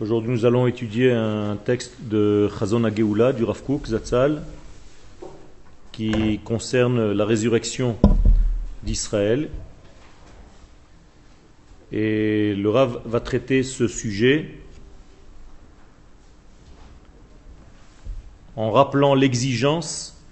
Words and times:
Aujourd'hui 0.00 0.30
nous 0.30 0.44
allons 0.44 0.68
étudier 0.68 1.10
un 1.10 1.56
texte 1.56 1.96
de 2.02 2.48
Chazon 2.56 2.84
Ageoula 2.84 3.32
du 3.32 3.42
Rav 3.42 3.62
Kook 3.64 3.88
Zatzal 3.88 4.44
qui 5.90 6.38
concerne 6.44 7.10
la 7.10 7.24
résurrection 7.24 7.96
d'Israël. 8.84 9.50
Et 11.90 12.54
le 12.54 12.70
Rav 12.70 13.00
va 13.04 13.18
traiter 13.18 13.64
ce 13.64 13.88
sujet 13.88 14.54
en 18.54 18.70
rappelant 18.70 19.16
l'exigence 19.16 20.22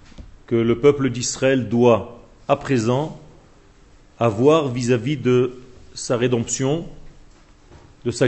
que 0.47 0.55
le 0.55 0.79
peuple 0.79 1.09
d'Israël 1.09 1.67
doit 1.67 2.23
à 2.47 2.55
présent 2.55 3.19
avoir 4.19 4.69
vis-à-vis 4.69 5.17
de 5.17 5.59
sa 5.93 6.15
rédemption, 6.15 6.85
de 8.05 8.11
sa. 8.11 8.27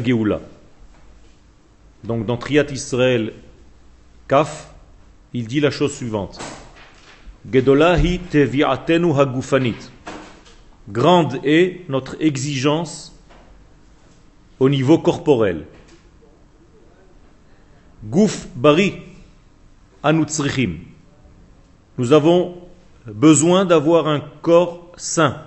Donc 2.04 2.26
dans 2.26 2.38
Triat 2.38 2.66
Israël 2.72 3.34
Kaf, 4.28 4.74
il 5.34 5.48
dit 5.48 5.60
la 5.60 5.72
chose 5.72 5.94
suivante. 5.94 6.40
Gedolahi 7.50 8.20
tevi'atenu 8.20 9.12
hagufanit. 9.20 9.76
Grande 10.90 11.40
est 11.44 11.90
notre 11.90 12.16
exigence 12.20 13.16
au 14.60 14.70
niveau 14.70 14.98
corporel. 14.98 15.66
Gouf 18.04 18.48
bari 18.56 18.96
anutzrichim. 20.04 20.80
Nous 21.98 22.14
avons 22.14 22.58
besoin 23.06 23.66
d'avoir 23.66 24.08
un 24.08 24.22
corps 24.42 24.92
sain. 24.98 25.44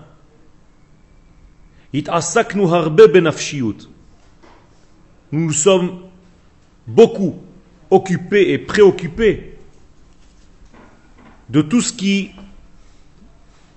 It 1.93 2.09
harbe 2.09 3.13
benafshiut. 3.13 3.89
Nous 5.35 5.47
nous 5.47 5.53
sommes 5.53 5.99
beaucoup 6.87 7.43
occupés 7.91 8.53
et 8.53 8.59
préoccupés 8.59 9.57
de 11.49 11.61
tout 11.61 11.81
ce 11.81 11.93
qui 11.93 12.31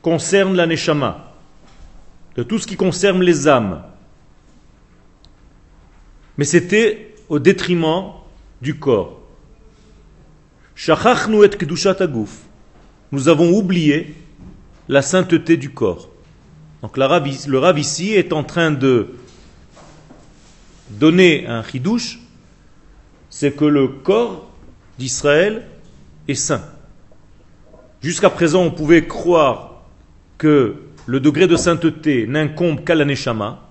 concerne 0.03 0.55
la 0.55 0.67
neshama, 0.67 1.33
de 2.35 2.43
tout 2.43 2.59
ce 2.59 2.67
qui 2.67 2.75
concerne 2.75 3.23
les 3.23 3.47
âmes. 3.47 3.81
Mais 6.37 6.45
c'était 6.45 7.15
au 7.27 7.39
détriment 7.39 8.11
du 8.61 8.77
corps. 8.77 9.19
Nous 13.11 13.29
avons 13.29 13.49
oublié 13.49 14.15
la 14.87 15.01
sainteté 15.01 15.57
du 15.57 15.71
corps. 15.71 16.07
Donc 16.83 16.97
le 16.97 17.57
Rav 17.57 17.79
ici 17.79 18.13
est 18.13 18.31
en 18.31 18.43
train 18.43 18.69
de 18.69 19.15
donner 20.89 21.47
un 21.47 21.63
chidouche, 21.63 22.19
c'est 23.29 23.55
que 23.55 23.65
le 23.65 23.87
corps 23.87 24.49
d'Israël 24.97 25.67
est 26.27 26.35
saint. 26.35 26.63
Jusqu'à 28.01 28.29
présent, 28.29 28.63
on 28.63 28.71
pouvait 28.71 29.05
croire 29.05 29.83
que 30.37 30.75
le 31.05 31.19
degré 31.19 31.47
de 31.47 31.55
sainteté 31.55 32.27
n'incombe 32.27 32.83
qu'à 32.83 32.95
l'aneshama. 32.95 33.63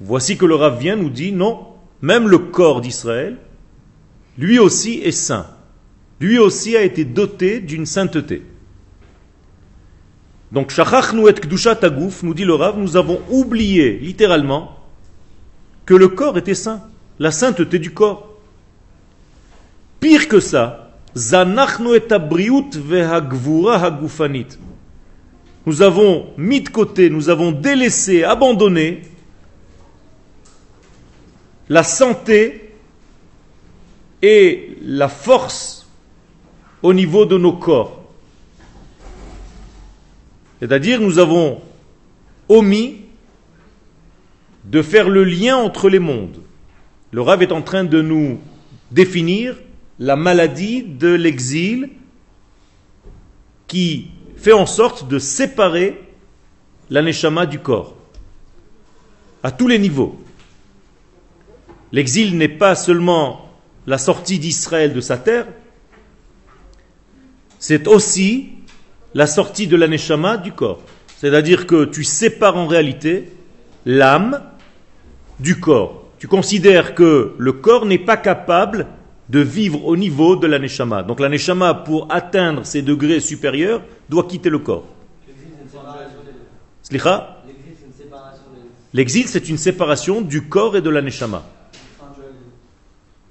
Voici 0.00 0.36
que 0.36 0.46
le 0.46 0.54
Rav 0.54 0.78
vient 0.78 0.96
nous 0.96 1.10
dit 1.10 1.32
non, 1.32 1.66
même 2.00 2.28
le 2.28 2.38
corps 2.38 2.80
d'Israël, 2.80 3.36
lui 4.36 4.58
aussi 4.58 5.00
est 5.00 5.12
saint. 5.12 5.46
Lui 6.20 6.38
aussi 6.38 6.76
a 6.76 6.82
été 6.82 7.04
doté 7.04 7.60
d'une 7.60 7.86
sainteté. 7.86 8.42
Donc, 10.50 10.70
Shachachnu 10.70 11.28
et 11.28 11.34
nous 12.22 12.34
dit 12.34 12.44
le 12.44 12.54
Rav, 12.54 12.78
nous 12.78 12.96
avons 12.96 13.20
oublié 13.30 13.98
littéralement 13.98 14.81
que 15.86 15.94
le 15.94 16.08
corps 16.08 16.38
était 16.38 16.54
saint, 16.54 16.82
la 17.18 17.30
sainteté 17.30 17.78
du 17.78 17.92
corps. 17.92 18.28
Pire 20.00 20.28
que 20.28 20.40
ça. 20.40 20.78
Nous 25.64 25.82
avons 25.82 26.26
mis 26.38 26.60
de 26.60 26.68
côté, 26.70 27.10
nous 27.10 27.28
avons 27.28 27.52
délaissé, 27.52 28.24
abandonné 28.24 29.02
la 31.68 31.82
santé 31.82 32.74
et 34.22 34.76
la 34.82 35.08
force 35.08 35.86
au 36.82 36.92
niveau 36.92 37.26
de 37.26 37.36
nos 37.38 37.52
corps. 37.52 38.02
C'est-à-dire, 40.60 41.00
nous 41.00 41.18
avons 41.18 41.60
omis 42.48 43.01
de 44.64 44.82
faire 44.82 45.08
le 45.08 45.24
lien 45.24 45.56
entre 45.56 45.88
les 45.88 45.98
mondes. 45.98 46.40
Le 47.10 47.20
Rav 47.20 47.42
est 47.42 47.52
en 47.52 47.62
train 47.62 47.84
de 47.84 48.00
nous 48.00 48.40
définir 48.90 49.56
la 49.98 50.16
maladie 50.16 50.82
de 50.82 51.08
l'exil 51.08 51.90
qui 53.66 54.08
fait 54.36 54.52
en 54.52 54.66
sorte 54.66 55.08
de 55.08 55.18
séparer 55.18 56.00
l'aneshama 56.90 57.46
du 57.46 57.58
corps 57.58 57.96
à 59.42 59.50
tous 59.50 59.68
les 59.68 59.78
niveaux. 59.78 60.20
L'exil 61.90 62.36
n'est 62.38 62.48
pas 62.48 62.74
seulement 62.74 63.50
la 63.86 63.98
sortie 63.98 64.38
d'Israël 64.38 64.92
de 64.92 65.00
sa 65.00 65.18
terre, 65.18 65.46
c'est 67.58 67.86
aussi 67.86 68.50
la 69.14 69.26
sortie 69.26 69.66
de 69.66 69.76
l'aneshama 69.76 70.36
du 70.36 70.52
corps. 70.52 70.80
C'est-à-dire 71.18 71.66
que 71.66 71.84
tu 71.84 72.02
sépares 72.02 72.56
en 72.56 72.66
réalité 72.66 73.32
l'âme 73.84 74.42
du 75.40 75.60
corps. 75.60 76.08
Tu 76.18 76.28
considères 76.28 76.94
que 76.94 77.34
le 77.36 77.52
corps 77.52 77.84
n'est 77.84 77.98
pas 77.98 78.16
capable 78.16 78.86
de 79.28 79.40
vivre 79.40 79.84
au 79.86 79.96
niveau 79.96 80.36
de 80.36 80.46
l'aneshama. 80.46 81.02
Donc 81.02 81.20
l'aneshama, 81.20 81.74
pour 81.74 82.06
atteindre 82.12 82.64
ses 82.64 82.82
degrés 82.82 83.20
supérieurs, 83.20 83.82
doit 84.08 84.24
quitter 84.24 84.50
le 84.50 84.58
corps. 84.58 84.84
L'exil, 88.92 89.26
c'est 89.26 89.48
une 89.48 89.56
séparation 89.56 90.20
du 90.20 90.42
corps 90.42 90.76
et 90.76 90.82
de 90.82 90.90
l'aneshama. 90.90 91.44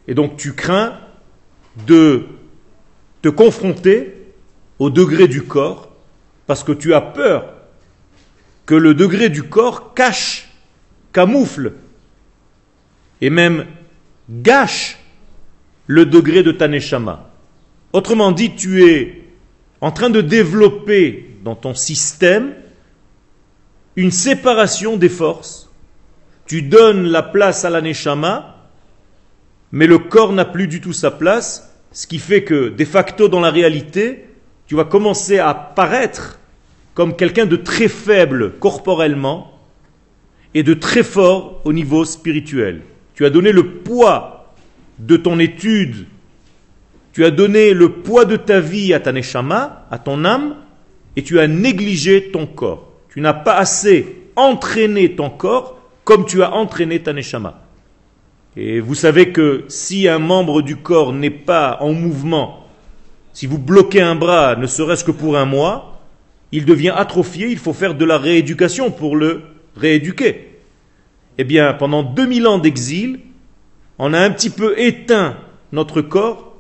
Et 0.08 0.16
donc 0.16 0.38
tu 0.38 0.54
crains 0.54 0.98
de 1.86 2.26
te 3.22 3.30
confronter 3.30 4.34
au 4.80 4.90
degré 4.90 5.28
du 5.28 5.44
corps, 5.44 5.90
parce 6.48 6.64
que 6.64 6.72
tu 6.72 6.94
as 6.94 7.02
peur 7.02 7.46
que 8.66 8.74
le 8.74 8.96
degré 8.96 9.30
du 9.30 9.44
corps 9.44 9.94
cache, 9.94 10.50
camoufle, 11.14 11.74
et 13.22 13.30
même 13.30 13.66
gâche 14.30 14.98
le 15.88 16.06
degré 16.06 16.44
de 16.44 16.52
ta 16.52 16.68
neshama. 16.68 17.30
Autrement 17.94 18.32
dit, 18.32 18.56
tu 18.56 18.84
es 18.84 19.24
en 19.80 19.92
train 19.92 20.10
de 20.10 20.22
développer 20.22 21.38
dans 21.44 21.56
ton 21.56 21.74
système 21.74 22.54
une 23.96 24.12
séparation 24.12 24.98
des 24.98 25.10
forces. 25.10 25.70
Tu 26.46 26.62
donnes 26.62 27.08
la 27.08 27.22
place 27.22 27.66
à 27.66 27.70
la 27.70 27.82
neshama, 27.82 28.58
mais 29.72 29.88
le 29.88 30.00
corps 30.00 30.34
n'a 30.34 30.46
plus 30.46 30.68
du 30.68 30.82
tout 30.82 30.94
sa 30.94 31.12
place, 31.12 31.74
ce 31.92 32.08
qui 32.08 32.20
fait 32.20 32.44
que, 32.44 32.70
de 32.70 32.86
facto, 32.86 33.28
dans 33.28 33.40
la 33.40 33.52
réalité, 33.52 34.26
tu 34.68 34.76
vas 34.76 34.86
commencer 34.86 35.40
à 35.40 35.54
paraître 35.54 36.40
comme 36.94 37.16
quelqu'un 37.16 37.46
de 37.46 37.56
très 37.56 37.88
faible 37.88 38.54
corporellement 38.60 39.60
et 40.54 40.64
de 40.64 40.74
très 40.74 41.04
fort 41.04 41.62
au 41.66 41.74
niveau 41.74 42.06
spirituel. 42.06 42.82
Tu 43.16 43.26
as 43.26 43.30
donné 43.30 43.52
le 43.52 43.80
poids 43.80 44.54
de 45.00 45.18
ton 45.18 45.40
étude, 45.40 46.06
tu 47.14 47.26
as 47.26 47.32
donné 47.32 47.74
le 47.74 47.92
poids 47.92 48.26
de 48.26 48.36
ta 48.38 48.60
vie 48.60 48.94
à 48.94 49.00
ta 49.00 49.12
neshama, 49.12 49.88
à 49.92 49.98
ton 50.00 50.24
âme, 50.24 50.56
et 51.16 51.24
tu 51.24 51.40
as 51.40 51.48
négligé 51.48 52.32
ton 52.32 52.46
corps. 52.46 52.92
Tu 53.10 53.20
n'as 53.20 53.34
pas 53.34 53.56
assez 53.56 54.16
entraîné 54.36 55.16
ton 55.16 55.30
corps 55.30 55.78
comme 56.04 56.26
tu 56.26 56.42
as 56.42 56.54
entraîné 56.54 57.02
ta 57.02 57.14
neshama. 57.14 57.62
Et 58.56 58.80
vous 58.80 58.96
savez 58.96 59.32
que 59.32 59.66
si 59.68 60.08
un 60.08 60.20
membre 60.20 60.62
du 60.62 60.78
corps 60.78 61.14
n'est 61.14 61.30
pas 61.30 61.78
en 61.82 61.94
mouvement 61.94 62.62
si 63.34 63.46
vous 63.46 63.58
bloquez 63.58 64.02
un 64.02 64.16
bras, 64.16 64.56
ne 64.56 64.68
serait-ce 64.68 65.04
que 65.04 65.12
pour 65.12 65.38
un 65.38 65.46
mois, 65.46 66.02
il 66.52 66.66
devient 66.66 66.94
atrophié, 66.96 67.48
il 67.48 67.58
faut 67.58 67.74
faire 67.74 67.96
de 67.96 68.06
la 68.06 68.18
rééducation 68.18 68.92
pour 68.92 69.16
le 69.16 69.42
rééduquer. 69.78 70.51
Eh 71.42 71.44
bien, 71.44 71.74
pendant 71.74 72.04
2000 72.04 72.46
ans 72.46 72.60
d'exil, 72.60 73.20
on 73.98 74.14
a 74.14 74.20
un 74.20 74.30
petit 74.30 74.52
peu 74.52 74.80
éteint 74.80 75.38
notre 75.72 76.04
corps 76.04 76.56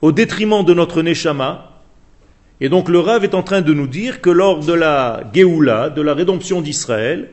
au 0.00 0.12
détriment 0.12 0.64
de 0.64 0.72
notre 0.72 1.02
neshama. 1.02 1.82
Et 2.62 2.70
donc 2.70 2.88
le 2.88 3.00
Rav 3.00 3.22
est 3.22 3.34
en 3.34 3.42
train 3.42 3.60
de 3.60 3.74
nous 3.74 3.86
dire 3.86 4.22
que 4.22 4.30
lors 4.30 4.60
de 4.60 4.72
la 4.72 5.24
Géoula, 5.34 5.90
de 5.90 6.00
la 6.00 6.14
rédemption 6.14 6.62
d'Israël, 6.62 7.28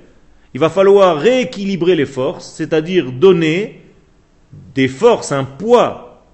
il 0.53 0.59
va 0.59 0.69
falloir 0.69 1.17
rééquilibrer 1.17 1.95
les 1.95 2.05
forces, 2.05 2.53
c'est-à-dire 2.57 3.13
donner 3.13 3.79
des 4.73 4.89
forces, 4.89 5.31
un 5.31 5.45
poids, 5.45 6.25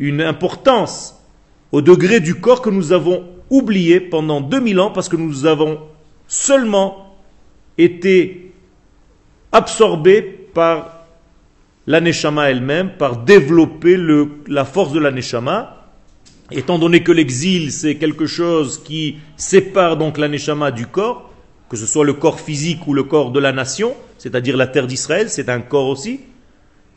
une 0.00 0.22
importance 0.22 1.22
au 1.70 1.82
degré 1.82 2.18
du 2.18 2.34
corps 2.34 2.62
que 2.62 2.70
nous 2.70 2.90
avons 2.90 3.28
oublié 3.48 4.00
pendant 4.00 4.40
2000 4.40 4.80
ans 4.80 4.90
parce 4.90 5.08
que 5.08 5.14
nous 5.14 5.46
avons 5.46 5.78
seulement 6.26 7.14
été 7.78 8.51
absorbé 9.52 10.22
par 10.22 11.06
l'aneshama 11.86 12.50
elle-même, 12.50 12.92
par 12.98 13.18
développer 13.18 13.98
la 14.46 14.64
force 14.64 14.92
de 14.92 14.98
l'aneshama. 14.98 15.78
Étant 16.50 16.78
donné 16.78 17.02
que 17.02 17.12
l'exil, 17.12 17.72
c'est 17.72 17.96
quelque 17.96 18.26
chose 18.26 18.82
qui 18.82 19.16
sépare 19.36 19.96
donc 19.96 20.18
l'aneshama 20.18 20.70
du 20.70 20.86
corps, 20.86 21.30
que 21.68 21.76
ce 21.76 21.86
soit 21.86 22.04
le 22.04 22.12
corps 22.14 22.40
physique 22.40 22.86
ou 22.86 22.94
le 22.94 23.04
corps 23.04 23.30
de 23.30 23.40
la 23.40 23.52
nation, 23.52 23.94
c'est-à-dire 24.18 24.56
la 24.56 24.66
terre 24.66 24.86
d'Israël, 24.86 25.30
c'est 25.30 25.48
un 25.48 25.60
corps 25.60 25.88
aussi. 25.88 26.20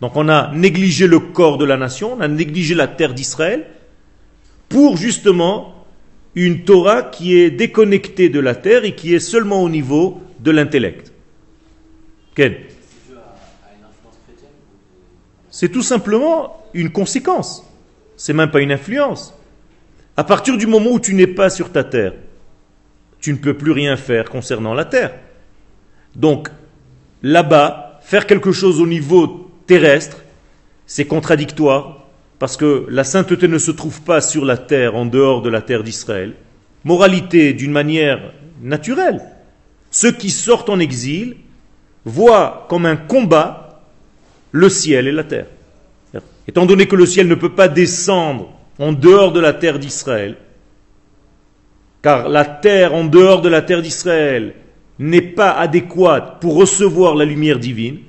Donc 0.02 0.16
on 0.16 0.28
a 0.28 0.52
négligé 0.54 1.07
le 1.07 1.19
corps 1.19 1.57
de 1.57 1.66
la 1.66 1.78
nation, 1.78 2.13
on 2.18 2.22
a 2.22 2.28
négligé 2.28 2.75
la 2.75 2.88
terre 2.88 3.13
d'Israël, 3.13 3.66
pour 4.68 4.98
justement 4.98 5.86
une 6.36 6.66
Torah 6.66 7.02
qui 7.02 7.38
est 7.38 7.50
déconnectée 7.50 8.28
de 8.28 8.42
la 8.42 8.56
terre 8.56 8.84
et 8.84 8.94
qui 8.94 9.16
est 9.16 9.19
seulement 9.19 9.63
au 9.63 9.69
niveau 9.69 10.22
de 10.42 10.52
l'intellect. 10.52 11.15
C'est 15.50 15.70
tout 15.70 15.82
simplement 15.82 16.64
une 16.74 16.92
conséquence. 16.92 17.66
C'est 18.18 18.34
même 18.34 18.52
pas 18.52 18.62
une 18.62 18.72
influence. 18.72 19.34
À 20.18 20.24
partir 20.24 20.58
du 20.58 20.68
moment 20.68 20.92
où 20.92 21.00
tu 21.00 21.14
n'es 21.14 21.28
pas 21.28 21.50
sur 21.50 21.72
ta 21.72 21.84
terre, 21.84 22.14
tu 23.20 23.32
ne 23.34 23.38
peux 23.38 23.56
plus 23.56 23.72
rien 23.72 23.98
faire 23.98 24.30
concernant 24.30 24.74
la 24.74 24.86
terre. 24.86 25.14
Donc, 26.16 26.50
là-bas, 27.24 28.00
faire 28.04 28.28
quelque 28.28 28.52
chose 28.52 28.80
au 28.80 28.88
niveau 28.88 29.52
terrestre, 29.66 30.18
c'est 30.86 31.06
contradictoire 31.06 32.06
parce 32.38 32.58
que 32.58 32.86
la 32.90 33.04
sainteté 33.04 33.48
ne 33.48 33.58
se 33.58 33.72
trouve 33.72 34.02
pas 34.02 34.22
sur 34.22 34.46
la 34.46 34.58
terre, 34.58 34.96
en 34.96 35.06
dehors 35.06 35.42
de 35.42 35.50
la 35.50 35.62
terre 35.62 35.84
d'Israël. 35.84 36.36
Moralité 36.84 37.54
d'une 37.54 37.72
manière 37.72 38.34
naturelle. 38.62 39.22
Ceux 39.90 40.12
qui 40.12 40.30
sortent 40.30 40.70
en 40.70 40.80
exil 40.80 41.38
voient 42.06 42.66
comme 42.69 42.86
un 42.86 42.96
combat 42.96 43.81
le 44.52 44.69
ciel 44.69 45.07
et 45.07 45.12
la 45.12 45.24
terre. 45.24 45.48
Étant 46.48 46.66
donné 46.66 46.88
que 46.88 46.96
le 46.96 47.06
ciel 47.06 47.28
ne 47.28 47.36
peut 47.36 47.54
pas 47.54 47.68
descendre 47.68 48.54
en 48.80 48.94
dehors 48.94 49.34
de 49.34 49.40
la 49.40 49.54
terre 49.54 49.80
d'Israël, 49.80 50.38
car 52.02 52.30
la 52.30 52.46
terre 52.46 52.94
en 52.94 53.04
dehors 53.04 53.42
de 53.42 53.50
la 53.50 53.62
terre 53.63 53.81
d'Israël 53.81 54.54
n'est 55.00 55.22
pas 55.22 55.52
adéquate 55.52 56.40
pour 56.40 56.56
recevoir 56.56 57.16
la 57.16 57.25
lumière 57.25 57.60
divine, 57.60 58.00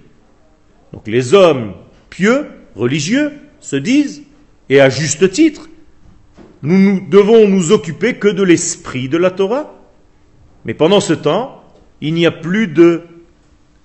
donc 0.93 1.09
les 1.09 1.35
hommes 1.35 1.73
pieux, 2.11 2.47
religieux, 2.75 3.33
se 3.61 3.77
disent, 3.77 4.23
et 4.69 4.81
à 4.81 4.91
juste 4.91 5.31
titre, 5.31 5.69
nous, 6.63 6.79
nous 6.79 7.09
devons 7.09 7.49
nous 7.49 7.73
occuper 7.73 8.15
que 8.15 8.29
de 8.29 8.43
l'esprit 8.43 9.09
de 9.09 9.17
la 9.17 9.31
Torah. 9.31 9.75
Mais 10.65 10.75
pendant 10.75 11.01
ce 11.01 11.13
temps, 11.13 11.63
il 12.01 12.15
n'y 12.15 12.27
a 12.27 12.31
plus 12.31 12.67
de 12.67 13.03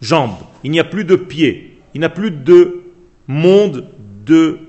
jambes, 0.01 0.37
il 0.63 0.71
n'y 0.71 0.79
a 0.79 0.83
plus 0.83 1.05
de 1.05 1.15
pieds, 1.15 1.79
il 1.93 1.99
n'y 1.99 2.05
a 2.05 2.09
plus 2.09 2.31
de 2.31 2.81
monde 3.27 3.87
de 4.25 4.59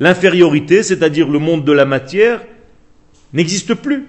l'infériorité, 0.00 0.82
c'est-à-dire 0.82 1.28
le 1.28 1.38
monde 1.38 1.64
de 1.64 1.72
la 1.72 1.84
matière, 1.84 2.42
n'existe 3.32 3.74
plus. 3.74 4.06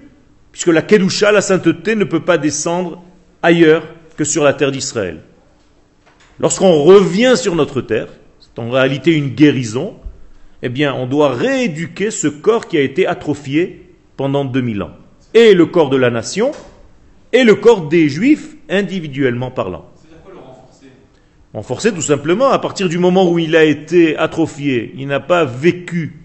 Puisque 0.52 0.68
la 0.68 0.82
Kedusha, 0.82 1.32
la 1.32 1.40
sainteté, 1.40 1.94
ne 1.94 2.04
peut 2.04 2.24
pas 2.24 2.38
descendre 2.38 3.02
ailleurs 3.42 3.84
que 4.16 4.24
sur 4.24 4.44
la 4.44 4.52
terre 4.52 4.72
d'Israël. 4.72 5.22
Lorsqu'on 6.40 6.82
revient 6.82 7.34
sur 7.36 7.54
notre 7.54 7.80
terre, 7.80 8.08
en 8.58 8.70
réalité 8.70 9.12
une 9.14 9.30
guérison, 9.30 9.94
eh 10.62 10.68
bien, 10.68 10.92
on 10.92 11.06
doit 11.06 11.32
rééduquer 11.32 12.10
ce 12.10 12.26
corps 12.26 12.66
qui 12.66 12.76
a 12.76 12.82
été 12.82 13.06
atrophié 13.06 13.94
pendant 14.16 14.44
2000 14.44 14.82
ans. 14.82 14.90
Et 15.34 15.54
le 15.54 15.66
corps 15.66 15.90
de 15.90 15.96
la 15.96 16.10
nation, 16.10 16.50
et 17.32 17.44
le 17.44 17.54
corps 17.54 17.88
des 17.88 18.08
juifs, 18.08 18.56
individuellement 18.68 19.50
parlant. 19.50 19.86
C'est-à-dire 19.94 20.22
quoi 20.24 20.32
le 20.32 20.40
renforcer 20.40 20.86
Renforcer 21.54 21.92
tout 21.92 22.02
simplement, 22.02 22.50
à 22.50 22.58
partir 22.58 22.88
du 22.88 22.98
moment 22.98 23.30
où 23.30 23.38
il 23.38 23.56
a 23.56 23.64
été 23.64 24.16
atrophié, 24.16 24.92
il 24.96 25.06
n'a 25.06 25.20
pas 25.20 25.44
vécu. 25.44 26.22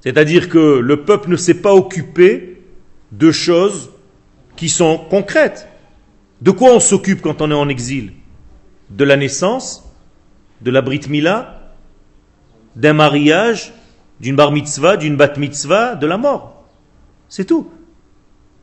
C'est-à-dire 0.00 0.48
que 0.48 0.78
le 0.78 1.04
peuple 1.04 1.30
ne 1.30 1.36
s'est 1.36 1.60
pas 1.60 1.74
occupé 1.74 2.62
de 3.12 3.30
choses 3.30 3.90
qui 4.56 4.68
sont 4.68 4.98
concrètes. 4.98 5.68
De 6.40 6.50
quoi 6.50 6.72
on 6.72 6.80
s'occupe 6.80 7.20
quand 7.20 7.42
on 7.42 7.50
est 7.50 7.54
en 7.54 7.68
exil? 7.68 8.12
De 8.90 9.04
la 9.04 9.16
naissance 9.16 9.84
de 10.60 10.70
la 10.70 10.82
Brit 10.82 11.08
Mila, 11.08 11.74
d'un 12.76 12.92
mariage, 12.92 13.72
d'une 14.20 14.36
bar 14.36 14.52
mitzvah, 14.52 14.96
d'une 14.96 15.16
bat 15.16 15.32
mitzvah, 15.36 15.94
de 15.94 16.06
la 16.06 16.18
mort. 16.18 16.64
C'est 17.28 17.46
tout. 17.46 17.70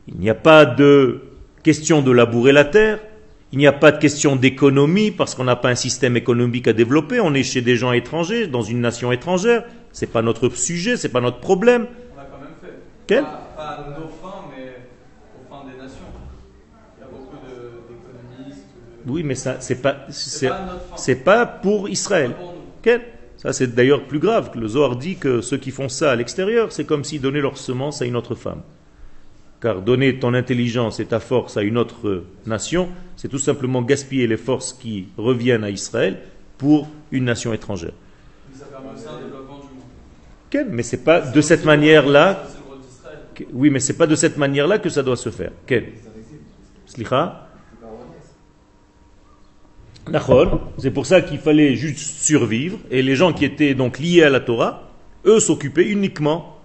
Il 0.06 0.18
n'y 0.18 0.30
a 0.30 0.34
pas 0.34 0.64
de 0.64 1.22
question 1.62 2.02
de 2.02 2.10
labourer 2.10 2.52
la 2.52 2.64
terre, 2.64 3.00
il 3.52 3.58
n'y 3.58 3.66
a 3.66 3.72
pas 3.72 3.92
de 3.92 3.98
question 3.98 4.36
d'économie 4.36 5.10
parce 5.10 5.34
qu'on 5.34 5.44
n'a 5.44 5.56
pas 5.56 5.70
un 5.70 5.74
système 5.74 6.16
économique 6.16 6.68
à 6.68 6.72
développer, 6.72 7.20
on 7.20 7.32
est 7.34 7.42
chez 7.42 7.62
des 7.62 7.76
gens 7.76 7.92
étrangers, 7.92 8.46
dans 8.46 8.62
une 8.62 8.80
nation 8.80 9.10
étrangère, 9.12 9.64
c'est 9.92 10.06
pas 10.12 10.20
notre 10.22 10.48
sujet, 10.50 10.96
c'est 10.96 11.08
pas 11.08 11.20
notre 11.22 11.40
problème. 11.40 11.86
On 12.16 12.20
a 12.20 12.24
quand 12.24 12.38
même 12.40 12.54
fait. 12.60 12.78
Quel? 13.06 13.22
Pas, 13.24 13.52
pas 13.56 13.62
à 13.64 13.88
nos 13.98 14.08
fins, 14.08 14.44
mais 14.54 14.74
aux 15.34 15.48
fins 15.50 15.64
des 15.64 15.82
nations. 15.82 16.04
Il 16.98 17.00
y 17.00 17.04
a 17.04 17.08
beaucoup 17.10 17.36
d'économistes. 17.36 18.66
de- 19.06 19.10
Oui, 19.10 19.22
mais 19.22 19.34
ça, 19.34 19.56
c'est 19.60 19.80
pas, 19.80 19.96
c'est, 20.10 20.50
pour 21.62 21.88
Israël. 21.88 22.32
Pas 22.32 22.36
pour 22.38 22.52
nous. 22.52 22.58
Quel? 22.82 23.00
Ça, 23.38 23.52
c'est 23.54 23.68
d'ailleurs 23.74 24.04
plus 24.06 24.18
grave. 24.18 24.50
que 24.50 24.58
Le 24.58 24.68
Zohar 24.68 24.96
dit 24.96 25.16
que 25.16 25.40
ceux 25.40 25.56
qui 25.58 25.70
font 25.70 25.88
ça 25.88 26.10
à 26.10 26.16
l'extérieur, 26.16 26.70
c'est 26.72 26.84
comme 26.84 27.04
s'ils 27.04 27.20
donnaient 27.22 27.40
leur 27.40 27.56
semence 27.56 28.02
à 28.02 28.04
une 28.04 28.16
autre 28.16 28.34
femme. 28.34 28.62
Car 29.60 29.82
donner 29.82 30.18
ton 30.18 30.34
intelligence 30.34 31.00
et 31.00 31.06
ta 31.06 31.18
force 31.18 31.56
à 31.56 31.62
une 31.62 31.78
autre 31.78 32.24
nation, 32.46 32.88
c'est 33.16 33.28
tout 33.28 33.38
simplement 33.38 33.82
gaspiller 33.82 34.26
les 34.26 34.36
forces 34.36 34.72
qui 34.72 35.08
reviennent 35.16 35.64
à 35.64 35.70
Israël 35.70 36.18
pour 36.58 36.88
une 37.10 37.24
nation 37.24 37.52
étrangère. 37.52 37.92
Mais 38.50 38.58
ça 38.58 38.66
permet 38.66 38.90
aussi 38.94 39.04
un 39.08 39.24
développement 39.24 39.58
du 39.58 39.64
monde. 39.64 39.84
Quel 40.50 40.68
Mais 40.68 40.84
c'est 40.84 41.02
pas 41.02 41.20
de 41.20 41.40
cette 41.40 41.64
manière-là. 41.64 42.44
Oui, 43.52 43.70
mais 43.70 43.80
c'est 43.80 43.96
pas 43.96 44.06
de 44.06 44.14
cette 44.14 44.36
manière-là 44.36 44.78
que 44.78 44.88
ça 44.88 45.02
doit 45.02 45.16
se 45.16 45.30
faire. 45.30 45.50
Quel 45.66 45.92
Slicha 46.86 47.48
Nachol, 50.10 50.60
c'est 50.78 50.90
pour 50.90 51.06
ça 51.06 51.20
qu'il 51.20 51.38
fallait 51.38 51.76
juste 51.76 51.98
survivre, 51.98 52.78
et 52.90 53.02
les 53.02 53.14
gens 53.14 53.32
qui 53.32 53.44
étaient 53.44 53.74
donc 53.74 53.98
liés 53.98 54.22
à 54.22 54.30
la 54.30 54.40
Torah, 54.40 54.90
eux 55.26 55.40
s'occupaient 55.40 55.86
uniquement 55.86 56.56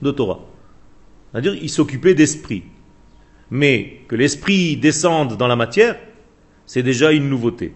de 0.00 0.10
Torah. 0.10 0.40
C'est-à-dire, 1.32 1.54
ils 1.54 1.70
s'occupaient 1.70 2.14
d'esprit. 2.14 2.64
Mais 3.50 4.00
que 4.08 4.16
l'esprit 4.16 4.76
descende 4.76 5.36
dans 5.36 5.46
la 5.46 5.56
matière, 5.56 5.96
c'est 6.66 6.82
déjà 6.82 7.12
une 7.12 7.28
nouveauté. 7.28 7.74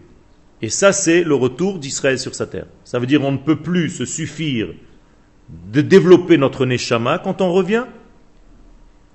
Et 0.62 0.69
ça, 0.69 0.93
c'est 0.93 1.23
le 1.23 1.35
retour 1.35 1.78
d'Israël 1.78 2.19
sur 2.19 2.35
sa 2.35 2.47
terre. 2.47 2.66
Ça 2.85 2.99
veut 2.99 3.07
dire 3.07 3.23
on 3.23 3.33
ne 3.33 3.38
peut 3.38 3.57
plus 3.57 3.88
se 3.88 4.04
suffire 4.04 4.69
de 5.73 5.80
développer 5.80 6.37
notre 6.37 6.66
neshama 6.66 7.19
quand 7.19 7.40
on 7.40 7.52
revient. 7.52 7.87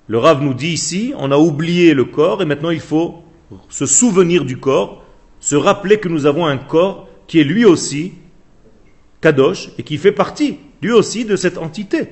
Le 0.08 0.18
Rav 0.18 0.42
nous 0.42 0.54
dit 0.54 0.68
ici, 0.68 1.12
on 1.16 1.30
a 1.30 1.38
oublié 1.38 1.94
le 1.94 2.04
corps 2.04 2.42
et 2.42 2.46
maintenant 2.46 2.70
il 2.70 2.80
faut 2.80 3.22
se 3.68 3.86
souvenir 3.86 4.44
du 4.44 4.58
corps, 4.58 5.04
se 5.40 5.56
rappeler 5.56 5.98
que 5.98 6.08
nous 6.08 6.26
avons 6.26 6.46
un 6.46 6.58
corps 6.58 7.08
qui 7.26 7.40
est 7.40 7.44
lui 7.44 7.64
aussi 7.64 8.12
kadosh 9.20 9.70
et 9.78 9.82
qui 9.82 9.98
fait 9.98 10.12
partie 10.12 10.58
lui 10.82 10.92
aussi 10.92 11.24
de 11.24 11.36
cette 11.36 11.58
entité. 11.58 12.08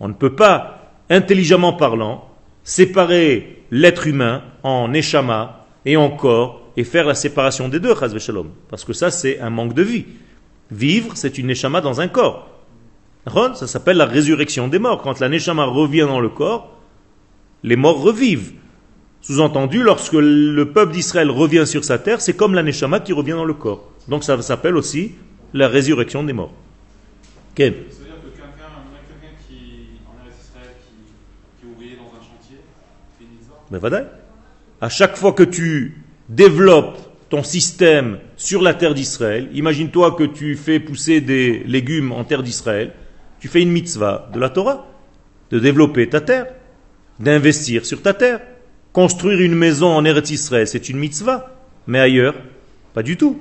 On 0.00 0.08
ne 0.08 0.14
peut 0.14 0.34
pas, 0.34 0.77
intelligemment 1.10 1.72
parlant, 1.72 2.28
séparer 2.64 3.62
l'être 3.70 4.06
humain 4.06 4.42
en 4.62 4.88
neshama 4.88 5.66
et 5.84 5.96
en 5.96 6.10
corps 6.10 6.62
et 6.76 6.84
faire 6.84 7.06
la 7.06 7.14
séparation 7.14 7.68
des 7.68 7.80
deux, 7.80 7.94
parce 8.68 8.84
que 8.84 8.92
ça 8.92 9.10
c'est 9.10 9.40
un 9.40 9.50
manque 9.50 9.74
de 9.74 9.82
vie. 9.82 10.04
Vivre, 10.70 11.12
c'est 11.16 11.38
une 11.38 11.46
neshama 11.48 11.80
dans 11.80 12.00
un 12.00 12.08
corps. 12.08 12.48
Ça 13.54 13.66
s'appelle 13.66 13.96
la 13.96 14.06
résurrection 14.06 14.68
des 14.68 14.78
morts. 14.78 15.02
Quand 15.02 15.18
la 15.20 15.28
neshama 15.28 15.64
revient 15.64 16.06
dans 16.08 16.20
le 16.20 16.28
corps, 16.28 16.78
les 17.62 17.76
morts 17.76 18.00
revivent. 18.00 18.52
Sous-entendu, 19.20 19.82
lorsque 19.82 20.14
le 20.14 20.64
peuple 20.64 20.92
d'Israël 20.92 21.30
revient 21.30 21.66
sur 21.66 21.84
sa 21.84 21.98
terre, 21.98 22.20
c'est 22.20 22.34
comme 22.34 22.54
la 22.54 22.62
neshama 22.62 23.00
qui 23.00 23.12
revient 23.12 23.32
dans 23.32 23.44
le 23.44 23.54
corps. 23.54 23.90
Donc 24.06 24.24
ça 24.24 24.40
s'appelle 24.40 24.76
aussi 24.76 25.12
la 25.52 25.68
résurrection 25.68 26.22
des 26.22 26.32
morts. 26.32 26.52
Ken 27.54 27.74
Ça 27.90 27.98
veut 27.98 28.04
dire 28.04 28.14
que 28.22 28.28
quelqu'un, 28.28 28.70
même 28.92 29.02
quelqu'un 29.08 29.34
qui, 29.48 30.00
en 30.06 30.14
Eretz 30.22 30.38
Israël, 30.40 30.70
qui, 30.86 31.10
qui 31.58 31.66
est 31.66 31.74
ouvrier 31.74 31.96
dans 31.96 32.14
un 32.16 32.22
chantier, 32.22 32.58
Ben 33.70 33.78
voilà. 33.78 34.04
À 34.80 34.88
chaque 34.88 35.16
fois 35.16 35.32
que 35.32 35.42
tu 35.42 36.02
développes 36.28 36.98
ton 37.28 37.42
système 37.42 38.18
sur 38.36 38.62
la 38.62 38.74
terre 38.74 38.94
d'Israël, 38.94 39.48
imagine-toi 39.52 40.12
que 40.12 40.24
tu 40.24 40.56
fais 40.56 40.80
pousser 40.80 41.20
des 41.20 41.62
légumes 41.66 42.12
en 42.12 42.24
terre 42.24 42.42
d'Israël, 42.42 42.92
tu 43.40 43.48
fais 43.48 43.62
une 43.62 43.70
mitzvah 43.70 44.30
de 44.32 44.40
la 44.40 44.48
Torah, 44.48 44.86
de 45.50 45.58
développer 45.58 46.08
ta 46.08 46.20
terre, 46.20 46.46
d'investir 47.20 47.84
sur 47.84 48.02
ta 48.02 48.14
terre. 48.14 48.40
Construire 48.92 49.40
une 49.40 49.54
maison 49.54 49.88
en 49.88 50.04
Eretz 50.04 50.30
Israël, 50.30 50.66
c'est 50.66 50.88
une 50.88 50.98
mitzvah, 50.98 51.54
mais 51.86 52.00
ailleurs, 52.00 52.34
pas 52.94 53.02
du 53.02 53.16
tout. 53.16 53.40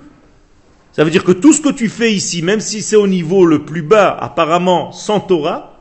Ça 0.91 1.03
veut 1.03 1.11
dire 1.11 1.23
que 1.23 1.31
tout 1.31 1.53
ce 1.53 1.61
que 1.61 1.71
tu 1.71 1.89
fais 1.89 2.13
ici, 2.13 2.41
même 2.41 2.59
si 2.59 2.81
c'est 2.81 2.95
au 2.95 3.07
niveau 3.07 3.45
le 3.45 3.63
plus 3.63 3.81
bas, 3.81 4.15
apparemment 4.19 4.91
sans 4.91 5.19
Torah, 5.19 5.76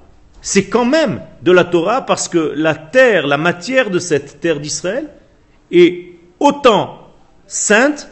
c'est 0.47 0.67
quand 0.67 0.85
même 0.85 1.23
de 1.43 1.51
la 1.51 1.65
Torah 1.65 2.07
parce 2.07 2.29
que 2.29 2.39
la 2.55 2.77
terre, 2.77 3.27
la 3.27 3.37
matière 3.37 3.91
de 3.91 3.99
cette 3.99 4.39
terre 4.39 4.61
d'Israël 4.61 5.09
est 5.73 6.13
autant 6.39 7.11
sainte 7.49 8.09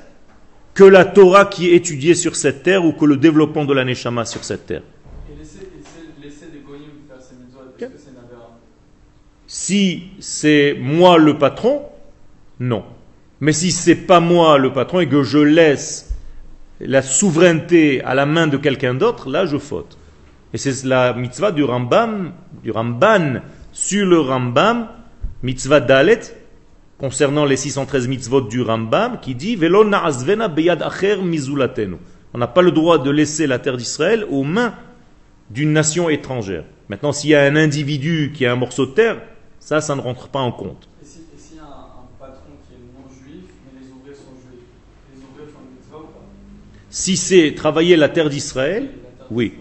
que 0.75 0.83
la 0.83 1.05
Torah 1.05 1.45
qui 1.45 1.69
est 1.71 1.77
étudiée 1.77 2.17
sur 2.17 2.35
cette 2.35 2.65
terre 2.65 2.85
ou 2.85 2.93
que 2.93 3.05
le 3.05 3.19
développement 3.19 3.65
de 3.65 3.73
la 3.73 3.85
Neshama 3.85 4.25
sur 4.25 4.43
cette 4.43 4.67
terre. 4.67 4.83
Et 5.31 5.39
laisser, 5.39 5.59
laisser, 5.77 6.09
laisser 6.21 6.53
des 6.53 6.59
goyim 6.59 6.83
faire 7.07 7.23
ces 7.23 7.37
mitzvot, 7.37 7.61
est-ce 7.81 7.87
que 7.87 7.99
c'est 7.99 8.11
une 8.11 8.17
avéra 8.17 8.51
Si 9.47 10.09
c'est 10.19 10.77
moi 10.81 11.19
le 11.19 11.39
patron, 11.39 11.83
non. 12.59 12.83
Mais 13.39 13.53
si 13.53 13.71
c'est 13.71 13.95
pas 13.95 14.19
moi 14.19 14.59
le 14.59 14.73
patron 14.73 14.99
et 14.99 15.09
que 15.09 15.23
je 15.23 15.39
laisse 15.39 16.13
la 16.81 17.01
souveraineté 17.01 18.03
à 18.03 18.17
la 18.17 18.27
main 18.27 18.49
de 18.49 18.57
quelqu'un 18.57 18.95
d'autre, 18.95 19.31
là 19.31 19.47
je 19.47 19.57
faute. 19.57 19.97
Et 20.55 20.57
c'est 20.57 20.85
la 20.85 21.13
mitzvah 21.15 21.51
du 21.51 21.65
Rambam, 21.65 22.33
du 22.63 22.71
Ramban 22.71 23.41
sur 23.73 24.07
le 24.07 24.21
Rambam, 24.21 24.87
mitzvah 25.43 25.81
Dalet, 25.81 26.21
concernant 26.97 27.45
les 27.45 27.57
613 27.57 28.07
mitzvot 28.07 28.43
du 28.43 28.63
Rambam, 28.63 29.19
qui 29.21 29.35
dit 29.35 29.57
Velo 29.57 29.83
na'azvena 29.85 30.47
beyad 30.47 30.81
acher 30.81 31.17
mizulatenu. 31.21 31.97
On 32.33 32.39
n'a 32.39 32.47
pas 32.47 32.63
le 32.63 32.71
droit 32.71 32.99
de 32.99 33.11
laisser 33.11 33.49
la 33.49 33.59
terre 33.59 33.77
d'Israël 33.77 34.25
aux 34.31 34.45
mains 34.45 34.75
d'une 35.51 35.73
nation 35.73 36.09
étrangère. 36.09 36.63
Maintenant, 36.89 37.11
s'il 37.13 37.31
y 37.31 37.35
a 37.35 37.43
un 37.43 37.57
individu 37.57 38.33
qui 38.33 38.47
a 38.47 38.53
un 38.53 38.57
morceau 38.57 38.87
de 38.87 38.93
terre, 38.93 39.21
ça, 39.59 39.81
ça 39.81 39.97
ne 39.97 40.01
rentre 40.01 40.29
pas 40.29 40.39
en 40.39 40.53
compte. 40.53 40.89
Et 41.03 41.05
si- 41.05 41.19
et 41.35 41.39
s'il 41.39 41.57
y 41.57 41.59
a 41.59 41.65
un, 41.65 41.67
un 41.67 42.07
patron 42.21 42.53
qui 42.69 42.75
est 42.75 42.79
non 42.95 43.09
juif, 43.11 43.51
mais 43.65 43.81
les 43.81 43.91
ouvriers 43.91 44.15
sont 44.15 44.35
juifs, 44.49 44.63
les 45.13 45.21
ouvriers 45.21 45.51
font 45.53 45.61
une 45.69 45.77
mitzvah 45.81 45.99
ou 45.99 46.13
pas? 46.15 46.25
Si 46.91 47.17
c'est 47.17 47.55
travailler 47.57 47.97
la 47.97 48.09
terre 48.09 48.31
d'Israël, 48.31 48.91
oui. 49.33 49.55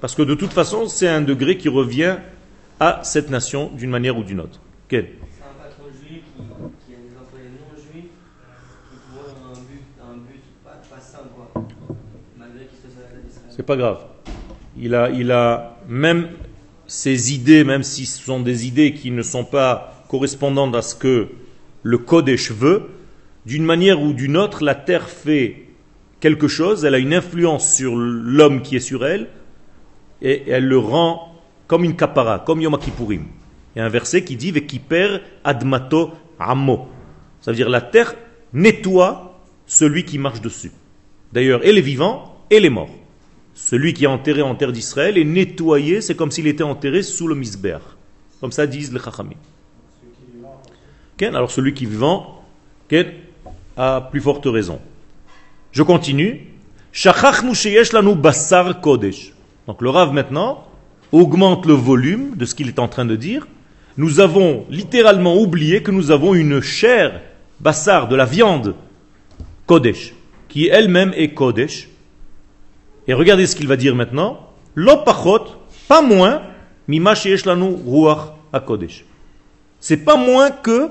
Parce 0.00 0.14
que 0.14 0.22
de 0.22 0.34
toute 0.34 0.52
façon, 0.52 0.88
c'est 0.88 1.08
un 1.08 1.20
degré 1.20 1.58
qui 1.58 1.68
revient 1.68 2.16
à 2.78 3.00
cette 3.02 3.28
nation 3.30 3.70
d'une 3.74 3.90
manière 3.90 4.16
ou 4.16 4.24
d'une 4.24 4.40
autre. 4.40 4.60
Quel 4.88 5.10
C'est 5.36 5.44
un 5.44 5.62
patron 5.62 5.84
juif 6.02 6.22
qui, 6.34 6.42
qui 6.42 6.94
a 6.94 6.96
des 6.96 7.16
employés 7.20 7.50
non 7.50 7.76
juifs 7.76 8.10
qui 8.88 8.96
ont 9.14 9.50
un 9.50 9.54
but, 9.54 9.82
un 10.02 10.16
but 10.16 10.40
pas, 10.64 10.80
pas 10.90 11.00
sain, 11.00 11.18
quoi. 11.34 11.52
Malgré 12.38 12.64
qu'ils 12.64 12.78
se 12.78 12.94
soient 12.94 13.04
à 13.04 13.20
d'Israël. 13.22 13.50
C'est 13.50 13.62
pas 13.62 13.76
grave. 13.76 13.98
Il 14.78 14.94
a, 14.94 15.10
il 15.10 15.30
a 15.30 15.76
même 15.86 16.28
ses 16.86 17.34
idées, 17.34 17.64
même 17.64 17.82
si 17.82 18.06
ce 18.06 18.22
sont 18.22 18.40
des 18.40 18.66
idées 18.66 18.94
qui 18.94 19.10
ne 19.10 19.22
sont 19.22 19.44
pas 19.44 20.04
correspondantes 20.08 20.74
à 20.74 20.82
ce 20.82 20.94
que 20.94 21.28
le 21.82 21.98
Kodesh 21.98 22.52
veut, 22.52 22.88
d'une 23.44 23.64
manière 23.64 24.00
ou 24.00 24.14
d'une 24.14 24.38
autre, 24.38 24.64
la 24.64 24.74
terre 24.74 25.10
fait 25.10 25.66
quelque 26.20 26.48
chose, 26.48 26.84
elle 26.84 26.94
a 26.94 26.98
une 26.98 27.14
influence 27.14 27.74
sur 27.74 27.94
l'homme 27.96 28.62
qui 28.62 28.76
est 28.76 28.80
sur 28.80 29.04
elle, 29.06 29.28
et 30.22 30.50
elle 30.50 30.66
le 30.66 30.78
rend 30.78 31.34
comme 31.66 31.84
une 31.84 31.96
kapara, 31.96 32.40
comme 32.40 32.60
Yom 32.60 32.78
Kippourim. 32.78 33.24
Il 33.74 33.78
y 33.78 33.82
a 33.82 33.84
un 33.84 33.88
verset 33.88 34.24
qui 34.24 34.36
dit 34.36 34.50
Vekiper 34.50 35.20
admato 35.44 36.10
amo. 36.38 36.88
Ça 37.40 37.52
veut 37.52 37.56
dire 37.56 37.68
la 37.68 37.80
terre 37.80 38.14
nettoie 38.52 39.40
celui 39.66 40.04
qui 40.04 40.18
marche 40.18 40.40
dessus. 40.40 40.72
D'ailleurs, 41.32 41.64
et 41.64 41.72
les 41.72 41.80
vivants 41.80 42.36
et 42.50 42.58
les 42.58 42.70
morts. 42.70 42.90
Celui 43.54 43.94
qui 43.94 44.04
est 44.04 44.08
enterré 44.08 44.42
en 44.42 44.54
terre 44.54 44.72
d'Israël 44.72 45.16
est 45.16 45.24
nettoyé, 45.24 46.00
c'est 46.00 46.16
comme 46.16 46.30
s'il 46.30 46.46
était 46.46 46.64
enterré 46.64 47.02
sous 47.02 47.28
le 47.28 47.34
misber. 47.34 47.78
Comme 48.40 48.52
ça 48.52 48.66
disent 48.66 48.92
les 48.92 48.98
chachamim. 48.98 49.36
Ken, 51.16 51.36
Alors 51.36 51.50
celui 51.50 51.74
qui 51.74 51.84
est 51.84 51.88
vivant 51.88 52.42
Ken, 52.88 53.12
a 53.76 54.00
plus 54.00 54.20
forte 54.20 54.46
raison. 54.46 54.80
Je 55.72 55.82
continue. 55.82 56.48
Shachachnu 56.92 57.54
sheyesh 57.54 57.92
lanu 57.92 58.14
basar 58.16 58.80
kodesh. 58.80 59.32
Donc 59.66 59.82
le 59.82 59.90
Rav 59.90 60.12
maintenant 60.12 60.66
augmente 61.12 61.66
le 61.66 61.74
volume 61.74 62.36
de 62.36 62.44
ce 62.44 62.54
qu'il 62.54 62.68
est 62.68 62.78
en 62.78 62.88
train 62.88 63.04
de 63.04 63.16
dire. 63.16 63.46
Nous 63.96 64.20
avons 64.20 64.64
littéralement 64.70 65.36
oublié 65.36 65.82
que 65.82 65.90
nous 65.90 66.10
avons 66.10 66.34
une 66.34 66.60
chair, 66.60 67.20
bassar, 67.60 68.08
de 68.08 68.16
la 68.16 68.24
viande, 68.24 68.74
kodesh, 69.66 70.14
qui 70.48 70.68
elle-même 70.68 71.12
est 71.16 71.34
kodesh. 71.34 71.88
Et 73.06 73.14
regardez 73.14 73.46
ce 73.46 73.56
qu'il 73.56 73.66
va 73.66 73.76
dire 73.76 73.94
maintenant. 73.94 74.48
Lo 74.74 74.98
pachot, 74.98 75.46
pas 75.88 76.02
moins, 76.02 76.42
mima 76.86 77.14
sheyesh 77.14 77.44
lanu 77.44 77.76
ruach 77.84 78.32
hakodesh. 78.52 79.04
C'est 79.80 80.04
pas 80.04 80.16
moins 80.16 80.50
que 80.50 80.90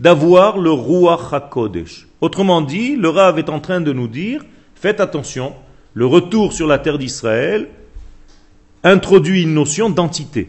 d'avoir 0.00 0.58
le 0.58 0.72
ruach 0.72 1.32
hakodesh. 1.32 2.06
Autrement 2.20 2.60
dit, 2.60 2.96
le 2.96 3.08
Rav 3.08 3.38
est 3.38 3.48
en 3.48 3.60
train 3.60 3.80
de 3.80 3.92
nous 3.92 4.08
dire, 4.08 4.42
faites 4.74 5.00
attention, 5.00 5.54
le 5.94 6.06
retour 6.06 6.52
sur 6.52 6.66
la 6.66 6.78
terre 6.78 6.98
d'Israël 6.98 7.68
introduit 8.82 9.42
une 9.42 9.54
notion 9.54 9.90
d'entité. 9.90 10.48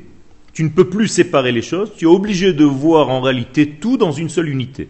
Tu 0.54 0.64
ne 0.64 0.70
peux 0.70 0.90
plus 0.90 1.08
séparer 1.08 1.52
les 1.52 1.62
choses, 1.62 1.92
tu 1.98 2.06
es 2.06 2.08
obligé 2.08 2.54
de 2.54 2.66
voir 2.66 3.10
en 3.10 3.22
réalité 3.22 3.68
tout 3.68 3.98
dans 3.98 4.12
une 4.12 4.30
seule 4.30 4.50
unité. 4.50 4.90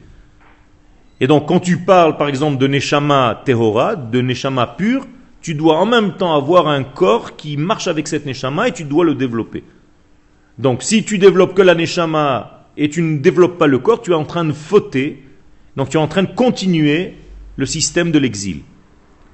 Et 1.20 1.28
donc 1.28 1.48
quand 1.48 1.60
tu 1.60 1.78
parles 1.78 2.18
par 2.18 2.28
exemple 2.28 2.58
de 2.58 2.68
Neshama 2.68 3.42
Tehora, 3.46 3.96
de 3.96 4.22
Neshama 4.22 4.68
pur, 4.68 5.06
tu 5.42 5.54
dois 5.56 5.78
en 5.78 5.86
même 5.86 6.14
temps 6.18 6.36
avoir 6.36 6.68
un 6.68 6.84
corps 6.84 7.36
qui 7.36 7.58
marche 7.58 7.88
avec 7.88 8.08
cette 8.08 8.26
Neshama 8.26 8.68
et 8.68 8.72
tu 8.72 8.84
dois 8.84 9.06
le 9.06 9.16
développer. 9.16 9.64
Donc 10.58 10.84
si 10.84 11.04
tu 11.04 11.18
développes 11.18 11.54
que 11.54 11.62
la 11.62 11.76
Neshama 11.76 12.68
et 12.78 12.90
tu 12.90 13.02
ne 13.02 13.18
développes 13.20 13.58
pas 13.58 13.68
le 13.68 13.80
corps, 13.80 14.02
tu 14.02 14.12
es 14.12 14.16
en 14.16 14.26
train 14.26 14.46
de 14.46 14.54
fauter, 14.54 15.24
donc 15.76 15.90
tu 15.90 15.98
es 15.98 16.00
en 16.00 16.08
train 16.08 16.24
de 16.24 16.34
continuer 16.34 17.16
le 17.56 17.66
système 17.66 18.12
de 18.12 18.20
l'exil. 18.20 18.62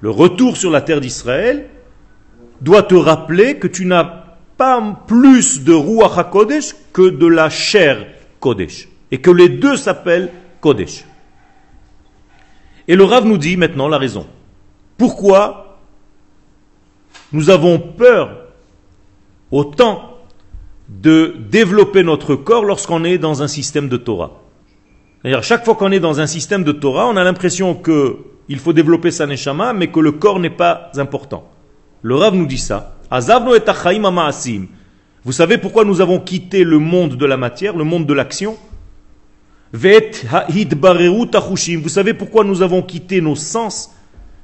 Le 0.02 0.10
retour 0.10 0.58
sur 0.58 0.72
la 0.72 0.82
terre 0.82 1.02
d'Israël 1.02 1.70
doit 2.62 2.84
te 2.84 2.96
rappeler 2.96 3.58
que 3.58 3.68
tu 3.68 3.86
n'as 3.86 4.26
pas 4.58 5.04
plus 5.08 5.64
de 5.64 5.74
Ruach 5.74 6.18
HaKodesh 6.18 6.76
que 6.94 7.10
de 7.10 7.28
la 7.28 7.50
chair 7.50 8.08
Kodesh. 8.40 8.88
Et 9.12 9.20
que 9.20 9.32
les 9.32 9.50
deux 9.50 9.78
s'appellent 9.78 10.32
Kodesh. 10.62 11.06
Et 12.88 12.96
le 12.96 13.04
Rav 13.04 13.26
nous 13.26 13.38
dit 13.38 13.58
maintenant 13.58 13.88
la 13.88 13.98
raison. 13.98 14.26
Pourquoi 14.98 15.80
nous 17.32 17.50
avons 17.50 17.80
peur 17.80 18.48
autant 19.52 20.18
de 20.90 21.36
développer 21.50 22.04
notre 22.04 22.36
corps 22.36 22.64
lorsqu'on 22.64 23.04
est 23.04 23.18
dans 23.18 23.44
un 23.44 23.48
système 23.48 23.90
de 23.90 23.98
Torah? 23.98 24.42
C'est-à-dire, 25.22 25.44
chaque 25.44 25.66
fois 25.66 25.76
qu'on 25.76 25.92
est 25.92 26.00
dans 26.00 26.22
un 26.22 26.28
système 26.28 26.64
de 26.64 26.72
Torah, 26.72 27.08
on 27.08 27.18
a 27.18 27.24
l'impression 27.24 27.76
que 27.76 28.18
il 28.50 28.60
faut 28.60 28.74
développer 28.74 29.12
sa 29.12 29.26
neshama, 29.26 29.74
mais 29.74 29.88
que 29.88 30.00
le 30.00 30.14
corps 30.14 30.40
n'est 30.40 30.50
pas 30.50 30.92
important. 30.98 31.50
Le 32.02 32.16
Rav 32.16 32.36
nous 32.36 32.46
dit 32.46 32.58
ça. 32.58 32.96
Vous 35.26 35.32
savez 35.32 35.58
pourquoi 35.58 35.86
nous 35.86 36.02
avons 36.02 36.20
quitté 36.20 36.64
le 36.64 36.80
monde 36.80 37.16
de 37.16 37.26
la 37.26 37.38
matière, 37.38 37.76
le 37.76 37.84
monde 37.84 38.06
de 38.06 38.14
l'action? 38.14 38.58
Vous 39.74 41.90
savez 41.90 42.14
pourquoi 42.14 42.44
nous 42.44 42.62
avons 42.62 42.82
quitté 42.82 43.22
nos 43.22 43.36
sens? 43.36 43.94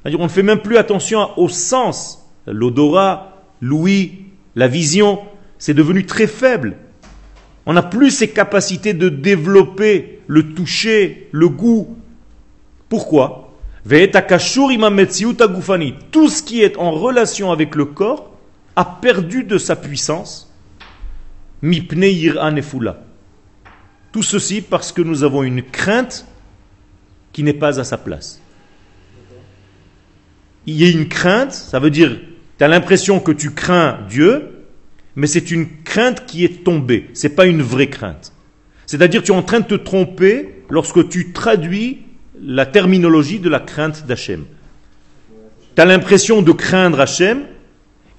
On 0.06 0.24
ne 0.24 0.28
fait 0.28 0.44
même 0.44 0.60
plus 0.60 0.78
attention 0.78 1.30
aux 1.38 1.50
sens. 1.50 2.30
L'odorat, 2.46 3.42
l'ouïe, 3.62 4.26
la 4.56 4.68
vision, 4.68 5.20
c'est 5.58 5.74
devenu 5.74 6.06
très 6.06 6.28
faible. 6.28 6.76
On 7.66 7.72
n'a 7.72 7.84
plus 7.84 8.12
ces 8.12 8.30
capacités 8.30 8.94
de 8.94 9.08
développer 9.08 10.20
le 10.28 10.54
toucher, 10.54 11.30
le 11.32 11.48
goût. 11.48 11.96
Pourquoi? 12.90 13.43
Tout 13.86 13.90
ce 16.30 16.44
qui 16.44 16.62
est 16.62 16.78
en 16.78 16.92
relation 16.92 17.52
avec 17.52 17.76
le 17.76 17.86
corps 17.86 18.32
a 18.76 18.86
perdu 18.86 19.44
de 19.44 19.58
sa 19.58 19.76
puissance. 19.76 20.52
Tout 24.12 24.24
ceci 24.24 24.62
parce 24.62 24.92
que 24.92 25.02
nous 25.02 25.24
avons 25.24 25.44
une 25.44 25.64
crainte 25.64 26.26
qui 27.34 27.44
n'est 27.44 27.54
pas 27.54 27.80
à 27.80 27.84
sa 27.84 27.98
place. 27.98 28.40
Il 30.66 30.76
y 30.76 30.86
a 30.86 30.90
une 30.90 31.10
crainte, 31.10 31.52
ça 31.52 31.80
veut 31.80 31.90
dire, 31.90 32.18
tu 32.58 32.64
as 32.64 32.70
l'impression 32.70 33.20
que 33.20 33.34
tu 33.34 33.52
crains 33.52 34.00
Dieu, 34.08 34.66
mais 35.16 35.28
c'est 35.28 35.52
une 35.52 35.68
crainte 35.84 36.26
qui 36.26 36.46
est 36.46 36.64
tombée, 36.64 37.10
ce 37.14 37.28
n'est 37.28 37.34
pas 37.34 37.46
une 37.46 37.62
vraie 37.62 37.90
crainte. 37.90 38.32
C'est-à-dire 38.86 39.24
tu 39.24 39.32
es 39.32 39.36
en 39.36 39.44
train 39.44 39.60
de 39.60 39.66
te 39.66 39.76
tromper 39.76 40.64
lorsque 40.70 41.10
tu 41.10 41.34
traduis 41.34 42.04
la 42.46 42.66
terminologie 42.66 43.40
de 43.40 43.50
la 43.50 43.60
crainte 43.60 44.06
d'Hachem. 44.06 44.46
Tu 45.76 45.82
as 45.82 45.86
l'impression 45.86 46.42
de 46.42 46.52
craindre 46.52 47.00
Hachem, 47.00 47.44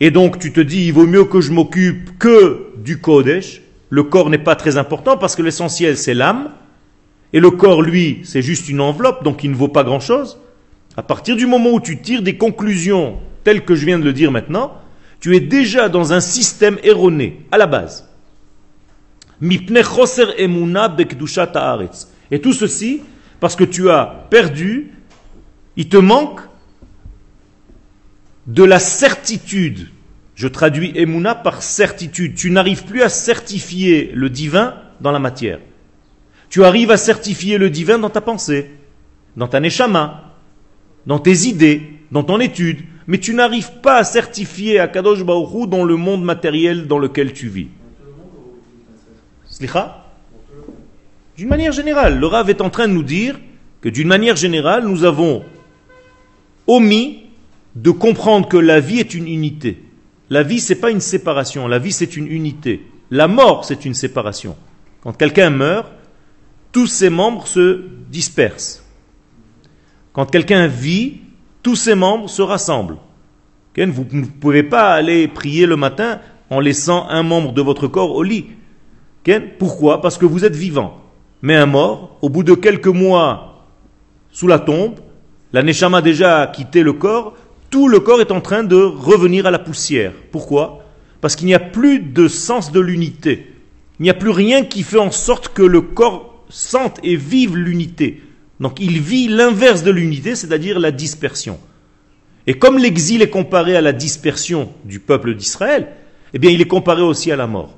et 0.01 0.11
donc 0.11 0.39
tu 0.39 0.53
te 0.53 0.61
dis, 0.61 0.87
il 0.87 0.93
vaut 0.93 1.07
mieux 1.07 1.25
que 1.25 1.41
je 1.41 1.53
m'occupe 1.53 2.19
que 2.19 2.67
du 2.79 2.99
Kodesh. 2.99 3.63
Le 3.91 4.03
corps 4.03 4.31
n'est 4.31 4.39
pas 4.39 4.57
très 4.57 4.77
important 4.77 5.17
parce 5.17 5.37
que 5.37 5.43
l'essentiel 5.43 5.97
c'est 5.97 6.15
l'âme, 6.15 6.51
et 7.33 7.41
le 7.41 7.51
corps, 7.51 7.83
lui, 7.83 8.21
c'est 8.23 8.43
juste 8.43 8.69
une 8.69 8.81
enveloppe, 8.81 9.25
donc 9.25 9.43
il 9.43 9.51
ne 9.51 9.57
vaut 9.57 9.69
pas 9.69 9.83
grand-chose. 9.83 10.39
À 10.97 11.03
partir 11.03 11.35
du 11.35 11.47
moment 11.47 11.73
où 11.73 11.81
tu 11.81 12.01
tires 12.01 12.23
des 12.23 12.37
conclusions 12.37 13.19
telles 13.43 13.65
que 13.65 13.75
je 13.75 13.85
viens 13.85 13.99
de 13.99 14.05
le 14.05 14.13
dire 14.13 14.31
maintenant, 14.31 14.75
tu 15.19 15.35
es 15.35 15.41
déjà 15.41 15.89
dans 15.89 16.13
un 16.13 16.21
système 16.21 16.79
erroné, 16.85 17.41
à 17.51 17.59
la 17.59 17.67
base. 17.67 18.09
Et 22.31 22.41
tout 22.41 22.53
ceci, 22.53 23.01
parce 23.45 23.57
que 23.57 23.65
tu 23.65 23.91
as 23.91 24.27
perdu, 24.31 24.93
il 25.77 25.91
te 25.91 25.99
manque 25.99 26.41
de 28.47 28.65
la 28.65 28.79
certitude. 28.79 29.91
Je 30.35 30.49
traduis 30.49 30.93
Emouna 30.95 31.35
par 31.35 31.63
certitude. 31.63 32.37
Tu 32.37 32.51
n'arrives 32.51 32.87
plus 32.87 33.03
à 33.03 33.11
certifier 33.11 34.13
le 34.15 34.31
divin 34.31 34.77
dans 35.03 35.13
la 35.13 35.19
matière. 35.19 35.61
Tu 36.49 36.65
arrives 36.65 36.91
à 36.91 36.97
certifier 36.97 37.59
le 37.59 37.69
divin 37.69 37.99
dans 37.99 38.09
ta 38.09 38.23
pensée, 38.23 38.71
dans 39.37 39.47
ta 39.47 39.61
neshama. 39.61 40.33
dans 41.05 41.19
tes 41.19 41.47
idées, 41.47 42.01
dans 42.11 42.23
ton 42.23 42.41
étude, 42.41 42.79
mais 43.07 43.19
tu 43.19 43.35
n'arrives 43.35 43.73
pas 43.83 43.99
à 43.99 44.05
certifier 44.05 44.81
à 44.81 44.89
Kadosh 44.89 45.23
Baruch 45.23 45.69
dans 45.69 45.85
le 45.85 45.97
monde 45.97 46.25
matériel 46.25 46.87
dans 46.87 46.99
lequel 46.99 47.35
tu 47.35 47.49
vis. 47.49 47.69
Slicha? 49.45 50.04
D'une 51.37 51.49
manière 51.49 51.73
générale, 51.73 52.19
le 52.19 52.27
Rav 52.27 52.49
est 52.49 52.61
en 52.61 52.71
train 52.71 52.87
de 52.87 52.93
nous 52.93 53.03
dire 53.03 53.41
que 53.81 53.89
d'une 53.89 54.09
manière 54.09 54.37
générale, 54.37 54.87
nous 54.87 55.05
avons 55.05 55.45
omis 56.67 57.25
de 57.75 57.91
comprendre 57.91 58.49
que 58.49 58.57
la 58.57 58.81
vie 58.81 59.01
est 59.01 59.15
une 59.15 59.27
unité. 59.27 59.83
La 60.31 60.43
vie, 60.43 60.61
c'est 60.61 60.77
pas 60.77 60.91
une 60.91 61.01
séparation, 61.01 61.67
la 61.67 61.79
vie, 61.79 61.93
c'est 61.93 62.17
une 62.17 62.29
unité. 62.29 62.87
La 63.11 63.29
mort, 63.29 63.65
c'est 63.65 63.85
une 63.85 63.95
séparation. 63.95 64.57
Quand 65.03 65.13
quelqu'un 65.13 65.51
meurt, 65.51 65.91
tous 66.73 66.87
ses 66.87 67.11
membres 67.11 67.47
se 67.47 67.83
dispersent. 68.11 68.85
Quand 70.13 70.27
quelqu'un 70.27 70.67
vit, 70.69 71.21
tous 71.63 71.77
ses 71.77 71.95
membres 71.95 72.31
se 72.31 72.43
rassemblent. 72.43 72.99
Vous 73.77 74.07
ne 74.13 74.25
pouvez 74.25 74.63
pas 74.63 74.95
aller 74.95 75.27
prier 75.27 75.67
le 75.67 75.77
matin 75.77 76.21
en 76.49 76.61
laissant 76.61 77.09
un 77.09 77.25
membre 77.25 77.53
de 77.53 77.61
votre 77.61 77.89
corps 77.89 78.15
au 78.15 78.23
lit. 78.23 78.47
Pourquoi? 79.59 80.01
Parce 80.01 80.17
que 80.17 80.27
vous 80.27 80.45
êtes 80.45 80.55
vivant. 80.55 81.04
Mais 81.45 81.57
un 81.57 81.67
mort, 81.67 82.17
au 82.23 82.31
bout 82.31 82.43
de 82.43 82.55
quelques 82.55 82.87
mois 82.87 83.67
sous 84.33 84.49
la 84.49 84.59
tombe, 84.59 84.95
la 85.53 85.63
Neshama 85.63 85.99
a 85.99 86.01
déjà 86.01 86.47
quitté 86.47 86.83
le 86.83 86.95
corps, 86.95 87.37
tout 87.69 87.87
le 87.87 88.01
corps 88.01 88.23
est 88.23 88.31
en 88.31 88.41
train 88.41 88.65
de 88.65 88.77
revenir 88.77 89.45
à 89.45 89.51
la 89.51 89.59
poussière. 89.59 90.15
Pourquoi? 90.33 90.87
Parce 91.21 91.37
qu'il 91.37 91.47
n'y 91.47 91.53
a 91.53 91.61
plus 91.61 91.99
de 91.99 92.29
sens 92.29 92.73
de 92.73 92.81
l'unité. 92.81 93.53
Il 94.01 94.05
n'y 94.05 94.11
a 94.11 94.15
plus 94.15 94.31
rien 94.31 94.65
qui 94.65 94.83
fait 94.83 94.99
en 94.99 95.11
sorte 95.11 95.49
que 95.49 95.63
le 95.63 95.83
corps 95.83 96.47
sente 96.49 96.99
et 97.03 97.15
vive 97.15 97.59
l'unité. 97.59 98.23
Donc 98.59 98.81
il 98.81 98.99
vit 99.01 99.29
l'inverse 99.29 99.83
de 99.83 99.91
l'unité, 99.91 100.37
c'est-à-dire 100.37 100.81
la 100.81 100.93
dispersion. 100.93 101.59
Et 102.47 102.55
comme 102.55 102.79
l'exil 102.79 103.21
est 103.21 103.29
comparé 103.29 103.77
à 103.77 103.83
la 103.83 103.93
dispersion 103.93 104.73
du 104.87 104.99
peuple 104.99 105.35
d'Israël, 105.35 105.89
eh 106.33 106.39
bien 106.39 106.51
il 106.51 106.63
est 106.63 106.67
comparé 106.67 107.03
aussi 107.03 107.31
à 107.31 107.37
la 107.37 107.47
mort. 107.47 107.75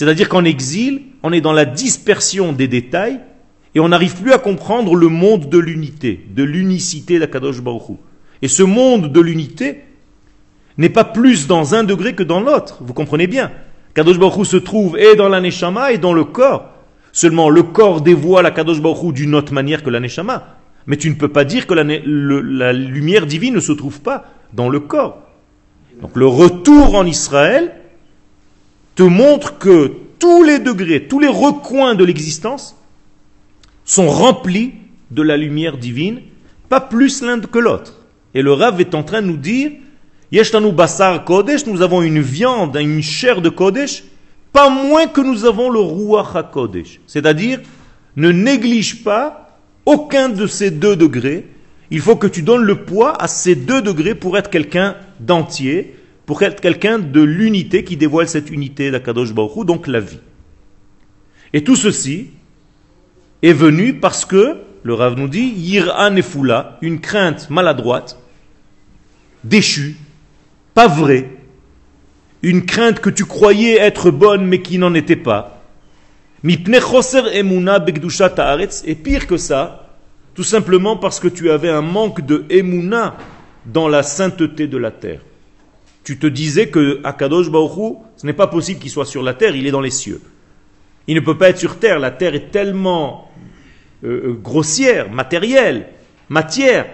C'est-à-dire 0.00 0.30
qu'en 0.30 0.44
exil, 0.44 1.02
on 1.22 1.30
est 1.30 1.42
dans 1.42 1.52
la 1.52 1.66
dispersion 1.66 2.54
des 2.54 2.68
détails 2.68 3.20
et 3.74 3.80
on 3.80 3.88
n'arrive 3.88 4.16
plus 4.16 4.32
à 4.32 4.38
comprendre 4.38 4.94
le 4.94 5.08
monde 5.08 5.50
de 5.50 5.58
l'unité, 5.58 6.26
de 6.34 6.42
l'unicité 6.42 7.18
d'Akadosh 7.18 7.60
Baruch 7.60 7.98
et 8.40 8.48
ce 8.48 8.62
monde 8.62 9.12
de 9.12 9.20
l'unité 9.20 9.84
n'est 10.78 10.88
pas 10.88 11.04
plus 11.04 11.46
dans 11.46 11.74
un 11.74 11.84
degré 11.84 12.14
que 12.14 12.22
dans 12.22 12.40
l'autre. 12.40 12.78
Vous 12.80 12.94
comprenez 12.94 13.26
bien. 13.26 13.52
Kadosh 13.92 14.18
Baruch 14.18 14.46
se 14.46 14.56
trouve 14.56 14.96
et 14.96 15.16
dans 15.16 15.28
la 15.28 15.42
et 15.46 15.98
dans 15.98 16.14
le 16.14 16.24
corps. 16.24 16.70
Seulement, 17.12 17.50
le 17.50 17.62
corps 17.62 18.00
dévoile 18.00 18.44
la 18.44 18.52
Kadosh 18.52 18.80
Baruch 18.80 19.12
d'une 19.12 19.34
autre 19.34 19.52
manière 19.52 19.82
que 19.82 19.90
la 19.90 20.00
Mais 20.86 20.96
tu 20.96 21.10
ne 21.10 21.14
peux 21.14 21.28
pas 21.28 21.44
dire 21.44 21.66
que 21.66 21.74
la, 21.74 21.84
la 21.84 22.72
lumière 22.72 23.26
divine 23.26 23.52
ne 23.52 23.60
se 23.60 23.72
trouve 23.72 24.00
pas 24.00 24.24
dans 24.54 24.70
le 24.70 24.80
corps. 24.80 25.18
Donc 26.00 26.16
le 26.16 26.26
retour 26.26 26.94
en 26.94 27.04
Israël 27.04 27.74
montre 29.04 29.58
que 29.58 29.92
tous 30.18 30.42
les 30.42 30.58
degrés, 30.58 31.06
tous 31.08 31.18
les 31.18 31.28
recoins 31.28 31.94
de 31.94 32.04
l'existence 32.04 32.76
sont 33.84 34.08
remplis 34.08 34.74
de 35.10 35.22
la 35.22 35.36
lumière 35.36 35.78
divine, 35.78 36.20
pas 36.68 36.80
plus 36.80 37.22
l'un 37.22 37.40
que 37.40 37.58
l'autre. 37.58 38.00
Et 38.34 38.42
le 38.42 38.52
Rav 38.52 38.80
est 38.80 38.94
en 38.94 39.02
train 39.02 39.22
de 39.22 39.26
nous 39.26 39.36
dire, 39.36 39.72
Yeshtanu 40.30 40.72
Basar 40.72 41.24
Kodesh, 41.24 41.66
nous 41.66 41.82
avons 41.82 42.02
une 42.02 42.20
viande, 42.20 42.76
une 42.76 43.02
chair 43.02 43.40
de 43.40 43.48
Kodesh, 43.48 44.04
pas 44.52 44.68
moins 44.68 45.06
que 45.06 45.20
nous 45.20 45.44
avons 45.44 45.70
le 45.70 45.80
Ruach 45.80 46.36
HaKodesh. 46.36 47.00
C'est-à-dire, 47.06 47.60
ne 48.16 48.30
néglige 48.30 49.02
pas 49.02 49.58
aucun 49.86 50.28
de 50.28 50.46
ces 50.46 50.70
deux 50.70 50.96
degrés. 50.96 51.46
Il 51.90 52.00
faut 52.00 52.16
que 52.16 52.26
tu 52.26 52.42
donnes 52.42 52.62
le 52.62 52.84
poids 52.84 53.20
à 53.20 53.26
ces 53.26 53.54
deux 53.54 53.82
degrés 53.82 54.14
pour 54.14 54.38
être 54.38 54.50
quelqu'un 54.50 54.96
d'entier, 55.18 55.96
pour 56.30 56.44
être 56.44 56.60
quelqu'un 56.60 57.00
de 57.00 57.22
l'unité 57.22 57.82
qui 57.82 57.96
dévoile 57.96 58.28
cette 58.28 58.52
unité 58.52 58.92
d'Akadosh 58.92 59.34
Baruch 59.34 59.66
donc 59.66 59.88
la 59.88 59.98
vie. 59.98 60.20
Et 61.52 61.64
tout 61.64 61.74
ceci 61.74 62.28
est 63.42 63.52
venu 63.52 63.94
parce 63.94 64.24
que, 64.24 64.58
le 64.84 64.94
Rav 64.94 65.18
nous 65.18 65.26
dit, 65.26 65.52
Yir'an 65.56 66.12
Nefula, 66.12 66.78
une 66.82 67.00
crainte 67.00 67.50
maladroite, 67.50 68.16
déchu, 69.42 69.96
pas 70.72 70.86
vrai, 70.86 71.30
une 72.42 72.64
crainte 72.64 73.00
que 73.00 73.10
tu 73.10 73.24
croyais 73.24 73.80
être 73.80 74.12
bonne 74.12 74.46
mais 74.46 74.62
qui 74.62 74.78
n'en 74.78 74.94
était 74.94 75.16
pas. 75.16 75.64
Et 76.44 76.56
pire 78.94 79.26
que 79.26 79.36
ça, 79.36 79.96
tout 80.34 80.44
simplement 80.44 80.96
parce 80.96 81.18
que 81.18 81.26
tu 81.26 81.50
avais 81.50 81.70
un 81.70 81.82
manque 81.82 82.24
de 82.24 82.44
emuna 82.50 83.16
dans 83.66 83.88
la 83.88 84.04
sainteté 84.04 84.68
de 84.68 84.78
la 84.78 84.92
terre. 84.92 85.22
Tu 86.04 86.18
te 86.18 86.26
disais 86.26 86.68
que 86.68 87.00
Akadosh 87.04 87.50
Baruch 87.50 87.98
ce 88.16 88.26
n'est 88.26 88.32
pas 88.34 88.46
possible 88.46 88.80
qu'il 88.80 88.90
soit 88.90 89.06
sur 89.06 89.22
la 89.22 89.32
terre, 89.32 89.56
il 89.56 89.66
est 89.66 89.70
dans 89.70 89.80
les 89.80 89.90
cieux. 89.90 90.20
Il 91.06 91.14
ne 91.14 91.20
peut 91.20 91.38
pas 91.38 91.48
être 91.48 91.58
sur 91.58 91.78
terre, 91.78 91.98
la 91.98 92.10
terre 92.10 92.34
est 92.34 92.50
tellement 92.50 93.30
euh, 94.04 94.28
euh, 94.28 94.32
grossière, 94.34 95.10
matérielle, 95.10 95.88
matière, 96.28 96.86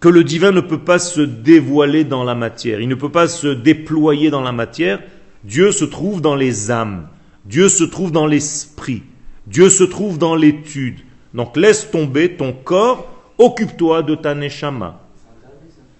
que 0.00 0.08
le 0.08 0.24
divin 0.24 0.52
ne 0.52 0.60
peut 0.60 0.80
pas 0.80 0.98
se 0.98 1.20
dévoiler 1.20 2.04
dans 2.04 2.24
la 2.24 2.34
matière, 2.34 2.80
il 2.80 2.88
ne 2.88 2.94
peut 2.94 3.10
pas 3.10 3.28
se 3.28 3.48
déployer 3.48 4.30
dans 4.30 4.40
la 4.40 4.52
matière. 4.52 5.00
Dieu 5.44 5.70
se 5.72 5.84
trouve 5.84 6.20
dans 6.20 6.34
les 6.34 6.70
âmes, 6.70 7.08
Dieu 7.44 7.68
se 7.68 7.84
trouve 7.84 8.10
dans 8.10 8.26
l'esprit, 8.26 9.02
Dieu 9.46 9.70
se 9.70 9.84
trouve 9.84 10.18
dans 10.18 10.34
l'étude. 10.34 10.98
Donc 11.34 11.56
laisse 11.56 11.90
tomber 11.90 12.32
ton 12.34 12.52
corps, 12.52 13.08
occupe-toi 13.38 14.02
de 14.02 14.14
ta 14.14 14.34
neshama. 14.34 15.00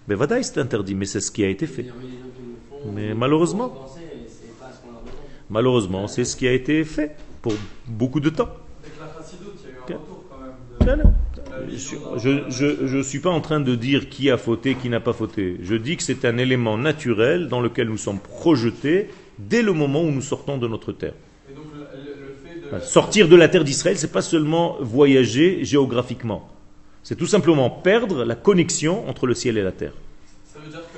Mais 0.08 0.14
Vadaï 0.14 0.42
c'est 0.42 0.58
interdit, 0.58 0.94
mais 0.94 1.04
c'est 1.04 1.20
ce 1.20 1.30
qui 1.30 1.44
a 1.44 1.48
été 1.48 1.66
fait. 1.66 1.86
Mais 2.86 3.14
malheureusement, 3.14 3.72
malheureusement, 5.50 6.08
c'est 6.08 6.24
ce 6.24 6.36
qui 6.36 6.46
a 6.46 6.52
été 6.52 6.84
fait 6.84 7.16
pour 7.42 7.52
beaucoup 7.86 8.20
de 8.20 8.30
temps. 8.30 8.48
Je 11.76 12.96
ne 12.96 13.02
suis 13.02 13.20
pas 13.20 13.30
en 13.30 13.40
train 13.40 13.60
de 13.60 13.74
dire 13.74 14.08
qui 14.08 14.30
a 14.30 14.36
fauté, 14.36 14.74
qui 14.74 14.88
n'a 14.88 15.00
pas 15.00 15.12
fauté. 15.12 15.56
Je 15.62 15.74
dis 15.74 15.96
que 15.96 16.02
c'est 16.02 16.24
un 16.24 16.38
élément 16.38 16.78
naturel 16.78 17.48
dans 17.48 17.60
lequel 17.60 17.88
nous 17.88 17.98
sommes 17.98 18.20
projetés 18.20 19.10
dès 19.38 19.62
le 19.62 19.72
moment 19.72 20.02
où 20.02 20.10
nous 20.10 20.22
sortons 20.22 20.58
de 20.58 20.68
notre 20.68 20.92
terre. 20.92 21.14
Sortir 22.82 23.28
de 23.28 23.36
la 23.36 23.48
terre 23.48 23.64
d'Israël, 23.64 23.96
c'est 23.96 24.12
pas 24.12 24.22
seulement 24.22 24.76
voyager 24.80 25.64
géographiquement. 25.64 26.48
C'est 27.02 27.16
tout 27.16 27.26
simplement 27.26 27.70
perdre 27.70 28.24
la 28.24 28.34
connexion 28.34 29.08
entre 29.08 29.26
le 29.26 29.34
ciel 29.34 29.56
et 29.56 29.62
la 29.62 29.72
terre. 29.72 29.94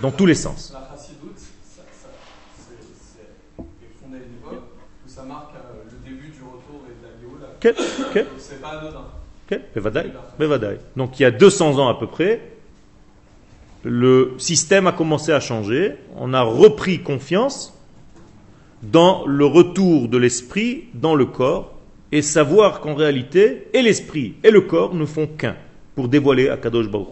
dans 0.02 0.10
tous 0.10 0.26
les 0.26 0.34
sens 0.34 0.74
chassidoute, 1.00 1.38
c'est 1.38 1.82
fondé 4.02 4.16
à 4.16 4.20
une 4.20 4.34
époque 4.34 4.64
où 5.06 5.09
ça 5.20 5.26
marque 5.26 5.54
euh, 5.54 5.90
le 5.90 6.08
début 6.10 6.28
du 6.28 6.42
retour 6.42 6.82
et 6.86 6.94
de 6.96 7.06
la 7.06 7.12
Géoula. 7.20 8.28
C'est 8.38 8.60
pas 8.60 8.68
anodin. 8.68 9.04
Donc 10.96 11.18
il 11.18 11.22
y 11.22 11.26
a 11.26 11.30
200 11.30 11.78
ans 11.78 11.88
à 11.88 11.98
peu 11.98 12.06
près, 12.06 12.40
le 13.82 14.34
système 14.38 14.86
a 14.86 14.92
commencé 14.92 15.32
à 15.32 15.40
changer, 15.40 15.96
on 16.16 16.32
a 16.34 16.42
repris 16.42 17.00
confiance 17.00 17.76
dans 18.82 19.26
le 19.26 19.44
retour 19.44 20.08
de 20.08 20.16
l'esprit 20.18 20.84
dans 20.94 21.16
le 21.16 21.26
corps 21.26 21.74
et 22.12 22.22
savoir 22.22 22.80
qu'en 22.80 22.94
réalité, 22.94 23.66
et 23.74 23.82
l'esprit 23.82 24.34
et 24.44 24.50
le 24.50 24.60
corps 24.60 24.94
ne 24.94 25.04
font 25.04 25.26
qu'un 25.26 25.56
pour 25.96 26.08
dévoiler 26.08 26.48
Akadosh 26.48 26.88
Baruch 26.88 27.08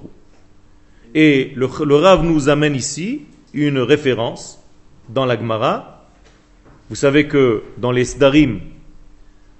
Et 1.14 1.52
le, 1.56 1.68
le 1.84 1.96
Rav 1.96 2.24
nous 2.24 2.48
amène 2.48 2.76
ici 2.76 3.22
une 3.52 3.80
référence 3.80 4.62
dans 5.08 5.26
la 5.26 5.36
Gemara. 5.36 5.97
Vous 6.88 6.96
savez 6.96 7.28
que 7.28 7.62
dans 7.76 7.92
les 7.92 8.04
Sdarim 8.04 8.60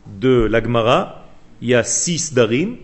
de 0.07 0.49
la 0.51 0.63
Gemara, 0.63 1.27
il 1.61 1.69
y 1.69 1.75
a 1.75 1.85
six 1.85 2.33
darim, 2.33 2.77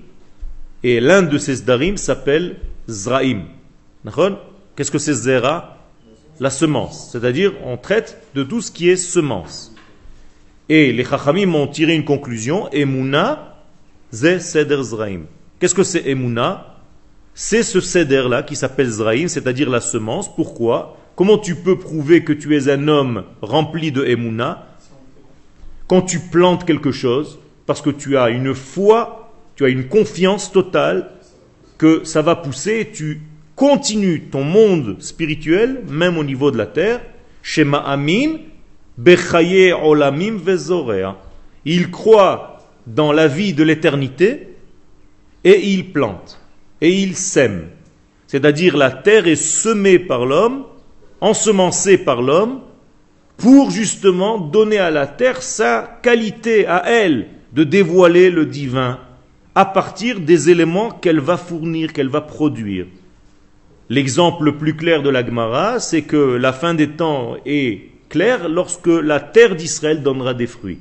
et 0.82 1.00
l'un 1.00 1.22
de 1.22 1.38
ces 1.38 1.62
darim 1.62 1.96
s'appelle 1.96 2.56
Zraim. 2.88 3.44
Qu'est-ce 4.76 4.90
que 4.90 4.98
c'est 4.98 5.14
Zera? 5.14 5.78
La 6.40 6.50
semence. 6.50 7.10
C'est-à-dire, 7.12 7.52
on 7.64 7.76
traite 7.78 8.20
de 8.34 8.42
tout 8.42 8.60
ce 8.60 8.70
qui 8.70 8.90
est 8.90 8.96
semence. 8.96 9.74
Et 10.68 10.92
les 10.92 11.04
Chachamim 11.04 11.54
ont 11.54 11.68
tiré 11.68 11.94
une 11.94 12.04
conclusion 12.04 12.68
Emuna, 12.70 13.56
ze 14.12 14.38
Seder 14.40 14.82
Zraim. 14.82 15.22
Qu'est-ce 15.58 15.74
que 15.74 15.84
c'est 15.84 16.06
Emuna? 16.06 16.80
C'est 17.34 17.62
ce 17.62 17.80
Seder-là 17.80 18.42
qui 18.42 18.56
s'appelle 18.56 18.90
Zraim, 18.90 19.28
c'est-à-dire 19.28 19.70
la 19.70 19.80
semence. 19.80 20.34
Pourquoi? 20.34 20.98
Comment 21.16 21.38
tu 21.38 21.54
peux 21.54 21.78
prouver 21.78 22.24
que 22.24 22.32
tu 22.32 22.56
es 22.56 22.68
un 22.68 22.88
homme 22.88 23.24
rempli 23.40 23.92
de 23.92 24.04
Emuna 24.04 24.66
Quand 25.86 26.02
tu 26.02 26.18
plantes 26.18 26.64
quelque 26.64 26.90
chose, 26.90 27.38
parce 27.66 27.80
que 27.80 27.90
tu 27.90 28.16
as 28.16 28.30
une 28.30 28.54
foi, 28.54 29.32
tu 29.54 29.64
as 29.64 29.68
une 29.68 29.86
confiance 29.86 30.50
totale 30.50 31.10
que 31.78 32.04
ça 32.04 32.22
va 32.22 32.36
pousser 32.36 32.90
tu 32.92 33.20
continues 33.54 34.28
ton 34.30 34.42
monde 34.42 34.96
spirituel, 35.00 35.84
même 35.88 36.18
au 36.18 36.24
niveau 36.24 36.50
de 36.50 36.58
la 36.58 36.66
terre, 36.66 37.00
Shema 37.42 37.78
Amin, 37.78 38.38
Bechaye 38.98 39.72
Olamim 39.72 40.36
Vezorea. 40.38 41.16
Il 41.64 41.90
croit 41.90 42.58
dans 42.86 43.12
la 43.12 43.28
vie 43.28 43.52
de 43.52 43.62
l'éternité 43.62 44.48
et 45.44 45.60
il 45.70 45.92
plante 45.92 46.40
et 46.80 46.92
il 46.92 47.16
sème. 47.16 47.68
C'est-à-dire 48.26 48.76
la 48.76 48.90
terre 48.90 49.28
est 49.28 49.36
semée 49.36 49.98
par 49.98 50.26
l'homme, 50.26 50.64
ensemencée 51.24 51.96
par 51.96 52.20
l'homme, 52.20 52.60
pour 53.38 53.70
justement 53.70 54.38
donner 54.38 54.76
à 54.78 54.90
la 54.90 55.06
terre 55.06 55.42
sa 55.42 55.98
qualité 56.02 56.66
à 56.66 56.84
elle 56.86 57.28
de 57.54 57.64
dévoiler 57.64 58.30
le 58.30 58.44
divin 58.44 59.00
à 59.54 59.64
partir 59.64 60.20
des 60.20 60.50
éléments 60.50 60.90
qu'elle 60.90 61.20
va 61.20 61.38
fournir, 61.38 61.94
qu'elle 61.94 62.10
va 62.10 62.20
produire. 62.20 62.86
L'exemple 63.88 64.44
le 64.44 64.58
plus 64.58 64.76
clair 64.76 65.02
de 65.02 65.08
la 65.08 65.24
Gemara, 65.24 65.80
c'est 65.80 66.02
que 66.02 66.36
la 66.36 66.52
fin 66.52 66.74
des 66.74 66.90
temps 66.90 67.36
est 67.46 67.88
claire 68.10 68.50
lorsque 68.50 68.86
la 68.86 69.18
terre 69.18 69.56
d'Israël 69.56 70.02
donnera 70.02 70.34
des 70.34 70.46
fruits, 70.46 70.80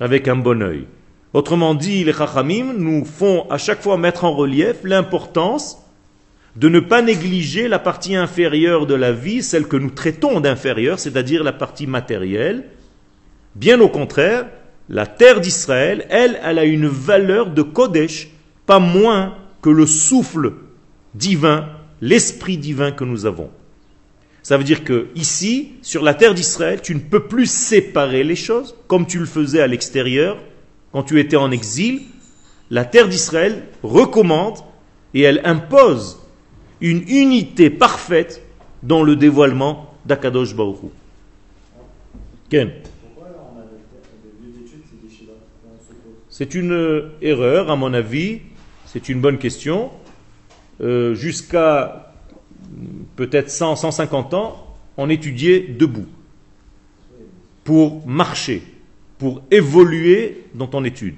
avec 0.00 0.28
un 0.28 0.36
bon 0.36 0.62
œil. 0.62 0.86
Autrement 1.34 1.74
dit, 1.74 2.04
les 2.04 2.14
Chachamim 2.14 2.72
nous 2.78 3.04
font 3.04 3.46
à 3.50 3.58
chaque 3.58 3.82
fois 3.82 3.98
mettre 3.98 4.24
en 4.24 4.32
relief 4.32 4.76
l'importance 4.82 5.78
de 6.56 6.68
ne 6.68 6.80
pas 6.80 7.02
négliger 7.02 7.68
la 7.68 7.78
partie 7.78 8.14
inférieure 8.14 8.86
de 8.86 8.94
la 8.94 9.12
vie, 9.12 9.42
celle 9.42 9.66
que 9.66 9.76
nous 9.76 9.90
traitons 9.90 10.40
d'inférieure, 10.40 10.98
c'est-à-dire 10.98 11.44
la 11.44 11.52
partie 11.52 11.86
matérielle. 11.86 12.64
Bien 13.54 13.80
au 13.80 13.88
contraire, 13.88 14.46
la 14.88 15.06
terre 15.06 15.40
d'Israël, 15.40 16.06
elle, 16.10 16.38
elle 16.42 16.58
a 16.58 16.64
une 16.64 16.88
valeur 16.88 17.50
de 17.50 17.62
Kodesh, 17.62 18.28
pas 18.66 18.78
moins 18.78 19.36
que 19.62 19.70
le 19.70 19.86
souffle 19.86 20.52
divin, 21.14 21.68
l'esprit 22.00 22.58
divin 22.58 22.92
que 22.92 23.04
nous 23.04 23.24
avons. 23.24 23.50
Ça 24.42 24.58
veut 24.58 24.64
dire 24.64 24.84
que 24.84 25.06
ici, 25.14 25.72
sur 25.82 26.02
la 26.02 26.14
terre 26.14 26.34
d'Israël, 26.34 26.82
tu 26.82 26.94
ne 26.94 27.00
peux 27.00 27.26
plus 27.26 27.46
séparer 27.46 28.24
les 28.24 28.36
choses 28.36 28.74
comme 28.88 29.06
tu 29.06 29.18
le 29.18 29.26
faisais 29.26 29.62
à 29.62 29.68
l'extérieur 29.68 30.38
quand 30.90 31.04
tu 31.04 31.20
étais 31.20 31.36
en 31.36 31.50
exil. 31.50 32.02
La 32.68 32.84
terre 32.84 33.08
d'Israël 33.08 33.62
recommande 33.82 34.58
et 35.14 35.22
elle 35.22 35.40
impose 35.44 36.21
une 36.82 37.08
unité 37.08 37.70
parfaite 37.70 38.42
dans 38.82 39.02
le 39.02 39.16
dévoilement 39.16 39.94
d'Akadosh 40.04 40.52
Hu. 40.52 40.88
Ken 42.50 42.72
C'est 46.28 46.54
une 46.54 46.72
euh, 46.72 47.12
erreur, 47.22 47.70
à 47.70 47.76
mon 47.76 47.94
avis. 47.94 48.40
C'est 48.86 49.08
une 49.08 49.20
bonne 49.20 49.38
question. 49.38 49.90
Euh, 50.80 51.14
Jusqu'à 51.14 52.12
peut-être 53.16 53.50
100, 53.50 53.76
150 53.76 54.34
ans, 54.34 54.66
on 54.96 55.08
étudiait 55.08 55.60
debout 55.60 56.06
pour 57.64 58.04
marcher, 58.06 58.62
pour 59.18 59.42
évoluer 59.50 60.42
dans 60.54 60.66
ton 60.66 60.84
étude. 60.84 61.16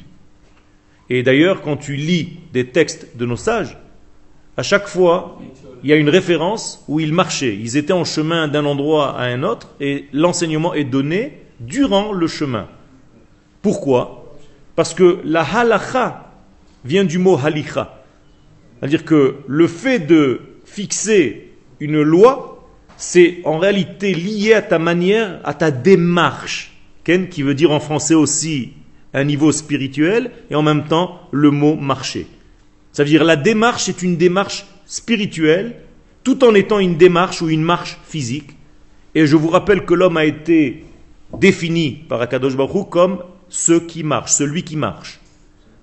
Et 1.09 1.23
d'ailleurs, 1.23 1.63
quand 1.63 1.77
tu 1.77 1.97
lis 1.97 2.41
des 2.53 2.67
textes 2.67 3.17
de 3.17 3.25
nos 3.25 3.37
sages, 3.37 3.79
à 4.57 4.63
chaque 4.63 4.87
fois, 4.87 5.39
il 5.83 5.91
y 5.91 5.93
a 5.93 5.97
une 5.97 6.09
référence 6.09 6.85
où 6.89 7.01
ils 7.01 7.13
marchaient. 7.13 7.57
Ils 7.57 7.77
étaient 7.77 7.93
en 7.93 8.05
chemin 8.05 8.49
d'un 8.49 8.65
endroit 8.65 9.19
à 9.19 9.25
un 9.25 9.43
autre 9.43 9.69
et 9.81 10.07
l'enseignement 10.13 10.75
est 10.75 10.85
donné 10.85 11.43
durant 11.61 12.13
le 12.13 12.27
chemin. 12.27 12.69
Pourquoi? 13.63 14.37
Parce 14.77 14.95
que 14.95 15.21
la 15.25 15.43
halacha 15.43 16.31
vient 16.85 17.05
du 17.05 17.19
mot 17.19 17.39
halicha. 17.43 18.03
C'est-à-dire 18.79 19.05
que 19.05 19.37
le 19.47 19.67
fait 19.67 19.99
de 19.99 20.41
fixer 20.65 21.53
une 21.81 22.01
loi, 22.03 22.69
c'est 22.97 23.39
en 23.45 23.59
réalité 23.59 24.15
lié 24.15 24.55
à 24.55 24.63
ta 24.63 24.79
manière, 24.79 25.41
à 25.45 25.55
ta 25.55 25.71
démarche. 25.71 26.73
Ken, 27.03 27.29
qui 27.29 27.43
veut 27.43 27.55
dire 27.55 27.73
en 27.73 27.81
français 27.81 28.15
aussi 28.15 28.73
un 29.13 29.25
niveau 29.25 29.53
spirituel 29.53 30.31
et 30.51 30.55
en 30.55 30.63
même 30.63 30.85
temps 30.85 31.21
le 31.31 31.51
mot 31.51 31.77
marcher. 31.77 32.27
Ça 32.95 33.03
veut 33.03 33.11
dire 33.11 33.25
la 33.25 33.35
démarche 33.35 33.89
est 33.89 34.03
une 34.03 34.17
démarche 34.17 34.67
spirituelle 34.87 35.75
tout 36.23 36.45
en 36.45 36.55
étant 36.55 36.79
une 36.79 36.97
démarche 36.97 37.43
ou 37.43 37.51
une 37.51 37.63
marche 37.63 37.99
physique. 38.07 38.51
Et 39.17 39.27
je 39.27 39.37
vous 39.37 39.49
rappelle 39.49 39.85
que 39.85 39.95
l'homme 39.95 40.17
a 40.17 40.25
été 40.25 40.85
défini 41.37 42.05
par 42.09 42.23
Akadosh 42.23 42.57
Baruch 42.57 42.89
comme 42.91 43.19
ce 43.49 43.73
qui 43.73 44.05
marche, 44.05 44.31
celui 44.31 44.63
qui 44.63 44.77
marche. 44.77 45.19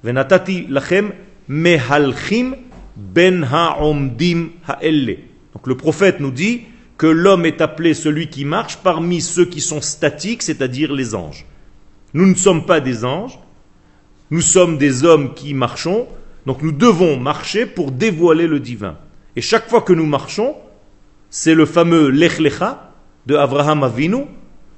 Venatati 0.04 0.68
lachem 0.70 1.12
mehalchim 1.50 2.56
ben 2.96 3.44
ha'omdim 3.44 4.52
ha'elle. 4.66 5.18
Donc 5.54 5.68
le 5.68 5.76
prophète 5.76 6.22
nous 6.22 6.32
dit 6.32 6.62
que 6.98 7.08
l'homme 7.08 7.46
est 7.46 7.60
appelé 7.60 7.94
celui 7.94 8.30
qui 8.30 8.46
marche 8.46 8.78
parmi 8.78 9.20
ceux 9.20 9.46
qui 9.46 9.60
sont 9.60 9.82
statiques, 9.82 10.44
c'est-à-dire 10.44 10.94
les 10.94 11.14
anges. 11.14 11.46
Nous 12.14 12.26
ne 12.26 12.36
sommes 12.36 12.66
pas 12.66 12.80
des 12.80 13.04
anges, 13.04 13.38
nous 14.30 14.42
sommes 14.42 14.78
des 14.78 15.04
hommes 15.04 15.34
qui 15.34 15.54
marchons, 15.54 16.08
donc 16.46 16.62
nous 16.62 16.72
devons 16.72 17.18
marcher 17.18 17.66
pour 17.66 17.92
dévoiler 17.92 18.48
le 18.48 18.60
divin. 18.60 18.98
Et 19.36 19.42
chaque 19.42 19.70
fois 19.70 19.82
que 19.82 19.94
nous 19.94 20.06
marchons, 20.06 20.56
c'est 21.30 21.56
le 21.56 21.66
fameux 21.66 22.10
Lech 22.10 22.40
Lecha 22.40 22.92
de 23.26 23.36
Abraham 23.36 23.84
Avinu 23.84 24.26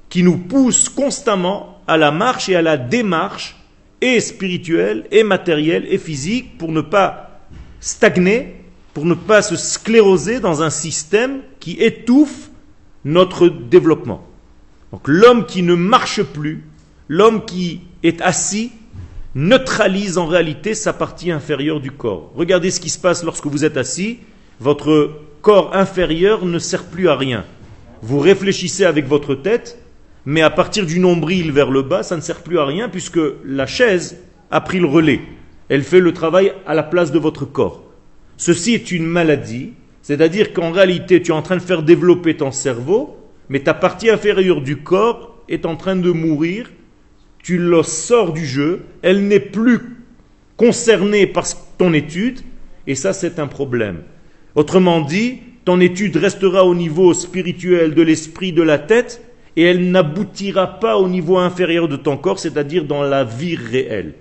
qui 0.08 0.22
nous 0.22 0.36
pousse 0.36 0.88
constamment 0.88 1.80
à 1.86 1.96
la 1.96 2.10
marche 2.10 2.48
et 2.48 2.56
à 2.56 2.62
la 2.62 2.76
démarche 2.76 3.56
et 4.00 4.20
spirituelle 4.20 5.06
et 5.10 5.24
matérielle 5.24 5.86
et 5.88 5.98
physique 5.98 6.58
pour 6.58 6.70
ne 6.70 6.82
pas 6.82 7.40
stagner, 7.80 8.54
pour 8.92 9.06
ne 9.06 9.14
pas 9.14 9.42
se 9.42 9.56
scléroser 9.56 10.40
dans 10.40 10.62
un 10.62 10.70
système 10.70 11.40
qui 11.58 11.72
étouffe 11.82 12.50
notre 13.04 13.48
développement. 13.48 14.26
Donc 14.92 15.08
l'homme 15.08 15.46
qui 15.46 15.62
ne 15.62 15.74
marche 15.74 16.22
plus, 16.22 16.64
l'homme 17.08 17.44
qui 17.44 17.80
est 18.02 18.20
assis, 18.20 18.72
neutralise 19.34 20.16
en 20.16 20.26
réalité 20.26 20.74
sa 20.74 20.92
partie 20.92 21.30
inférieure 21.30 21.80
du 21.80 21.90
corps. 21.90 22.30
Regardez 22.34 22.70
ce 22.70 22.80
qui 22.80 22.90
se 22.90 22.98
passe 22.98 23.24
lorsque 23.24 23.46
vous 23.46 23.64
êtes 23.64 23.76
assis. 23.76 24.18
Votre 24.60 25.10
corps 25.42 25.74
inférieur 25.74 26.44
ne 26.44 26.58
sert 26.58 26.84
plus 26.84 27.08
à 27.08 27.16
rien. 27.16 27.44
Vous 28.02 28.20
réfléchissez 28.20 28.84
avec 28.84 29.06
votre 29.06 29.34
tête, 29.34 29.78
mais 30.24 30.42
à 30.42 30.50
partir 30.50 30.86
du 30.86 31.00
nombril 31.00 31.50
vers 31.50 31.70
le 31.70 31.82
bas, 31.82 32.02
ça 32.02 32.16
ne 32.16 32.20
sert 32.20 32.42
plus 32.42 32.58
à 32.58 32.64
rien 32.64 32.88
puisque 32.88 33.20
la 33.44 33.66
chaise 33.66 34.18
a 34.50 34.60
pris 34.60 34.78
le 34.78 34.86
relais. 34.86 35.20
Elle 35.68 35.82
fait 35.82 36.00
le 36.00 36.12
travail 36.12 36.52
à 36.66 36.74
la 36.74 36.82
place 36.82 37.10
de 37.10 37.18
votre 37.18 37.44
corps. 37.44 37.82
Ceci 38.36 38.74
est 38.74 38.90
une 38.92 39.06
maladie, 39.06 39.72
c'est-à-dire 40.02 40.52
qu'en 40.52 40.70
réalité, 40.70 41.22
tu 41.22 41.32
es 41.32 41.34
en 41.34 41.42
train 41.42 41.56
de 41.56 41.62
faire 41.62 41.82
développer 41.82 42.36
ton 42.36 42.52
cerveau, 42.52 43.16
mais 43.48 43.60
ta 43.60 43.74
partie 43.74 44.10
inférieure 44.10 44.60
du 44.60 44.76
corps 44.76 45.42
est 45.48 45.66
en 45.66 45.76
train 45.76 45.96
de 45.96 46.10
mourir 46.10 46.70
tu 47.44 47.58
le 47.58 47.82
sors 47.82 48.32
du 48.32 48.44
jeu, 48.46 48.80
elle 49.02 49.28
n'est 49.28 49.38
plus 49.38 49.78
concernée 50.56 51.26
par 51.26 51.44
ton 51.76 51.92
étude, 51.92 52.40
et 52.86 52.94
ça 52.94 53.12
c'est 53.12 53.38
un 53.38 53.46
problème. 53.46 54.02
Autrement 54.54 55.02
dit, 55.02 55.40
ton 55.66 55.78
étude 55.78 56.16
restera 56.16 56.64
au 56.64 56.74
niveau 56.74 57.12
spirituel 57.12 57.94
de 57.94 58.00
l'esprit 58.00 58.52
de 58.52 58.62
la 58.62 58.78
tête, 58.78 59.22
et 59.56 59.62
elle 59.62 59.90
n'aboutira 59.90 60.80
pas 60.80 60.96
au 60.96 61.06
niveau 61.06 61.36
inférieur 61.36 61.86
de 61.86 61.96
ton 61.96 62.16
corps, 62.16 62.38
c'est-à-dire 62.38 62.86
dans 62.86 63.02
la 63.02 63.24
vie 63.24 63.56
réelle. 63.56 64.14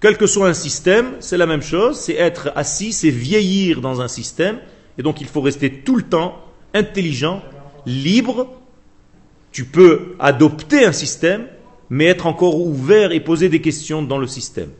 Quel 0.00 0.16
que 0.16 0.26
soit 0.26 0.48
un 0.48 0.54
système, 0.54 1.08
c'est 1.20 1.36
la 1.36 1.46
même 1.46 1.62
chose, 1.62 1.98
c'est 2.00 2.14
être 2.14 2.52
assis, 2.56 2.92
c'est 2.92 3.10
vieillir 3.10 3.82
dans 3.82 4.00
un 4.00 4.08
système, 4.08 4.60
et 4.96 5.02
donc 5.02 5.20
il 5.20 5.26
faut 5.26 5.42
rester 5.42 5.70
tout 5.70 5.96
le 5.96 6.04
temps 6.04 6.42
intelligent 6.72 7.42
libre, 7.88 8.48
tu 9.50 9.64
peux 9.64 10.14
adopter 10.18 10.84
un 10.84 10.92
système, 10.92 11.46
mais 11.90 12.04
être 12.04 12.26
encore 12.26 12.60
ouvert 12.60 13.12
et 13.12 13.20
poser 13.20 13.48
des 13.48 13.60
questions 13.60 14.02
dans 14.02 14.18
le 14.18 14.26
système. 14.26 14.70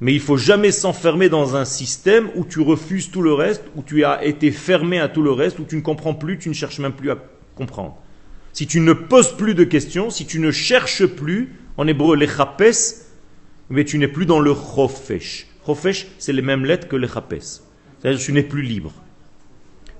Mais 0.00 0.12
il 0.12 0.20
faut 0.20 0.36
jamais 0.36 0.72
s'enfermer 0.72 1.28
dans 1.28 1.56
un 1.56 1.64
système 1.64 2.28
où 2.34 2.44
tu 2.44 2.60
refuses 2.60 3.10
tout 3.10 3.22
le 3.22 3.32
reste, 3.32 3.64
où 3.74 3.82
tu 3.82 4.04
as 4.04 4.24
été 4.24 4.50
fermé 4.50 5.00
à 5.00 5.08
tout 5.08 5.22
le 5.22 5.32
reste, 5.32 5.58
où 5.58 5.64
tu 5.64 5.76
ne 5.76 5.80
comprends 5.80 6.14
plus, 6.14 6.38
tu 6.38 6.48
ne 6.48 6.54
cherches 6.54 6.78
même 6.78 6.92
plus 6.92 7.10
à 7.10 7.18
comprendre. 7.54 7.96
Si 8.52 8.66
tu 8.66 8.80
ne 8.80 8.92
poses 8.92 9.36
plus 9.36 9.54
de 9.54 9.64
questions, 9.64 10.10
si 10.10 10.26
tu 10.26 10.38
ne 10.38 10.50
cherches 10.50 11.06
plus, 11.06 11.54
en 11.76 11.86
hébreu 11.86 12.16
les 12.16 12.28
chapes, 12.28 12.62
mais 13.70 13.84
tu 13.84 13.98
n'es 13.98 14.08
plus 14.08 14.26
dans 14.26 14.40
le 14.40 14.54
chofesh. 14.54 15.46
Chofesh, 15.64 16.06
c'est 16.18 16.32
les 16.32 16.42
mêmes 16.42 16.64
lettres 16.64 16.88
que 16.88 16.96
les 16.96 17.08
chapes. 17.08 17.34
C'est-à-dire 17.40 18.20
que 18.20 18.24
tu 18.24 18.32
n'es 18.32 18.42
plus 18.42 18.62
libre. 18.62 18.92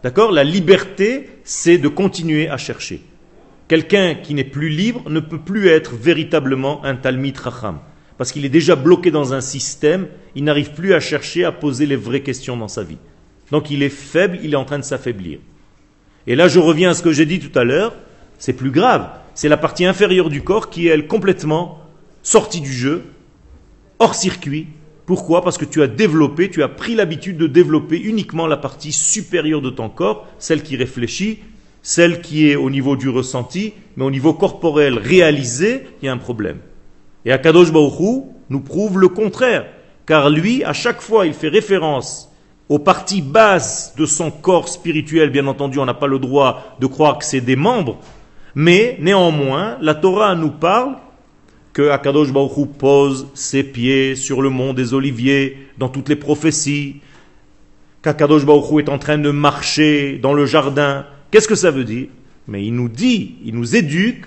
D'accord? 0.02 0.32
La 0.32 0.44
liberté, 0.44 1.30
c'est 1.44 1.78
de 1.78 1.88
continuer 1.88 2.48
à 2.48 2.56
chercher. 2.56 3.02
Quelqu'un 3.68 4.14
qui 4.14 4.34
n'est 4.34 4.44
plus 4.44 4.68
libre 4.68 5.08
ne 5.10 5.20
peut 5.20 5.40
plus 5.40 5.68
être 5.68 5.94
véritablement 5.94 6.84
un 6.84 6.94
Talmid 6.94 7.36
Racham. 7.36 7.78
Parce 8.16 8.32
qu'il 8.32 8.44
est 8.44 8.50
déjà 8.50 8.76
bloqué 8.76 9.10
dans 9.10 9.34
un 9.34 9.40
système, 9.40 10.06
il 10.34 10.44
n'arrive 10.44 10.72
plus 10.72 10.94
à 10.94 11.00
chercher 11.00 11.44
à 11.44 11.52
poser 11.52 11.86
les 11.86 11.96
vraies 11.96 12.22
questions 12.22 12.56
dans 12.56 12.68
sa 12.68 12.82
vie. 12.82 12.98
Donc 13.50 13.70
il 13.70 13.82
est 13.82 13.90
faible, 13.90 14.38
il 14.42 14.52
est 14.52 14.56
en 14.56 14.64
train 14.64 14.78
de 14.78 14.84
s'affaiblir. 14.84 15.38
Et 16.26 16.34
là, 16.34 16.48
je 16.48 16.58
reviens 16.58 16.90
à 16.90 16.94
ce 16.94 17.02
que 17.02 17.12
j'ai 17.12 17.26
dit 17.26 17.40
tout 17.40 17.56
à 17.58 17.64
l'heure, 17.64 17.94
c'est 18.38 18.52
plus 18.52 18.70
grave. 18.70 19.08
C'est 19.34 19.48
la 19.48 19.56
partie 19.56 19.84
inférieure 19.84 20.28
du 20.28 20.42
corps 20.42 20.70
qui 20.70 20.88
est, 20.88 20.90
elle, 20.90 21.06
complètement 21.06 21.80
sortie 22.22 22.60
du 22.60 22.72
jeu, 22.72 23.04
hors 23.98 24.14
circuit, 24.14 24.68
pourquoi? 25.06 25.42
Parce 25.42 25.56
que 25.56 25.64
tu 25.64 25.82
as 25.82 25.86
développé, 25.86 26.50
tu 26.50 26.64
as 26.64 26.68
pris 26.68 26.96
l'habitude 26.96 27.38
de 27.38 27.46
développer 27.46 27.96
uniquement 27.96 28.48
la 28.48 28.56
partie 28.56 28.92
supérieure 28.92 29.62
de 29.62 29.70
ton 29.70 29.88
corps, 29.88 30.26
celle 30.40 30.64
qui 30.64 30.76
réfléchit, 30.76 31.38
celle 31.80 32.20
qui 32.20 32.50
est 32.50 32.56
au 32.56 32.68
niveau 32.70 32.96
du 32.96 33.08
ressenti, 33.08 33.72
mais 33.96 34.04
au 34.04 34.10
niveau 34.10 34.34
corporel 34.34 34.98
réalisé, 34.98 35.86
il 36.02 36.06
y 36.06 36.08
a 36.08 36.12
un 36.12 36.18
problème. 36.18 36.58
Et 37.24 37.30
Akadosh 37.30 37.72
Baruch 37.72 38.24
nous 38.50 38.60
prouve 38.60 38.98
le 38.98 39.08
contraire. 39.08 39.66
car 40.06 40.30
lui, 40.30 40.64
à 40.64 40.72
chaque 40.72 41.00
fois, 41.00 41.26
il 41.26 41.34
fait 41.34 41.48
référence 41.48 42.30
aux 42.68 42.78
parties 42.78 43.22
basses 43.22 43.94
de 43.96 44.06
son 44.06 44.30
corps 44.30 44.68
spirituel. 44.68 45.30
Bien 45.30 45.46
entendu, 45.46 45.78
on 45.78 45.84
n'a 45.84 45.94
pas 45.94 46.06
le 46.06 46.18
droit 46.18 46.76
de 46.80 46.86
croire 46.86 47.18
que 47.18 47.24
c'est 47.24 47.40
des 47.40 47.56
membres, 47.56 47.98
mais 48.54 48.96
néanmoins, 49.00 49.78
la 49.80 49.94
Torah 49.94 50.34
nous 50.34 50.50
parle 50.50 50.96
que 51.76 51.90
Akadosh 51.90 52.32
Baruch 52.32 52.70
pose 52.78 53.26
ses 53.34 53.62
pieds 53.62 54.14
sur 54.14 54.40
le 54.40 54.48
mont 54.48 54.72
des 54.72 54.94
Oliviers 54.94 55.58
dans 55.76 55.90
toutes 55.90 56.08
les 56.08 56.16
prophéties, 56.16 57.02
qu'Akadosh 58.00 58.46
Baruch 58.46 58.82
est 58.82 58.88
en 58.88 58.96
train 58.96 59.18
de 59.18 59.30
marcher 59.30 60.16
dans 60.16 60.32
le 60.32 60.46
jardin. 60.46 61.04
Qu'est-ce 61.30 61.46
que 61.46 61.54
ça 61.54 61.70
veut 61.70 61.84
dire? 61.84 62.06
Mais 62.48 62.64
il 62.64 62.74
nous 62.74 62.88
dit, 62.88 63.34
il 63.44 63.54
nous 63.54 63.76
éduque 63.76 64.24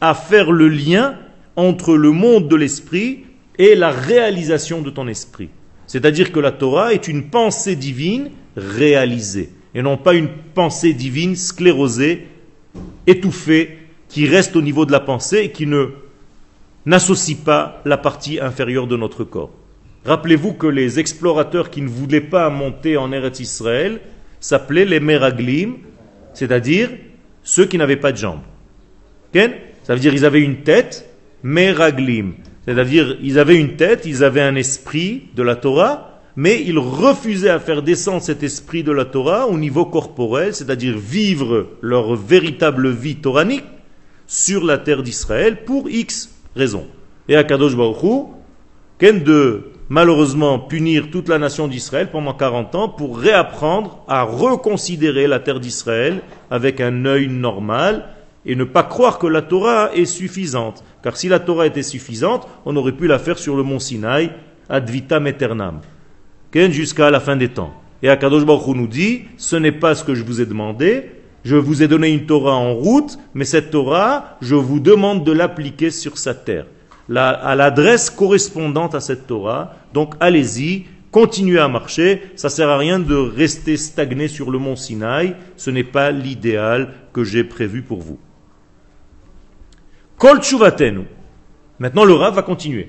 à 0.00 0.14
faire 0.14 0.50
le 0.50 0.68
lien 0.68 1.18
entre 1.54 1.98
le 1.98 2.12
monde 2.12 2.48
de 2.48 2.56
l'esprit 2.56 3.24
et 3.58 3.74
la 3.74 3.90
réalisation 3.90 4.80
de 4.80 4.88
ton 4.88 5.06
esprit. 5.06 5.50
C'est-à-dire 5.86 6.32
que 6.32 6.40
la 6.40 6.50
Torah 6.50 6.94
est 6.94 7.08
une 7.08 7.24
pensée 7.24 7.76
divine 7.76 8.30
réalisée, 8.56 9.50
et 9.74 9.82
non 9.82 9.98
pas 9.98 10.14
une 10.14 10.30
pensée 10.54 10.94
divine 10.94 11.36
sclérosée, 11.36 12.26
étouffée, 13.06 13.80
qui 14.08 14.26
reste 14.26 14.56
au 14.56 14.62
niveau 14.62 14.86
de 14.86 14.92
la 14.92 15.00
pensée 15.00 15.40
et 15.40 15.52
qui 15.52 15.66
ne 15.66 15.90
n'associe 16.86 17.36
pas 17.36 17.82
la 17.84 17.98
partie 17.98 18.40
inférieure 18.40 18.86
de 18.86 18.96
notre 18.96 19.24
corps. 19.24 19.50
Rappelez-vous 20.04 20.52
que 20.52 20.68
les 20.68 21.00
explorateurs 21.00 21.68
qui 21.68 21.82
ne 21.82 21.88
voulaient 21.88 22.20
pas 22.20 22.48
monter 22.48 22.96
en 22.96 23.10
Eretz 23.10 23.40
Israël 23.40 24.00
s'appelaient 24.38 24.84
les 24.84 25.00
Meraglim, 25.00 25.78
c'est-à-dire 26.32 26.90
ceux 27.42 27.66
qui 27.66 27.76
n'avaient 27.76 27.96
pas 27.96 28.12
de 28.12 28.18
jambes. 28.18 28.42
Ken? 29.32 29.52
Ça 29.82 29.94
veut 29.94 30.00
dire 30.00 30.12
qu'ils 30.12 30.24
avaient 30.24 30.42
une 30.42 30.62
tête, 30.62 31.08
Meraglim. 31.42 32.34
C'est-à-dire 32.64 33.16
ils 33.20 33.38
avaient 33.38 33.58
une 33.58 33.76
tête, 33.76 34.02
ils 34.06 34.22
avaient 34.22 34.40
un 34.40 34.54
esprit 34.54 35.24
de 35.34 35.42
la 35.42 35.56
Torah, 35.56 36.20
mais 36.36 36.62
ils 36.62 36.78
refusaient 36.78 37.50
à 37.50 37.58
faire 37.58 37.82
descendre 37.82 38.22
cet 38.22 38.42
esprit 38.42 38.84
de 38.84 38.92
la 38.92 39.04
Torah 39.04 39.48
au 39.48 39.58
niveau 39.58 39.86
corporel, 39.86 40.54
c'est-à-dire 40.54 40.96
vivre 40.96 41.68
leur 41.80 42.14
véritable 42.14 42.90
vie 42.90 43.16
toranique 43.16 43.64
sur 44.26 44.64
la 44.64 44.78
terre 44.78 45.02
d'Israël 45.02 45.64
pour 45.64 45.88
X 45.88 46.35
raison. 46.56 46.86
Et 47.28 47.36
à 47.36 47.44
Kadosh 47.44 47.76
Baruch 47.76 48.02
Hu, 48.02 48.22
qu'en 49.00 49.18
de 49.24 49.72
malheureusement 49.88 50.58
punir 50.58 51.10
toute 51.10 51.28
la 51.28 51.38
nation 51.38 51.68
d'Israël 51.68 52.08
pendant 52.10 52.34
40 52.34 52.74
ans 52.74 52.88
pour 52.88 53.18
réapprendre 53.18 54.04
à 54.08 54.22
reconsidérer 54.22 55.26
la 55.26 55.38
terre 55.38 55.60
d'Israël 55.60 56.22
avec 56.50 56.80
un 56.80 57.04
œil 57.04 57.28
normal 57.28 58.08
et 58.44 58.56
ne 58.56 58.64
pas 58.64 58.82
croire 58.82 59.18
que 59.18 59.26
la 59.26 59.42
Torah 59.42 59.90
est 59.94 60.04
suffisante. 60.04 60.84
Car 61.02 61.16
si 61.16 61.28
la 61.28 61.40
Torah 61.40 61.66
était 61.66 61.82
suffisante, 61.82 62.48
on 62.64 62.76
aurait 62.76 62.92
pu 62.92 63.06
la 63.06 63.18
faire 63.18 63.38
sur 63.38 63.56
le 63.56 63.62
mont 63.62 63.78
Sinaï, 63.78 64.30
ad 64.68 64.88
vitam 64.88 65.26
aeternam, 65.26 65.80
jusqu'à 66.52 67.10
la 67.10 67.20
fin 67.20 67.36
des 67.36 67.48
temps? 67.48 67.72
Et 68.02 68.08
Akadosh 68.08 68.44
Baruch 68.44 68.66
Hu 68.68 68.74
nous 68.74 68.86
dit, 68.86 69.22
ce 69.36 69.56
n'est 69.56 69.72
pas 69.72 69.94
ce 69.94 70.04
que 70.04 70.14
je 70.14 70.22
vous 70.22 70.40
ai 70.40 70.46
demandé, 70.46 71.10
je 71.46 71.54
vous 71.54 71.80
ai 71.84 71.86
donné 71.86 72.08
une 72.08 72.26
Torah 72.26 72.56
en 72.56 72.74
route, 72.74 73.20
mais 73.32 73.44
cette 73.44 73.70
Torah, 73.70 74.36
je 74.40 74.56
vous 74.56 74.80
demande 74.80 75.22
de 75.22 75.30
l'appliquer 75.30 75.92
sur 75.92 76.18
sa 76.18 76.34
terre, 76.34 76.66
à 77.14 77.54
l'adresse 77.54 78.10
correspondante 78.10 78.96
à 78.96 79.00
cette 79.00 79.28
Torah. 79.28 79.74
Donc 79.94 80.14
allez-y, 80.18 80.86
continuez 81.12 81.60
à 81.60 81.68
marcher. 81.68 82.20
Ça 82.34 82.48
sert 82.48 82.68
à 82.68 82.76
rien 82.76 82.98
de 82.98 83.14
rester 83.14 83.76
stagné 83.76 84.26
sur 84.26 84.50
le 84.50 84.58
mont 84.58 84.74
Sinaï. 84.74 85.36
Ce 85.56 85.70
n'est 85.70 85.84
pas 85.84 86.10
l'idéal 86.10 86.94
que 87.12 87.22
j'ai 87.22 87.44
prévu 87.44 87.82
pour 87.82 88.00
vous. 88.00 88.18
Kol 90.18 90.40
Maintenant, 91.78 92.04
le 92.04 92.14
Rav 92.14 92.34
va 92.34 92.42
continuer. 92.42 92.88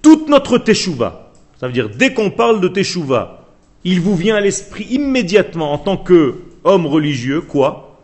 Toute 0.00 0.30
notre 0.30 0.56
teshuva, 0.56 1.32
ça 1.60 1.66
veut 1.66 1.74
dire 1.74 1.90
dès 1.90 2.14
qu'on 2.14 2.30
parle 2.30 2.62
de 2.62 2.68
teshuva, 2.68 3.44
il 3.84 4.00
vous 4.00 4.16
vient 4.16 4.36
à 4.36 4.40
l'esprit 4.40 4.84
immédiatement 4.84 5.74
en 5.74 5.78
tant 5.78 5.98
que 5.98 6.47
homme 6.68 6.86
religieux, 6.86 7.40
quoi 7.40 7.98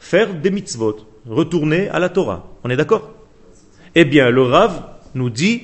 Faire 0.00 0.34
des 0.34 0.50
mitzvot, 0.50 0.96
retourner 1.28 1.88
à 1.88 1.98
la 1.98 2.08
Torah. 2.08 2.46
On 2.64 2.70
est 2.70 2.76
d'accord 2.76 3.12
Eh 3.94 4.04
bien, 4.04 4.30
le 4.30 4.42
Rav 4.42 4.82
nous 5.14 5.30
dit 5.30 5.62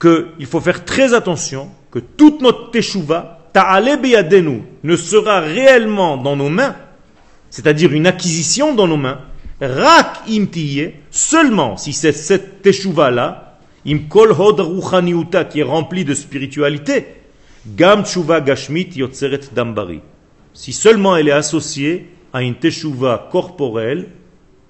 qu'il 0.00 0.46
faut 0.46 0.60
faire 0.60 0.84
très 0.84 1.14
attention 1.14 1.70
que 1.90 2.00
toute 2.00 2.42
notre 2.42 2.70
teshuva, 2.70 3.38
ta'ale 3.52 4.00
beyadenu, 4.00 4.62
ne 4.82 4.96
sera 4.96 5.40
réellement 5.40 6.16
dans 6.16 6.36
nos 6.36 6.48
mains, 6.48 6.76
c'est-à-dire 7.50 7.92
une 7.92 8.06
acquisition 8.06 8.74
dans 8.74 8.88
nos 8.88 8.96
mains, 8.96 9.20
rak 9.60 10.22
imtiye, 10.28 10.90
seulement 11.10 11.76
si 11.76 11.92
c'est 11.92 12.12
cette 12.12 12.62
teshuva-là, 12.62 13.58
imkol 13.86 14.32
hod 14.32 14.60
ruchaniuta 14.60 15.44
qui 15.44 15.60
est 15.60 15.64
remplie 15.64 16.04
de 16.04 16.14
spiritualité, 16.14 17.06
gam 17.66 18.04
tshuva 18.04 18.40
gashmit 18.40 18.90
yotzeret 18.96 19.54
dambari 19.54 20.00
si 20.58 20.72
seulement 20.72 21.16
elle 21.16 21.28
est 21.28 21.30
associée 21.30 22.10
à 22.32 22.42
une 22.42 22.56
teshuva 22.56 23.28
corporelle, 23.30 24.08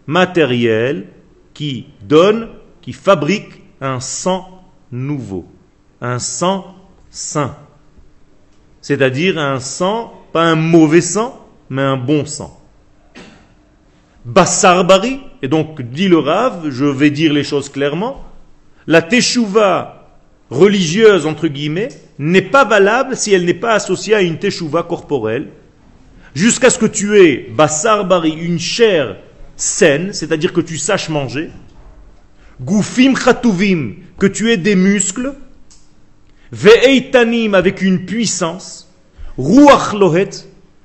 matérielle, 0.07 1.07
qui 1.55 1.87
donne, 2.03 2.49
qui 2.83 2.93
fabrique 2.93 3.63
un 3.81 3.99
sang 3.99 4.65
nouveau, 4.93 5.47
un 6.03 6.19
sang 6.19 6.77
sain. 7.09 7.57
C'est-à-dire 8.83 9.39
un 9.39 9.61
sang, 9.61 10.13
pas 10.31 10.43
un 10.43 10.57
mauvais 10.57 11.01
sang, 11.01 11.43
mais 11.71 11.81
un 11.81 11.97
bon 11.97 12.27
sang. 12.27 12.61
Bassarbari, 14.27 15.21
et 15.41 15.49
donc 15.49 15.81
dit 15.81 16.09
le 16.09 16.19
Rav, 16.19 16.69
je 16.69 16.85
vais 16.85 17.11
dire 17.11 17.33
les 17.33 17.45
choses 17.45 17.71
clairement, 17.71 18.23
la 18.87 19.01
teshuva 19.01 20.19
religieuse, 20.51 21.25
entre 21.25 21.49
guillemets, 21.49 21.89
n'est 22.19 22.43
pas 22.43 22.67
valable 22.67 23.17
si 23.17 23.33
elle 23.33 23.47
n'est 23.47 23.55
pas 23.55 23.73
associée 23.73 24.15
à 24.15 24.21
une 24.21 24.39
teshuva 24.39 24.83
corporelle, 24.83 25.49
jusqu'à 26.35 26.71
ce 26.71 26.79
que 26.79 26.87
tu 26.87 27.19
aies 27.19 27.49
bassar 27.51 28.05
bari, 28.05 28.31
une 28.31 28.59
chair 28.59 29.17
saine, 29.57 30.13
c'est-à-dire 30.13 30.53
que 30.53 30.61
tu 30.61 30.79
saches 30.79 31.09
manger, 31.09 31.51
goufim 32.61 33.15
khatuvim, 33.15 33.95
que 34.19 34.27
tu 34.27 34.51
aies 34.51 34.57
des 34.57 34.77
muscles, 34.77 35.35
ve'eitanim, 36.53 37.55
avec 37.55 37.83
une 37.83 38.07
puissance, 38.07 38.89
ruach 39.37 39.93
lohet, 39.95 40.31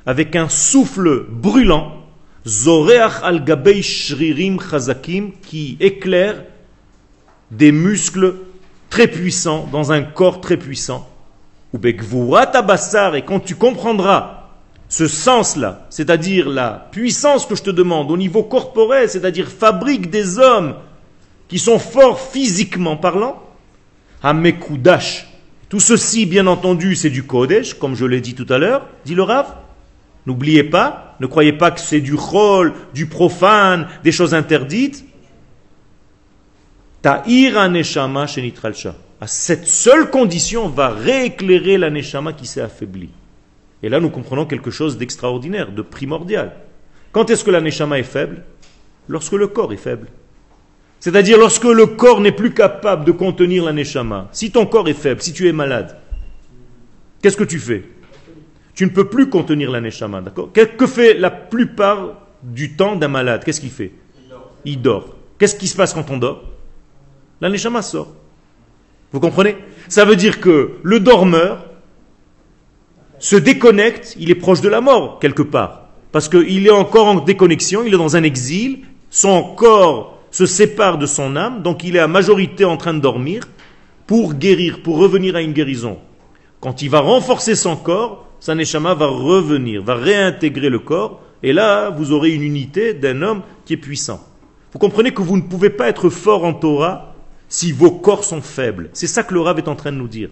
avec 0.06 0.36
un 0.36 0.49
souffle 0.49 1.25
brûlant, 1.29 2.03
zoreach 2.45 3.23
al 3.23 3.43
gabei 3.43 3.82
shririm 3.82 4.60
chazakim, 4.60 5.32
qui 5.41 5.77
éclaire 5.79 6.43
des 7.51 7.71
muscles 7.71 8.36
très 8.89 9.08
puissants 9.08 9.67
dans 9.71 9.91
un 9.91 10.03
corps 10.03 10.41
très 10.41 10.58
puissant. 10.58 11.10
Ou 11.73 11.79
bassar, 11.79 13.15
et 13.15 13.23
quand 13.23 13.39
tu 13.39 13.56
comprendras 13.56 14.42
ce 14.93 15.08
sens-là, 15.08 15.88
c'est-à-dire 15.89 16.47
la 16.47 16.88
puissance 16.91 17.47
que 17.47 17.56
je 17.56 17.63
te 17.63 17.71
demande 17.71 18.12
au 18.12 18.15
niveau 18.15 18.43
corporel, 18.43 19.10
c'est-à-dire 19.10 19.47
fabrique 19.47 20.12
des 20.12 20.38
hommes 20.38 20.75
qui 21.47 21.58
sont 21.58 21.79
forts 21.79 22.21
physiquement 22.21 22.95
parlant, 22.95 23.41
Hamekudash. 24.21 25.27
Tout 25.67 25.79
ceci, 25.79 26.27
bien 26.27 26.45
entendu, 26.45 26.95
c'est 26.95 27.10
du 27.10 27.23
Kodesh, 27.23 27.73
comme 27.73 27.95
je 27.95 28.06
l'ai 28.06 28.21
dit 28.21 28.36
tout 28.36 28.45
à 28.49 28.60
l'heure, 28.60 28.86
dit 29.03 29.15
le 29.15 29.23
Rav. 29.23 29.56
N'oubliez 30.27 30.63
pas, 30.63 31.15
ne 31.19 31.25
croyez 31.25 31.53
pas 31.53 31.71
que 31.71 31.79
c'est 31.79 31.99
du 31.99 32.13
rôle, 32.13 32.73
du 32.93 33.08
profane, 33.08 33.88
des 34.03 34.12
choses 34.12 34.36
interdites. 34.36 35.03
Ta'ira 37.01 37.67
neshama 37.67 38.27
shenitralcha. 38.27 38.93
À 39.19 39.25
cette 39.25 39.65
seule 39.65 40.12
condition, 40.12 40.69
va 40.69 40.89
rééclairer 40.89 41.79
la 41.79 41.89
neshama 41.89 42.34
qui 42.34 42.45
s'est 42.45 42.62
affaiblie. 42.62 43.10
Et 43.84 43.89
là, 43.89 44.00
nous 44.00 44.10
comprenons 44.10 44.46
quelque 44.46 44.72
chose 44.72 44.98
d'extraordinaire, 44.98 45.72
de 45.72 45.82
primordial. 45.82 46.54
Quand 47.12 47.30
est-ce 47.30 47.43
que 47.43 47.52
la 47.52 47.62
neshama 47.62 48.00
est 48.00 48.04
faible? 48.04 48.43
Lorsque 49.10 49.34
le 49.34 49.48
corps 49.48 49.74
est 49.74 49.78
faible. 49.78 50.08
C'est-à-dire 51.02 51.38
lorsque 51.38 51.65
le 51.65 51.86
corps 51.86 52.22
n'est 52.22 52.32
plus 52.32 52.54
capable 52.54 53.04
de 53.04 53.12
contenir 53.12 53.65
la 53.65 53.74
neshama. 53.74 54.30
Si 54.32 54.52
ton 54.52 54.65
corps 54.65 54.88
est 54.88 54.93
faible, 54.93 55.22
si 55.22 55.34
tu 55.34 55.50
es 55.50 55.52
malade, 55.52 55.98
qu'est-ce 57.22 57.36
que 57.36 57.43
tu 57.43 57.60
fais? 57.60 57.84
Tu 58.74 58.86
ne 58.86 58.89
peux 58.89 59.10
plus 59.10 59.30
contenir 59.30 59.69
la 59.69 59.82
neshama, 59.82 60.22
d'accord? 60.22 60.52
Que 60.54 60.88
fait 60.88 61.13
la 61.13 61.30
plupart 61.30 62.22
du 62.41 62.78
temps 62.78 62.96
d'un 62.96 63.10
malade? 63.10 63.43
Qu'est-ce 63.43 63.60
qu'il 63.60 63.69
fait? 63.69 63.91
Il 64.63 64.82
dort. 64.82 65.17
Qu'est-ce 65.38 65.56
qui 65.56 65.67
se 65.67 65.76
passe 65.76 65.93
quand 65.93 66.10
on 66.10 66.17
dort? 66.17 66.41
La 67.41 67.50
neshama 67.50 67.82
sort. 67.82 68.13
Vous 69.12 69.19
comprenez? 69.19 69.58
Ça 69.89 70.06
veut 70.06 70.15
dire 70.15 70.39
que 70.39 70.78
le 70.82 71.02
dormeur, 71.02 71.65
se 73.23 73.38
déconnecte, 73.38 74.17
il 74.19 74.29
est 74.31 74.36
proche 74.36 74.59
de 74.59 74.67
la 74.67 74.81
mort 74.81 75.17
quelque 75.19 75.43
part. 75.43 75.88
Parce 76.12 76.27
qu'il 76.27 76.67
est 76.67 76.71
encore 76.71 77.07
en 77.07 77.15
déconnexion, 77.21 77.81
il 77.86 77.93
est 77.93 77.97
dans 77.97 78.17
un 78.17 78.23
exil, 78.23 78.79
son 79.09 79.55
corps 79.55 80.19
se 80.29 80.45
sépare 80.45 80.97
de 80.97 81.05
son 81.05 81.38
âme, 81.38 81.63
donc 81.63 81.86
il 81.86 81.95
est 81.95 81.99
à 81.99 82.07
majorité 82.09 82.65
en 82.65 82.75
train 82.75 82.93
de 82.93 82.99
dormir 82.99 83.47
pour 84.07 84.33
guérir, 84.33 84.83
pour 84.83 84.97
revenir 84.97 85.38
à 85.38 85.41
une 85.41 85.53
guérison. 85.53 85.99
Quand 86.59 86.81
il 86.81 86.89
va 86.89 86.99
renforcer 86.99 87.55
son 87.55 87.77
corps, 87.77 88.27
sa 88.41 88.55
neshama 88.55 88.93
va 88.93 89.07
revenir, 89.07 89.81
va 89.81 89.95
réintégrer 89.95 90.69
le 90.69 90.79
corps, 90.79 91.21
et 91.43 91.53
là, 91.53 91.91
vous 91.91 92.12
aurez 92.12 92.31
une 92.31 92.43
unité 92.43 92.93
d'un 92.93 93.21
homme 93.21 93.43
qui 93.63 93.71
est 93.71 93.77
puissant. 93.77 94.21
Vous 94.73 94.79
comprenez 94.79 95.12
que 95.12 95.21
vous 95.21 95.38
ne 95.38 95.43
pouvez 95.43 95.69
pas 95.69 95.88
être 95.88 96.09
fort 96.09 96.43
en 96.43 96.53
Torah 96.53 97.15
si 97.47 97.71
vos 97.71 97.91
corps 97.91 98.25
sont 98.25 98.41
faibles. 98.41 98.89
C'est 98.91 99.07
ça 99.07 99.23
que 99.23 99.33
le 99.33 99.39
Rav 99.39 99.59
est 99.59 99.69
en 99.69 99.75
train 99.75 99.93
de 99.93 99.97
nous 99.97 100.09
dire. 100.09 100.29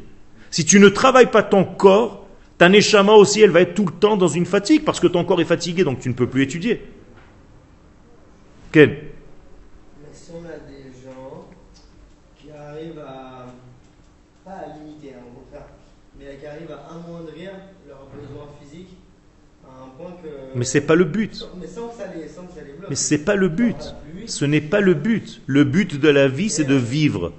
Si 0.49 0.65
tu 0.65 0.81
ne 0.81 0.89
travailles 0.89 1.31
pas 1.31 1.43
ton 1.43 1.63
corps, 1.63 2.20
ta 2.61 2.69
neshama 2.69 3.13
aussi, 3.13 3.41
elle 3.41 3.49
va 3.49 3.61
être 3.61 3.73
tout 3.73 3.87
le 3.87 3.91
temps 3.91 4.15
dans 4.15 4.27
une 4.27 4.45
fatigue 4.45 4.83
parce 4.85 4.99
que 4.99 5.07
ton 5.07 5.25
corps 5.25 5.41
est 5.41 5.45
fatigué, 5.45 5.83
donc 5.83 5.99
tu 5.99 6.09
ne 6.09 6.13
peux 6.13 6.27
plus 6.27 6.43
étudier. 6.43 6.79
Ken 8.71 8.89
Mais 8.91 10.09
si 10.13 10.29
on 10.31 10.45
a 10.45 10.59
des 10.69 10.83
gens 11.03 11.47
qui 12.39 12.51
arrivent 12.51 12.99
à, 12.99 13.47
pas 14.45 14.51
à 14.51 14.77
limiter, 14.77 15.15
hein, 15.15 15.23
au 15.27 15.39
contraire, 15.39 15.69
mais 16.19 16.37
qui 16.39 16.45
arrivent 16.45 16.71
à 16.71 16.93
amoindrir 16.93 17.49
leurs 17.87 18.07
besoins 18.15 18.49
physiques 18.61 18.95
à 19.65 19.83
un 19.83 19.89
point 19.97 20.11
que. 20.21 20.27
Mais 20.55 20.65
c'est 20.65 20.81
pas 20.81 20.93
le 20.93 21.05
but. 21.05 21.49
Mais 21.59 21.65
sans 21.65 21.87
que 21.87 21.95
ça 21.95 22.13
les, 22.15 22.27
sans 22.27 22.43
que 22.43 22.53
ça 22.53 22.61
les 22.63 22.73
bloque. 22.73 22.91
Mais 22.91 22.95
c'est 22.95 23.25
pas 23.25 23.35
le 23.35 23.49
but. 23.49 23.95
Ce 24.27 24.45
n'est 24.45 24.61
pas 24.61 24.81
le 24.81 24.93
but. 24.93 25.41
Le 25.47 25.63
but 25.63 25.99
de 25.99 26.09
la 26.09 26.27
vie, 26.27 26.51
c'est 26.51 26.65
de 26.65 26.75
vivre. 26.75 27.33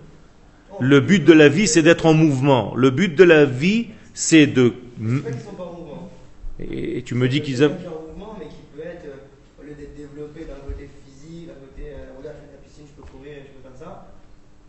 Le 0.81 0.99
but 0.99 1.25
de 1.25 1.33
la 1.33 1.49
vie, 1.49 1.69
c'est 1.69 1.83
d'être 1.83 2.07
en 2.07 2.13
mouvement. 2.13 2.75
Le 2.75 2.91
but 2.91 3.15
de 3.15 3.23
la 3.23 3.45
vie, 3.45 3.87
c'est 4.15 4.49
de. 4.49 4.75
Mouvement. 4.99 6.11
Et 6.59 6.99
et 6.99 7.03
tu 7.03 7.15
me 7.15 7.29
dis 7.29 7.41
qu'ils 7.43 7.63
aiment. 7.63 7.79
en 7.87 8.07
mouvement, 8.09 8.37
mais 8.39 8.47
qui 8.47 8.63
peut 8.75 8.83
être, 8.87 9.07
euh, 9.07 9.61
au 9.61 9.65
lieu 9.65 9.75
d'être 9.75 9.97
développé 9.97 10.45
d'un 10.45 10.61
côté 10.67 10.89
physique, 11.05 11.49
d'un 11.49 11.55
côté, 11.55 11.91
euh, 11.91 12.17
regarde, 12.19 12.37
je 12.37 12.43
fais 12.43 12.53
de 12.53 12.57
la 12.57 12.63
piscine, 12.63 12.85
je 12.87 13.01
peux 13.01 13.09
courir, 13.09 13.37
je 13.41 13.51
peux 13.57 13.69
faire 13.69 13.79
ça. 13.79 14.09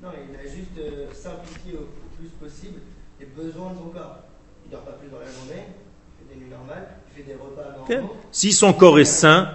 Non, 0.01 0.09
il 0.15 0.35
a 0.35 0.43
juste 0.43 0.77
euh, 0.79 1.07
simplifié 1.13 1.73
au 1.73 1.87
plus 2.17 2.29
possible 2.39 2.79
les 3.19 3.25
besoins 3.25 3.71
de 3.71 3.77
son 3.77 3.89
corps. 3.89 4.19
Il 4.65 4.71
dort 4.71 4.81
pas 4.81 4.93
plus 4.93 5.09
dans 5.09 5.19
la 5.19 5.25
journée, 5.25 5.63
il 5.67 6.27
fait 6.27 6.33
des 6.33 6.39
nuits 6.41 6.49
normales, 6.51 6.87
il 7.09 7.23
fait 7.23 7.27
des 7.29 7.35
repas 7.35 7.77
normaux. 7.77 8.15
Si 8.31 8.51
son 8.53 8.73
corps 8.73 8.99
est 8.99 9.05
sain, 9.05 9.51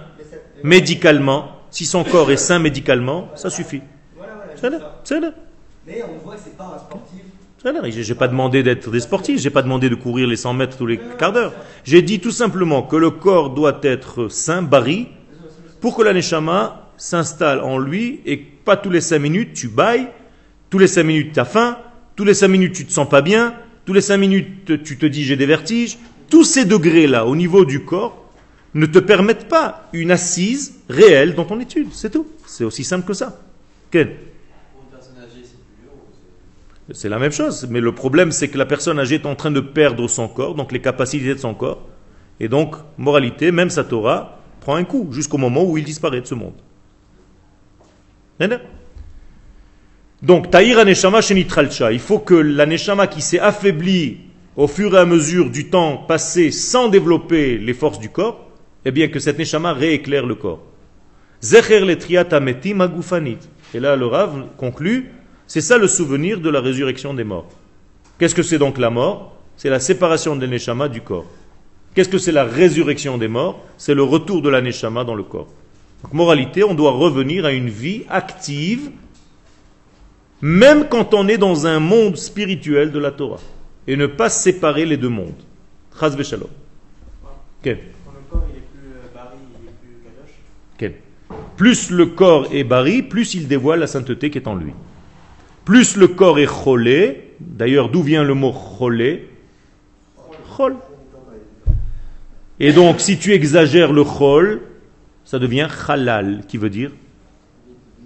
médicalement, 0.63 1.51
si 1.71 1.85
son 1.85 2.03
corps 2.03 2.31
est 2.31 2.37
sain 2.37 2.59
médicalement, 2.59 3.29
ça 3.35 3.49
suffit. 3.49 3.81
Voilà, 4.15 4.33
voilà, 4.61 5.01
c'est 5.03 5.19
là. 5.19 5.33
Mais 5.85 6.03
on 6.03 6.17
voit 6.23 6.35
que 6.35 6.41
c'est 6.43 6.57
pas 6.57 6.75
un 6.75 6.79
sportif. 6.79 7.21
J'ai 7.89 8.15
pas 8.15 8.27
demandé 8.27 8.63
d'être 8.63 8.89
des 8.89 9.01
sportifs, 9.01 9.39
j'ai 9.39 9.49
pas 9.49 9.61
demandé 9.61 9.89
de 9.89 9.95
courir 9.95 10.27
les 10.27 10.37
100 10.37 10.53
mètres 10.53 10.77
tous 10.77 10.85
les 10.85 10.97
quarts 10.97 11.33
d'heure. 11.33 11.53
J'ai 11.83 12.01
dit 12.01 12.19
tout 12.19 12.31
simplement 12.31 12.83
que 12.83 12.95
le 12.95 13.09
corps 13.09 13.49
doit 13.49 13.79
être 13.83 14.29
sain, 14.29 14.61
bari, 14.61 15.07
pour 15.81 15.95
que 15.95 16.01
la 16.01 16.13
neshama 16.13 16.89
s'installe 16.95 17.59
en 17.59 17.77
lui 17.77 18.21
et 18.25 18.37
pas 18.37 18.77
tous 18.77 18.89
les 18.89 19.01
5 19.01 19.19
minutes 19.19 19.53
tu 19.53 19.67
bailles, 19.67 20.07
tous 20.69 20.77
les 20.77 20.87
5 20.87 21.03
minutes 21.03 21.33
tu 21.33 21.39
as 21.39 21.45
faim, 21.45 21.77
tous 22.15 22.23
les 22.23 22.33
5 22.33 22.47
minutes 22.47 22.73
tu 22.73 22.85
te 22.85 22.93
sens 22.93 23.09
pas 23.09 23.21
bien, 23.21 23.53
tous 23.85 23.93
les 23.93 24.01
5 24.01 24.17
minutes 24.17 24.83
tu 24.83 24.97
te 24.97 25.05
dis 25.05 25.23
j'ai 25.23 25.35
des 25.35 25.45
vertiges. 25.45 25.97
Tous 26.29 26.43
ces 26.43 26.63
degrés-là 26.63 27.25
au 27.25 27.35
niveau 27.35 27.65
du 27.65 27.83
corps 27.83 28.29
ne 28.75 28.85
te 28.85 28.99
permettent 28.99 29.47
pas 29.47 29.89
une 29.93 30.11
assise 30.11 30.75
réelle 30.87 31.33
dans 31.33 31.45
ton 31.45 31.59
étude, 31.59 31.87
c'est 31.91 32.11
tout. 32.11 32.27
C'est 32.45 32.63
aussi 32.63 32.83
simple 32.83 33.07
que 33.07 33.13
ça. 33.13 33.41
Ken 33.89 34.09
Pour 34.73 34.83
une 34.83 34.89
personne 34.91 35.17
âgée, 35.17 35.41
c'est 35.43 35.57
plus 35.57 35.81
dur 35.81 35.91
ou 35.91 36.05
c'est- 36.93 37.09
la 37.09 37.19
même 37.19 37.31
chose, 37.31 37.67
mais 37.69 37.79
le 37.79 37.93
problème 37.93 38.31
c'est 38.31 38.47
que 38.47 38.57
la 38.57 38.65
personne 38.65 38.99
âgée 38.99 39.15
est 39.15 39.25
en 39.25 39.35
train 39.35 39.51
de 39.51 39.59
perdre 39.59 40.07
son 40.07 40.27
corps, 40.27 40.55
donc 40.55 40.71
les 40.71 40.81
capacités 40.81 41.33
de 41.33 41.39
son 41.39 41.53
corps. 41.53 41.87
Et 42.39 42.47
donc, 42.47 42.75
moralité, 42.97 43.51
même 43.51 43.69
sa 43.69 43.83
Torah 43.83 44.39
prend 44.61 44.75
un 44.75 44.85
coup 44.85 45.09
jusqu'au 45.11 45.37
moment 45.37 45.63
où 45.63 45.77
il 45.77 45.83
disparaît 45.83 46.21
de 46.21 46.25
ce 46.25 46.35
monde. 46.35 46.53
Donc, 50.21 50.49
Taïr 50.49 50.79
Aneshama 50.79 51.21
Shenitralcha, 51.21 51.91
il 51.91 51.99
faut 51.99 52.19
que 52.19 52.35
la 52.35 52.65
Neshama 52.65 53.07
qui 53.07 53.21
s'est 53.21 53.39
affaiblie 53.39 54.17
au 54.55 54.67
fur 54.67 54.95
et 54.95 54.99
à 54.99 55.05
mesure 55.05 55.49
du 55.49 55.69
temps 55.69 55.97
passé 55.97 56.51
sans 56.51 56.87
développer 56.87 57.57
les 57.57 57.73
forces 57.73 57.99
du 57.99 58.09
corps, 58.09 58.49
eh 58.85 58.91
bien 58.91 59.09
que 59.09 59.19
cette 59.19 59.37
Neshama 59.37 59.73
rééclaire 59.73 60.25
le 60.25 60.35
corps. 60.35 60.63
Zecher 61.41 61.81
ametim 62.31 62.81
agufanit. 62.81 63.37
Et 63.73 63.79
là, 63.79 63.95
le 63.95 64.05
Rav 64.05 64.47
conclut, 64.57 65.11
c'est 65.49 65.61
ça 65.61 65.79
le 65.79 65.87
souvenir 65.87 66.39
de 66.39 66.49
la 66.51 66.61
résurrection 66.61 67.15
des 67.15 67.23
morts. 67.23 67.49
Qu'est-ce 68.19 68.35
que 68.35 68.43
c'est 68.43 68.59
donc 68.59 68.77
la 68.77 68.91
mort? 68.91 69.35
C'est 69.57 69.71
la 69.71 69.79
séparation 69.79 70.35
de 70.35 70.45
Neshama 70.45 70.87
du 70.87 71.01
corps. 71.01 71.25
Qu'est-ce 71.95 72.07
que 72.07 72.19
c'est 72.19 72.31
la 72.31 72.43
résurrection 72.43 73.17
des 73.17 73.27
morts? 73.27 73.59
C'est 73.75 73.95
le 73.95 74.03
retour 74.03 74.43
de 74.43 74.49
la 74.49 74.61
Neshama 74.61 75.03
dans 75.03 75.15
le 75.15 75.23
corps. 75.23 75.47
Donc, 76.03 76.13
moralité, 76.13 76.63
on 76.63 76.75
doit 76.75 76.91
revenir 76.91 77.45
à 77.45 77.51
une 77.51 77.67
vie 77.67 78.03
active, 78.09 78.91
même 80.39 80.87
quand 80.87 81.15
on 81.15 81.27
est 81.27 81.39
dans 81.39 81.65
un 81.65 81.79
monde 81.79 82.15
spirituel 82.15 82.91
de 82.91 82.99
la 82.99 83.09
Torah, 83.09 83.39
et 83.87 83.97
ne 83.97 84.05
pas 84.05 84.29
séparer 84.29 84.85
les 84.85 84.97
deux 84.97 85.09
mondes. 85.09 85.41
Chaz 85.99 86.15
v'shalom. 86.15 86.49
Ken. 87.63 87.77
Quand 88.05 88.11
le 88.11 88.19
corps 88.29 88.45
il 88.51 88.57
est 88.57 88.61
plus 88.61 88.91
bari, 89.15 89.37
il 89.63 89.67
est 89.67 89.73
plus 89.81 89.97
kadosh? 90.03 90.35
Ken. 90.77 90.93
Plus 91.57 91.89
le 91.89 92.05
corps 92.05 92.47
est 92.53 92.63
bari, 92.63 93.01
plus 93.01 93.33
il 93.33 93.47
dévoile 93.47 93.79
la 93.79 93.87
sainteté 93.87 94.29
qui 94.29 94.37
est 94.37 94.47
en 94.47 94.53
lui. 94.53 94.73
Plus 95.69 95.97
le 95.97 96.07
corps 96.07 96.39
est 96.39 96.47
cholé, 96.47 97.35
d'ailleurs 97.39 97.89
d'où 97.89 98.01
vient 98.01 98.23
le 98.23 98.33
mot 98.33 98.51
cholé? 98.51 99.29
Chol. 100.57 100.75
Et 102.59 102.73
donc 102.73 102.99
si 102.99 103.19
tu 103.19 103.33
exagères 103.33 103.93
le 103.93 104.03
chol, 104.03 104.61
ça 105.25 105.37
devient 105.37 105.67
halal, 105.87 106.41
qui 106.47 106.57
veut 106.57 106.71
dire 106.71 106.89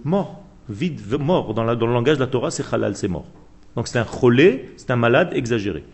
mort, 0.03 0.43
vide, 0.67 0.99
mort. 1.17 1.53
Dans, 1.53 1.63
le 1.63 1.73
langage 1.73 2.17
de 2.17 2.23
la 2.23 2.27
Torah, 2.27 2.51
c'est 2.51 2.65
halal, 2.73 2.97
c'est 2.97 3.07
mort. 3.07 3.27
Donc 3.77 3.87
c'est 3.87 3.97
un 3.97 4.03
cholé, 4.03 4.71
c'est 4.75 4.91
un 4.91 4.97
malade 4.97 5.29
exagéré. 5.31 5.85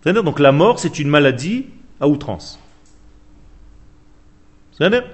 C'est-à-dire, 0.00 0.24
donc 0.24 0.38
la 0.40 0.50
mort, 0.50 0.78
c'est 0.78 0.98
une 0.98 1.10
maladie 1.10 1.66
à 2.00 2.08
outrance. 2.08 2.58
C'est-à-dire 4.72 5.04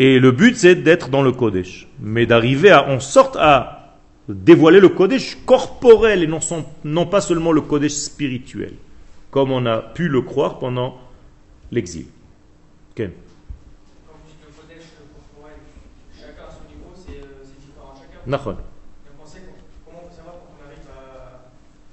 et 0.00 0.18
le 0.18 0.32
but, 0.32 0.56
c'est 0.56 0.74
d'être 0.74 1.10
dans 1.10 1.22
le 1.22 1.30
Kodesh. 1.30 1.86
Mais 2.00 2.26
d'arriver 2.26 2.72
à, 2.72 2.88
en 2.88 2.98
sorte 2.98 3.36
à 3.38 3.81
dévoiler 4.28 4.80
le 4.80 4.88
Kodesh 4.88 5.36
corporel 5.44 6.22
et 6.22 6.26
non, 6.26 6.40
son- 6.40 6.64
non 6.84 7.06
pas 7.06 7.20
seulement 7.20 7.52
le 7.52 7.60
Kodesh 7.60 7.92
spirituel, 7.92 8.74
comme 9.30 9.50
on 9.50 9.66
a 9.66 9.78
pu 9.78 10.08
le 10.08 10.22
croire 10.22 10.58
pendant 10.58 10.98
l'exil. 11.70 12.06
Ken. 12.94 13.12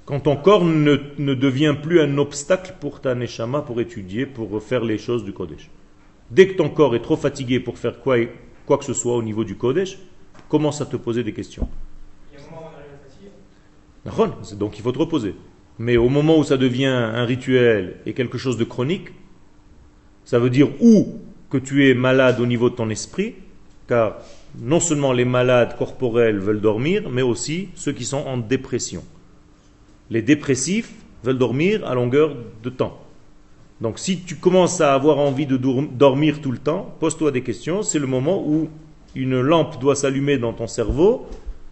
Quand 0.05 0.19
ton 0.21 0.35
corps 0.37 0.65
ne, 0.65 0.97
ne 1.19 1.33
devient 1.35 1.75
plus 1.81 2.01
un 2.01 2.17
obstacle 2.17 2.73
pour 2.79 2.99
ta 2.99 3.13
neshama, 3.13 3.61
pour 3.61 3.79
étudier, 3.79 4.25
pour 4.25 4.61
faire 4.63 4.83
les 4.83 4.97
choses 4.97 5.23
du 5.23 5.33
Kodesh. 5.33 5.69
Dès 6.31 6.47
que 6.47 6.53
ton 6.53 6.69
corps 6.69 6.95
est 6.95 7.01
trop 7.01 7.15
fatigué 7.15 7.59
pour 7.59 7.77
faire 7.77 7.99
quoi, 7.99 8.17
quoi 8.65 8.77
que 8.79 8.85
ce 8.85 8.93
soit 8.93 9.15
au 9.15 9.21
niveau 9.21 9.43
du 9.43 9.55
Kodesh, 9.55 9.99
commence 10.47 10.81
à 10.81 10.85
te 10.87 10.95
poser 10.97 11.23
des 11.23 11.33
questions. 11.33 11.67
Il 12.31 12.39
y 12.39 12.41
a 12.41 12.45
un 12.45 12.49
moment 12.49 12.61
où 12.61 12.65
on 12.73 12.77
arrive 12.79 12.89
à 12.93 13.07
fatiguer. 13.07 13.29
Nachon, 13.29 13.35
c'est- 13.37 13.88
Donc 14.05 14.77
il 14.77 14.81
faut 14.81 14.91
te 14.91 14.99
reposer. 14.99 15.35
Mais 15.77 15.97
au 15.97 16.09
moment 16.09 16.37
où 16.37 16.43
ça 16.43 16.57
devient 16.57 16.85
un 16.85 17.25
rituel 17.25 17.97
et 18.05 18.13
quelque 18.13 18.37
chose 18.37 18.57
de 18.57 18.63
chronique, 18.63 19.09
ça 20.25 20.39
veut 20.39 20.49
dire 20.49 20.69
ou 20.81 21.19
que 21.49 21.57
tu 21.57 21.89
es 21.89 21.93
malade 21.93 22.39
au 22.39 22.45
niveau 22.45 22.69
de 22.69 22.75
ton 22.75 22.89
esprit, 22.89 23.35
car 23.87 24.17
non 24.59 24.79
seulement 24.79 25.13
les 25.13 25.25
malades 25.25 25.75
corporels 25.77 26.37
veulent 26.37 26.61
dormir, 26.61 27.09
mais 27.09 27.21
aussi 27.21 27.69
ceux 27.75 27.93
qui 27.93 28.05
sont 28.05 28.23
en 28.25 28.37
dépression. 28.37 29.03
Les 30.09 30.21
dépressifs 30.21 30.91
veulent 31.23 31.37
dormir 31.37 31.87
à 31.87 31.95
longueur 31.95 32.35
de 32.63 32.69
temps. 32.69 32.99
Donc 33.81 33.99
si 33.99 34.19
tu 34.19 34.35
commences 34.35 34.81
à 34.81 34.93
avoir 34.93 35.17
envie 35.19 35.45
de 35.45 35.57
dormir 35.57 36.41
tout 36.41 36.51
le 36.51 36.57
temps, 36.57 36.93
pose-toi 36.99 37.31
des 37.31 37.41
questions. 37.41 37.81
C'est 37.83 37.99
le 37.99 38.07
moment 38.07 38.43
où 38.45 38.69
une 39.15 39.39
lampe 39.39 39.79
doit 39.79 39.95
s'allumer 39.95 40.37
dans 40.37 40.53
ton 40.53 40.67
cerveau 40.67 41.27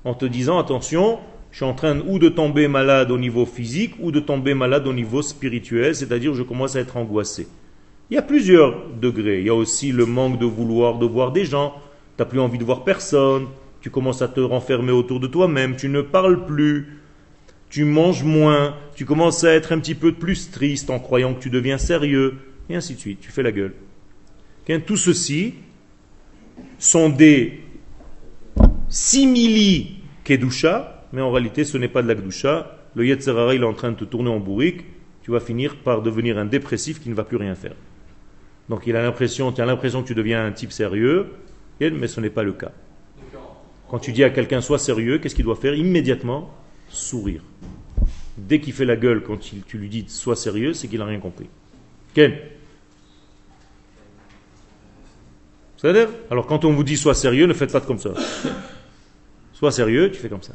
en 0.05 0.13
te 0.13 0.25
disant 0.25 0.57
attention, 0.57 1.19
je 1.57 1.63
suis 1.63 1.71
en 1.71 1.73
train 1.73 2.01
ou 2.01 2.19
de 2.19 2.29
tomber 2.29 2.67
malade 2.67 3.09
au 3.09 3.17
niveau 3.17 3.43
physique 3.47 3.95
ou 3.99 4.11
de 4.11 4.19
tomber 4.19 4.53
malade 4.53 4.85
au 4.85 4.93
niveau 4.93 5.23
spirituel, 5.23 5.95
c'est-à-dire 5.95 6.35
je 6.35 6.43
commence 6.43 6.75
à 6.75 6.81
être 6.81 6.97
angoissé. 6.97 7.47
Il 8.11 8.13
y 8.13 8.17
a 8.19 8.21
plusieurs 8.21 8.91
degrés. 9.01 9.39
Il 9.39 9.47
y 9.47 9.49
a 9.49 9.55
aussi 9.55 9.91
le 9.91 10.05
manque 10.05 10.37
de 10.37 10.45
vouloir 10.45 10.99
de 10.99 11.07
voir 11.07 11.31
des 11.31 11.45
gens. 11.45 11.73
Tu 12.15 12.21
n'as 12.21 12.25
plus 12.25 12.39
envie 12.39 12.59
de 12.59 12.63
voir 12.63 12.83
personne. 12.83 13.47
Tu 13.81 13.89
commences 13.89 14.21
à 14.21 14.27
te 14.27 14.39
renfermer 14.39 14.91
autour 14.91 15.19
de 15.19 15.25
toi-même. 15.25 15.75
Tu 15.75 15.89
ne 15.89 16.01
parles 16.01 16.45
plus. 16.45 16.99
Tu 17.71 17.85
manges 17.85 18.23
moins. 18.23 18.75
Tu 18.93 19.05
commences 19.05 19.43
à 19.43 19.51
être 19.51 19.71
un 19.71 19.79
petit 19.79 19.95
peu 19.95 20.11
plus 20.11 20.51
triste 20.51 20.91
en 20.91 20.99
croyant 20.99 21.33
que 21.33 21.39
tu 21.39 21.49
deviens 21.49 21.79
sérieux. 21.79 22.35
Et 22.69 22.75
ainsi 22.75 22.93
de 22.93 22.99
suite. 22.99 23.19
Tu 23.19 23.31
fais 23.31 23.41
la 23.41 23.51
gueule. 23.51 23.73
Tout 24.85 24.95
ceci 24.95 25.55
sont 26.77 27.09
des 27.09 27.61
simili 28.89 30.01
kedusha, 30.23 30.96
mais 31.13 31.21
en 31.21 31.31
réalité 31.31 31.63
ce 31.63 31.77
n'est 31.77 31.87
pas 31.87 32.01
de 32.01 32.07
la 32.07 32.15
kedusha. 32.15 32.77
Le 32.95 33.05
Yetzerara 33.05 33.55
il 33.55 33.61
est 33.61 33.65
en 33.65 33.73
train 33.73 33.91
de 33.91 33.97
te 33.97 34.05
tourner 34.05 34.29
en 34.29 34.39
bourrique. 34.39 34.85
Tu 35.23 35.31
vas 35.31 35.39
finir 35.39 35.77
par 35.77 36.01
devenir 36.01 36.37
un 36.37 36.45
dépressif 36.45 37.01
qui 37.01 37.09
ne 37.09 37.13
va 37.15 37.23
plus 37.23 37.37
rien 37.37 37.55
faire. 37.55 37.75
Donc 38.69 38.87
il 38.87 38.95
a 38.95 39.01
l'impression, 39.01 39.51
tu 39.51 39.61
as 39.61 39.65
l'impression 39.65 40.01
que 40.01 40.07
tu 40.07 40.15
deviens 40.15 40.45
un 40.45 40.51
type 40.51 40.71
sérieux, 40.71 41.27
mais 41.79 42.07
ce 42.07 42.19
n'est 42.19 42.29
pas 42.29 42.43
le 42.43 42.53
cas. 42.53 42.71
Quand 43.89 43.99
tu 43.99 44.11
dis 44.11 44.23
à 44.23 44.29
quelqu'un 44.29 44.61
sois 44.61 44.79
sérieux, 44.79 45.17
qu'est-ce 45.19 45.35
qu'il 45.35 45.45
doit 45.45 45.55
faire? 45.55 45.73
Immédiatement 45.73 46.53
sourire. 46.89 47.41
Dès 48.37 48.59
qu'il 48.59 48.73
fait 48.73 48.85
la 48.85 48.95
gueule 48.95 49.23
quand 49.23 49.37
tu 49.39 49.77
lui 49.77 49.89
dis 49.89 50.05
sois 50.07 50.35
sérieux, 50.35 50.73
c'est 50.73 50.87
qu'il 50.87 50.99
n'a 50.99 51.05
rien 51.05 51.19
compris. 51.19 51.47
Ken 52.13 52.33
C'est-à-dire 55.77 56.09
Alors 56.29 56.47
quand 56.47 56.65
on 56.65 56.73
vous 56.73 56.83
dit 56.83 56.97
sois 56.97 57.13
sérieux, 57.13 57.45
ne 57.45 57.53
faites 57.53 57.71
pas 57.71 57.81
comme 57.81 57.99
ça. 57.99 58.11
Sois 59.53 59.71
sérieux, 59.71 60.11
tu 60.11 60.19
fais 60.19 60.29
comme 60.29 60.43
ça. 60.43 60.53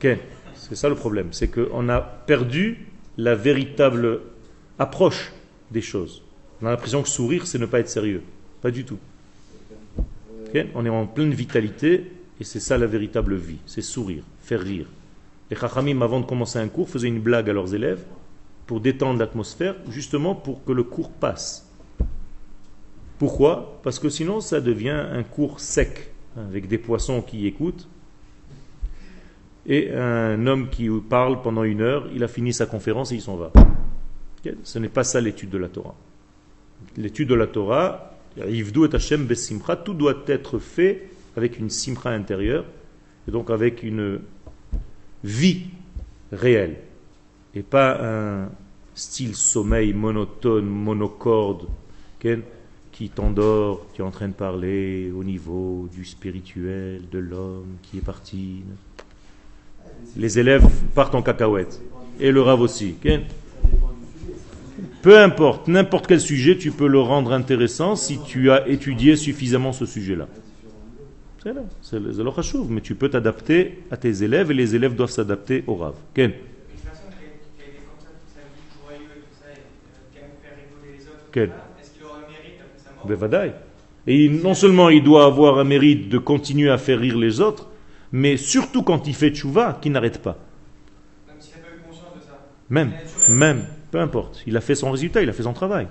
C'est 0.00 0.74
ça 0.74 0.88
le 0.88 0.94
problème, 0.94 1.28
c'est 1.32 1.48
qu'on 1.48 1.88
a 1.88 2.00
perdu 2.00 2.86
la 3.16 3.34
véritable 3.34 4.20
approche 4.78 5.32
des 5.70 5.80
choses. 5.80 6.22
On 6.60 6.66
a 6.66 6.70
l'impression 6.70 7.02
que 7.02 7.08
sourire, 7.08 7.46
c'est 7.46 7.58
ne 7.58 7.66
pas 7.66 7.80
être 7.80 7.88
sérieux. 7.88 8.22
Pas 8.60 8.70
du 8.70 8.84
tout. 8.84 8.98
On 10.74 10.86
est 10.86 10.88
en 10.88 11.06
pleine 11.06 11.32
vitalité 11.32 12.10
et 12.40 12.44
c'est 12.44 12.60
ça 12.60 12.78
la 12.78 12.86
véritable 12.86 13.36
vie, 13.36 13.58
c'est 13.66 13.82
sourire, 13.82 14.22
faire 14.40 14.60
rire. 14.60 14.86
Les 15.50 15.56
Chachamim, 15.56 16.00
avant 16.02 16.20
de 16.20 16.26
commencer 16.26 16.58
un 16.58 16.68
cours, 16.68 16.88
faisaient 16.88 17.08
une 17.08 17.20
blague 17.20 17.50
à 17.50 17.52
leurs 17.52 17.74
élèves 17.74 18.04
pour 18.66 18.80
détendre 18.80 19.18
l'atmosphère, 19.18 19.76
justement 19.88 20.34
pour 20.34 20.64
que 20.64 20.72
le 20.72 20.84
cours 20.84 21.10
passe. 21.10 21.66
Pourquoi? 23.18 23.80
Parce 23.82 23.98
que 23.98 24.08
sinon, 24.08 24.40
ça 24.40 24.60
devient 24.60 24.90
un 24.90 25.22
cours 25.22 25.58
sec, 25.58 26.10
hein, 26.36 26.42
avec 26.48 26.68
des 26.68 26.78
poissons 26.78 27.22
qui 27.22 27.46
écoutent. 27.46 27.88
Et 29.68 29.92
un 29.92 30.46
homme 30.46 30.70
qui 30.70 30.88
parle 31.10 31.42
pendant 31.42 31.62
une 31.62 31.82
heure, 31.82 32.08
il 32.14 32.24
a 32.24 32.28
fini 32.28 32.54
sa 32.54 32.64
conférence 32.64 33.12
et 33.12 33.16
il 33.16 33.20
s'en 33.20 33.36
va. 33.36 33.52
Ce 34.62 34.78
n'est 34.78 34.88
pas 34.88 35.04
ça 35.04 35.20
l'étude 35.20 35.50
de 35.50 35.58
la 35.58 35.68
Torah. 35.68 35.94
L'étude 36.96 37.28
de 37.28 37.34
la 37.34 37.46
Torah, 37.46 38.14
Yivdu 38.36 38.86
et 38.86 38.94
Hashem 38.94 39.26
besimcha, 39.26 39.76
tout 39.76 39.92
doit 39.92 40.24
être 40.26 40.58
fait 40.58 41.10
avec 41.36 41.58
une 41.58 41.68
simcha 41.68 42.10
intérieure, 42.10 42.64
et 43.26 43.30
donc 43.30 43.50
avec 43.50 43.82
une 43.82 44.20
vie 45.22 45.66
réelle, 46.32 46.76
et 47.54 47.62
pas 47.62 47.98
un 48.02 48.50
style 48.94 49.34
sommeil 49.34 49.92
monotone, 49.92 50.66
monocorde, 50.66 51.66
qui 52.90 53.10
t'endort, 53.10 53.86
tu 53.92 54.02
es 54.02 54.04
en 54.04 54.10
train 54.10 54.28
de 54.28 54.32
parler 54.32 55.12
au 55.12 55.22
niveau 55.24 55.88
du 55.92 56.04
spirituel, 56.04 57.02
de 57.10 57.18
l'homme 57.18 57.76
qui 57.82 57.98
est 57.98 58.04
parti. 58.04 58.62
Les 60.16 60.38
élèves 60.38 60.66
partent 60.94 61.14
en 61.14 61.22
cacahuète. 61.22 61.80
Et 62.20 62.32
le 62.32 62.42
rave 62.42 62.60
aussi. 62.60 62.96
Peu 65.02 65.18
importe, 65.18 65.68
n'importe 65.68 66.06
quel 66.06 66.20
sujet, 66.20 66.56
tu 66.56 66.72
peux 66.72 66.88
le 66.88 67.00
rendre 67.00 67.32
intéressant 67.32 67.94
si 67.94 68.18
tu 68.20 68.50
as 68.50 68.66
étudié 68.68 69.16
suffisamment 69.16 69.72
ce 69.72 69.86
sujet-là. 69.86 70.26
C'est 71.42 71.52
là, 71.52 71.60
c'est 71.82 72.00
le 72.00 72.64
mais 72.68 72.80
tu 72.80 72.96
peux 72.96 73.08
t'adapter 73.08 73.78
à 73.92 73.96
tes 73.96 74.24
élèves 74.24 74.50
et 74.50 74.54
les 74.54 74.74
élèves 74.74 74.96
doivent 74.96 75.10
s'adapter 75.10 75.62
au 75.68 75.76
rave. 75.76 75.94
Vie, 76.16 76.30
joyeux 83.06 83.52
et 84.08 84.28
non 84.30 84.54
seulement 84.54 84.88
il 84.88 85.04
doit 85.04 85.26
avoir 85.26 85.58
un 85.58 85.64
mérite 85.64 86.08
de 86.08 86.16
continuer 86.16 86.70
à 86.70 86.78
faire 86.78 86.98
rire 86.98 87.18
les 87.18 87.40
autres, 87.40 87.68
mais 88.12 88.36
surtout 88.36 88.82
quand 88.82 89.06
il 89.06 89.14
fait 89.14 89.30
tchouva, 89.30 89.78
qui 89.80 89.90
n'arrête 89.90 90.22
pas. 90.22 90.36
Même 91.26 91.36
s'il 91.40 91.54
n'a 91.54 91.58
pas 91.58 91.74
eu 91.74 91.80
conscience 91.86 92.14
de 92.16 92.20
ça. 92.20 92.38
Même, 92.70 92.92
même, 93.28 93.66
peu 93.90 94.00
importe. 94.00 94.42
Il 94.46 94.56
a 94.56 94.60
fait 94.60 94.74
son 94.74 94.90
résultat, 94.90 95.22
il 95.22 95.28
a 95.28 95.32
fait 95.32 95.42
son 95.42 95.52
travail. 95.52 95.88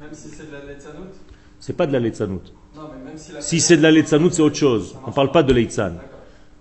Même 0.00 0.10
si 0.12 0.28
c'est 0.28 0.48
de 0.48 0.52
la 0.52 0.72
letzanout 0.72 1.12
C'est 1.60 1.72
pas 1.72 1.86
de 1.86 1.92
la 1.92 2.00
même 2.00 3.16
si 3.40 3.60
c'est 3.60 3.76
de 3.76 3.82
la 3.82 3.90
letzanout, 3.90 4.30
c'est 4.30 4.42
autre 4.42 4.56
chose. 4.56 4.96
On 5.06 5.12
parle 5.12 5.32
pas 5.32 5.42
de 5.42 5.52
leitzan. 5.52 5.92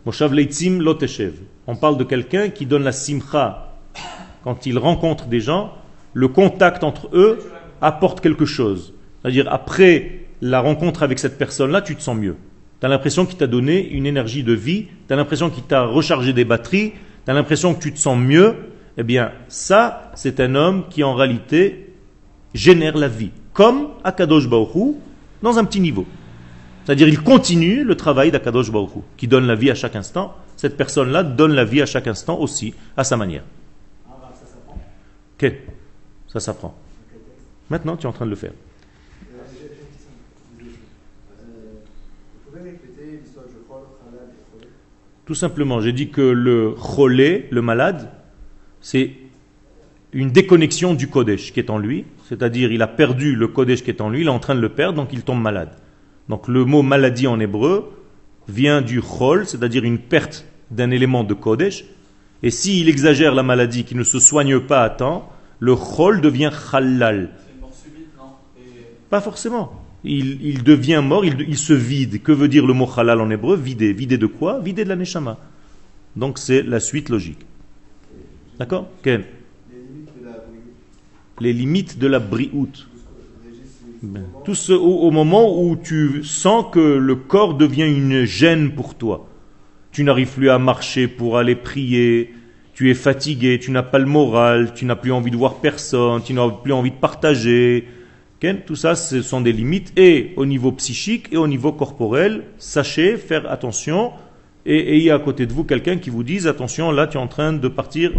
Moshav 0.05 0.33
leitzim 0.33 0.79
loteshev. 0.79 1.33
On 1.67 1.75
parle 1.75 1.97
de 1.97 2.03
quelqu'un 2.03 2.49
qui 2.49 2.65
donne 2.65 2.83
la 2.83 2.91
simcha 2.91 3.75
quand 4.43 4.65
il 4.65 4.77
rencontre 4.77 5.25
des 5.25 5.41
gens. 5.41 5.73
Le 6.13 6.27
contact 6.27 6.83
entre 6.83 7.09
eux 7.13 7.39
apporte 7.81 8.21
quelque 8.21 8.45
chose. 8.45 8.93
C'est-à-dire 9.21 9.51
après 9.51 10.27
la 10.41 10.61
rencontre 10.61 11.03
avec 11.03 11.19
cette 11.19 11.37
personne-là, 11.37 11.81
tu 11.81 11.95
te 11.95 12.01
sens 12.01 12.15
mieux. 12.15 12.37
Tu 12.85 12.87
as 12.87 12.91
l'impression 12.91 13.25
qu'il 13.25 13.39
t'a 13.39 13.47
donné 13.47 13.89
une 13.89 14.05
énergie 14.05 14.43
de 14.43 14.53
vie, 14.53 14.85
tu 15.07 15.13
as 15.13 15.15
l'impression 15.15 15.49
qu'il 15.49 15.63
t'a 15.63 15.85
rechargé 15.85 16.33
des 16.33 16.45
batteries, 16.45 16.91
tu 17.25 17.31
as 17.31 17.33
l'impression 17.33 17.73
que 17.73 17.81
tu 17.81 17.91
te 17.91 17.97
sens 17.97 18.15
mieux. 18.15 18.57
Eh 18.95 19.01
bien, 19.01 19.31
ça, 19.47 20.11
c'est 20.13 20.39
un 20.39 20.53
homme 20.53 20.83
qui 20.87 21.03
en 21.03 21.15
réalité 21.15 21.95
génère 22.53 22.95
la 22.95 23.07
vie. 23.07 23.31
Comme 23.53 23.87
Akadosh 24.03 24.45
Hu, 24.45 24.97
dans 25.41 25.57
un 25.57 25.65
petit 25.65 25.79
niveau. 25.79 26.05
C'est-à-dire, 26.85 27.07
il 27.07 27.23
continue 27.23 27.83
le 27.83 27.97
travail 27.97 28.29
d'Akadosh 28.29 28.69
Hu, 28.69 29.01
qui 29.17 29.27
donne 29.27 29.47
la 29.47 29.55
vie 29.55 29.71
à 29.71 29.75
chaque 29.75 29.95
instant. 29.95 30.35
Cette 30.55 30.77
personne-là 30.77 31.23
donne 31.23 31.53
la 31.53 31.65
vie 31.65 31.81
à 31.81 31.87
chaque 31.87 32.05
instant 32.05 32.39
aussi, 32.39 32.75
à 32.95 33.03
sa 33.03 33.17
manière. 33.17 33.45
Ok, 35.41 35.51
ça 36.27 36.39
s'apprend. 36.39 36.77
Maintenant, 37.71 37.97
tu 37.97 38.03
es 38.03 38.09
en 38.09 38.13
train 38.13 38.25
de 38.25 38.29
le 38.29 38.35
faire. 38.35 38.51
Vous 42.55 42.61
pouvez 42.61 42.71
répéter 42.71 43.19
l'histoire 43.21 43.47
du 43.47 43.55
Khol, 43.67 43.83
Khalad 43.99 44.29
et 44.29 44.57
Kholé 44.57 44.69
Tout 45.25 45.35
simplement, 45.35 45.81
j'ai 45.81 45.91
dit 45.91 46.09
que 46.09 46.21
le 46.21 46.71
cholé, 46.71 47.47
le 47.49 47.61
malade, 47.63 48.11
c'est 48.79 49.13
une 50.13 50.29
déconnexion 50.29 50.93
du 50.93 51.07
Kodesh 51.07 51.51
qui 51.51 51.59
est 51.59 51.71
en 51.71 51.79
lui, 51.79 52.05
c'est-à-dire 52.29 52.71
il 52.71 52.81
a 52.83 52.87
perdu 52.87 53.35
le 53.35 53.47
Kodesh 53.47 53.83
qui 53.83 53.89
est 53.89 54.01
en 54.01 54.09
lui, 54.09 54.21
il 54.21 54.27
est 54.27 54.29
en 54.29 54.39
train 54.39 54.53
de 54.53 54.61
le 54.61 54.69
perdre, 54.69 54.97
donc 54.97 55.09
il 55.13 55.23
tombe 55.23 55.41
malade. 55.41 55.71
Donc 56.29 56.47
le 56.47 56.63
mot 56.63 56.83
maladie 56.83 57.25
en 57.25 57.39
hébreu 57.39 57.91
vient 58.47 58.81
du 58.81 59.01
chol, 59.01 59.47
c'est-à-dire 59.47 59.83
une 59.83 59.97
perte 59.97 60.45
d'un 60.69 60.91
élément 60.91 61.23
de 61.23 61.33
Kodesh, 61.33 61.85
et 62.43 62.51
s'il 62.51 62.87
exagère 62.87 63.33
la 63.33 63.43
maladie 63.43 63.83
qui 63.83 63.95
ne 63.95 64.03
se 64.03 64.19
soigne 64.19 64.59
pas 64.59 64.83
à 64.83 64.91
temps, 64.91 65.29
le 65.59 65.75
chol 65.75 66.21
devient 66.21 66.51
halal. 66.71 67.31
Pas 69.09 69.21
forcément. 69.21 69.84
Il, 70.07 70.63
devient 70.63 71.01
mort, 71.03 71.25
il, 71.25 71.57
se 71.57 71.73
vide. 71.73 72.21
Que 72.21 72.31
veut 72.31 72.47
dire 72.47 72.65
le 72.65 72.73
mot 72.73 72.87
halal 72.95 73.21
en 73.21 73.29
hébreu? 73.29 73.55
Vider. 73.55 73.91
Vider 73.91 74.17
de 74.17 74.27
quoi? 74.27 74.59
Vider 74.59 74.83
de 74.83 74.89
la 74.89 74.95
neshama. 74.95 75.37
Donc 76.15 76.37
c'est 76.37 76.61
la 76.61 76.79
suite 76.79 77.09
logique. 77.09 77.39
D'accord? 78.59 78.87
Ken 79.03 79.23
Les 79.69 79.77
limites 79.77 80.19
de 80.19 80.25
la 80.25 80.31
brigade. 80.31 81.41
Les 81.41 81.53
limites 81.53 81.97
de 81.99 82.07
la 82.07 82.19
briout. 82.19 82.69
Tout 82.71 82.85
ce 82.97 83.03
que 83.03 83.47
Régis, 83.47 83.61
c'est 84.01 84.07
Ben, 84.07 84.23
Tout 84.45 84.55
ce, 84.55 84.73
au 84.73 85.11
moment 85.11 85.61
où 85.61 85.75
tu 85.75 86.23
sens 86.23 86.65
que 86.71 86.79
le 86.79 87.15
corps 87.15 87.55
devient 87.55 87.87
une 87.87 88.23
gêne 88.23 88.71
pour 88.71 88.95
toi. 88.95 89.27
Tu 89.91 90.03
n'arrives 90.03 90.31
plus 90.31 90.49
à 90.49 90.59
marcher 90.59 91.07
pour 91.07 91.37
aller 91.37 91.55
prier, 91.55 92.33
tu 92.73 92.91
es 92.91 92.93
fatigué, 92.93 93.59
tu 93.59 93.71
n'as 93.71 93.83
pas 93.83 93.99
le 93.99 94.05
moral, 94.05 94.73
tu 94.73 94.85
n'as 94.85 94.97
plus 94.97 95.13
envie 95.13 95.31
de 95.31 95.37
voir 95.37 95.55
personne, 95.55 96.21
tu 96.21 96.33
n'as 96.33 96.49
plus 96.49 96.73
envie 96.73 96.91
de 96.91 96.97
partager. 96.97 97.87
Tout 98.53 98.75
ça, 98.75 98.95
ce 98.95 99.21
sont 99.21 99.41
des 99.41 99.53
limites 99.53 99.91
et 99.97 100.33
au 100.35 100.45
niveau 100.45 100.71
psychique 100.71 101.27
et 101.31 101.37
au 101.37 101.47
niveau 101.47 101.71
corporel. 101.71 102.43
Sachez 102.57 103.17
faire 103.17 103.51
attention 103.51 104.11
et 104.65 104.95
ayez 104.95 105.11
à 105.11 105.19
côté 105.19 105.45
de 105.45 105.53
vous 105.53 105.63
quelqu'un 105.63 105.97
qui 105.97 106.09
vous 106.09 106.23
dise 106.23 106.47
attention, 106.47 106.91
là 106.91 107.07
tu 107.07 107.17
es 107.17 107.19
en 107.19 107.27
train 107.27 107.53
de 107.53 107.67
partir 107.67 108.11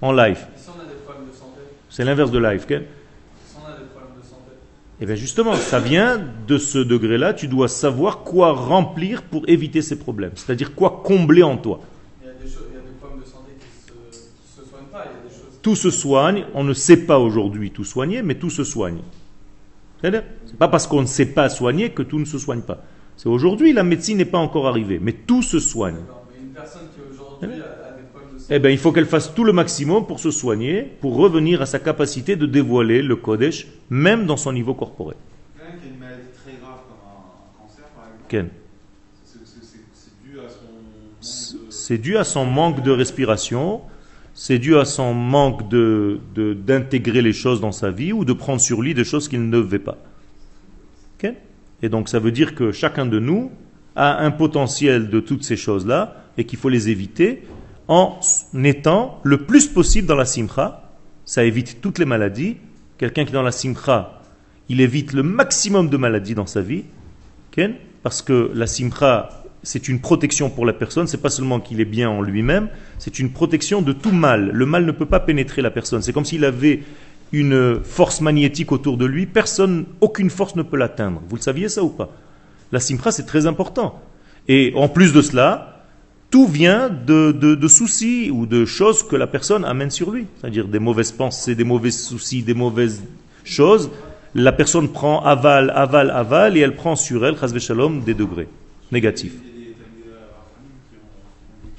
en 0.00 0.12
live. 0.12 0.46
si 0.56 0.70
C'est 1.90 2.04
l'inverse 2.04 2.30
de 2.30 2.38
live. 2.38 2.66
Ken. 2.66 2.82
Si 3.46 3.56
on 3.56 3.66
a 3.66 3.72
des 3.72 3.84
problèmes 3.86 4.16
de 4.20 4.26
santé 4.26 4.52
Eh 5.00 5.06
bien 5.06 5.14
justement, 5.14 5.54
ça 5.54 5.80
vient 5.80 6.20
de 6.46 6.58
ce 6.58 6.78
degré-là, 6.78 7.34
tu 7.34 7.48
dois 7.48 7.68
savoir 7.68 8.18
quoi 8.18 8.52
remplir 8.52 9.22
pour 9.22 9.48
éviter 9.48 9.82
ces 9.82 9.98
problèmes, 9.98 10.32
c'est-à-dire 10.34 10.74
quoi 10.74 11.02
combler 11.04 11.42
en 11.42 11.56
toi. 11.56 11.80
Il 12.22 12.26
y 12.26 12.30
a 12.30 12.34
des, 12.34 12.48
choses, 12.48 12.64
il 12.70 12.74
y 12.74 12.78
a 12.78 12.82
des 12.82 12.96
problèmes 12.98 13.20
de 13.20 13.26
santé 13.26 13.52
qui 13.58 13.86
se, 13.86 14.20
qui 14.20 14.62
se 14.62 14.68
soignent 14.68 14.92
pas. 14.92 15.04
Il 15.06 15.16
y 15.16 15.26
a 15.26 15.28
des 15.28 15.34
choses. 15.34 15.58
Tout 15.62 15.76
se 15.76 15.90
soigne, 15.90 16.44
on 16.54 16.64
ne 16.64 16.74
sait 16.74 17.04
pas 17.06 17.18
aujourd'hui 17.18 17.70
tout 17.70 17.84
soigner, 17.84 18.22
mais 18.22 18.34
tout 18.34 18.50
se 18.50 18.64
soigne. 18.64 18.98
C'est-à-dire, 20.00 20.24
c'est 20.46 20.56
pas 20.56 20.68
parce 20.68 20.86
qu'on 20.86 21.02
ne 21.02 21.06
sait 21.06 21.26
pas 21.26 21.48
soigner 21.48 21.90
que 21.90 22.02
tout 22.02 22.18
ne 22.18 22.24
se 22.24 22.38
soigne 22.38 22.60
pas. 22.62 22.82
C'est 23.16 23.28
aujourd'hui, 23.28 23.72
la 23.72 23.82
médecine 23.82 24.18
n'est 24.18 24.24
pas 24.24 24.38
encore 24.38 24.68
arrivée, 24.68 25.00
mais 25.02 25.12
tout 25.12 25.42
se 25.42 25.58
soigne. 25.58 25.96
D'accord. 25.96 26.26
Mais 26.32 26.40
une 26.40 26.52
personne 26.52 26.82
qui 26.94 27.00
aujourd'hui 27.12 27.60
a, 27.60 27.88
a 27.88 27.96
des 27.96 28.04
problèmes 28.04 28.34
de 28.34 28.38
santé. 28.38 28.54
Eh 28.54 28.58
bien, 28.60 28.70
il 28.70 28.78
faut 28.78 28.92
qu'elle 28.92 29.06
fasse 29.06 29.34
tout 29.34 29.42
le 29.42 29.52
maximum 29.52 30.06
pour 30.06 30.20
se 30.20 30.30
soigner, 30.30 30.82
pour 31.00 31.16
revenir 31.16 31.62
à 31.62 31.66
sa 31.66 31.80
capacité 31.80 32.36
de 32.36 32.46
dévoiler 32.46 33.02
le 33.02 33.16
Kodesh, 33.16 33.66
même 33.90 34.26
dans 34.26 34.36
son 34.36 34.52
niveau 34.52 34.74
corporel. 34.74 35.16
Quelqu'un 35.56 35.78
qui 35.78 35.86
a 35.86 35.88
une 35.90 35.98
maladie 35.98 36.22
très 36.32 36.52
grave 36.60 36.78
comme 36.88 36.98
un 37.02 37.60
cancer 37.60 37.84
par 37.96 38.04
exemple, 38.04 38.24
Ken. 38.28 38.48
dû 40.24 40.38
à 40.38 40.48
son. 40.48 41.58
C'est 41.70 41.98
dû 41.98 42.16
à 42.16 42.24
son 42.24 42.44
manque 42.44 42.82
de 42.84 42.92
respiration, 42.92 43.80
c'est 44.40 44.60
dû 44.60 44.76
à 44.76 44.84
son 44.84 45.14
manque 45.14 45.68
de, 45.68 46.20
d'intégrer 46.36 47.22
les 47.22 47.32
choses 47.32 47.60
dans 47.60 47.72
sa 47.72 47.90
vie 47.90 48.12
ou 48.12 48.24
de 48.24 48.32
prendre 48.32 48.60
sur 48.60 48.80
lui 48.80 48.94
des 48.94 49.02
choses 49.02 49.26
qu'il 49.26 49.44
ne 49.44 49.50
devait 49.50 49.80
pas. 49.80 49.98
Et 51.82 51.88
donc 51.88 52.08
ça 52.08 52.20
veut 52.20 52.30
dire 52.30 52.54
que 52.54 52.70
chacun 52.70 53.04
de 53.04 53.18
nous 53.18 53.50
a 53.96 54.18
un 54.24 54.30
potentiel 54.30 55.10
de 55.10 55.18
toutes 55.18 55.42
ces 55.42 55.56
choses-là 55.56 56.24
et 56.36 56.44
qu'il 56.44 56.58
faut 56.58 56.68
les 56.68 56.88
éviter 56.88 57.42
en 57.88 58.20
étant 58.64 59.20
le 59.24 59.38
plus 59.38 59.66
possible 59.66 60.06
dans 60.06 60.16
la 60.16 60.24
simcha. 60.24 60.88
Ça 61.24 61.44
évite 61.44 61.80
toutes 61.80 61.98
les 61.98 62.04
maladies. 62.04 62.58
Quelqu'un 62.96 63.24
qui 63.24 63.30
est 63.30 63.34
dans 63.34 63.42
la 63.42 63.52
simcha, 63.52 64.22
il 64.68 64.80
évite 64.80 65.14
le 65.14 65.24
maximum 65.24 65.88
de 65.88 65.96
maladies 65.96 66.34
dans 66.34 66.46
sa 66.46 66.60
vie. 66.60 66.84
Parce 68.04 68.22
que 68.22 68.52
la 68.54 68.68
simcha, 68.68 69.44
c'est 69.68 69.86
une 69.86 70.00
protection 70.00 70.48
pour 70.48 70.64
la 70.64 70.72
personne, 70.72 71.06
c'est 71.06 71.20
pas 71.20 71.28
seulement 71.28 71.60
qu'il 71.60 71.78
est 71.82 71.84
bien 71.84 72.08
en 72.08 72.22
lui-même, 72.22 72.70
c'est 72.98 73.18
une 73.18 73.30
protection 73.30 73.82
de 73.82 73.92
tout 73.92 74.12
mal. 74.12 74.50
Le 74.54 74.64
mal 74.64 74.86
ne 74.86 74.92
peut 74.92 75.04
pas 75.04 75.20
pénétrer 75.20 75.60
la 75.60 75.70
personne. 75.70 76.00
C'est 76.00 76.14
comme 76.14 76.24
s'il 76.24 76.46
avait 76.46 76.84
une 77.32 77.80
force 77.84 78.22
magnétique 78.22 78.72
autour 78.72 78.96
de 78.96 79.04
lui, 79.04 79.26
personne, 79.26 79.84
aucune 80.00 80.30
force 80.30 80.56
ne 80.56 80.62
peut 80.62 80.78
l'atteindre. 80.78 81.20
Vous 81.28 81.36
le 81.36 81.42
saviez 81.42 81.68
ça 81.68 81.82
ou 81.82 81.90
pas? 81.90 82.08
La 82.72 82.80
simcha, 82.80 83.12
c'est 83.12 83.26
très 83.26 83.46
important. 83.46 84.00
Et 84.48 84.72
en 84.74 84.88
plus 84.88 85.12
de 85.12 85.20
cela, 85.20 85.84
Tout 86.30 86.46
vient 86.46 86.88
de, 86.88 87.68
soucis 87.68 88.30
ou 88.30 88.46
de 88.46 88.64
choses 88.64 89.02
que 89.02 89.16
la 89.16 89.26
personne 89.26 89.66
amène 89.66 89.90
sur 89.90 90.10
lui. 90.10 90.24
C'est-à-dire 90.40 90.66
des 90.66 90.78
mauvaises 90.78 91.12
pensées, 91.12 91.54
des 91.54 91.64
mauvais 91.64 91.90
soucis, 91.90 92.42
des 92.42 92.54
mauvaises 92.54 93.02
choses. 93.44 93.90
La 94.34 94.52
personne 94.52 94.88
prend 94.88 95.22
aval, 95.24 95.70
aval, 95.74 96.10
aval, 96.10 96.56
et 96.56 96.60
elle 96.60 96.74
prend 96.74 96.96
sur 96.96 97.26
elle, 97.26 97.36
chas 97.38 97.58
shalom, 97.58 98.00
des 98.00 98.14
degrés 98.14 98.48
négatifs. 98.92 99.34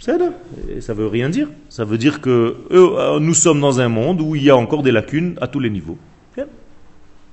Et 0.07 0.81
ça 0.81 0.93
veut 0.93 1.07
rien 1.07 1.29
dire. 1.29 1.49
Ça 1.67 1.83
veut 1.83 1.97
dire 1.97 2.21
que 2.21 2.55
euh, 2.71 3.19
nous 3.19 3.33
sommes 3.33 3.59
dans 3.59 3.81
un 3.81 3.89
monde 3.89 4.21
où 4.21 4.35
il 4.35 4.43
y 4.43 4.49
a 4.49 4.55
encore 4.55 4.81
des 4.81 4.91
lacunes 4.91 5.37
à 5.41 5.47
tous 5.47 5.59
les 5.59 5.69
niveaux. 5.69 5.97
Bien. 6.35 6.45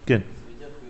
Bien. 0.07 0.19
Ça 0.19 0.23
veut 0.49 0.59
dire 0.59 0.69
que 0.69 0.87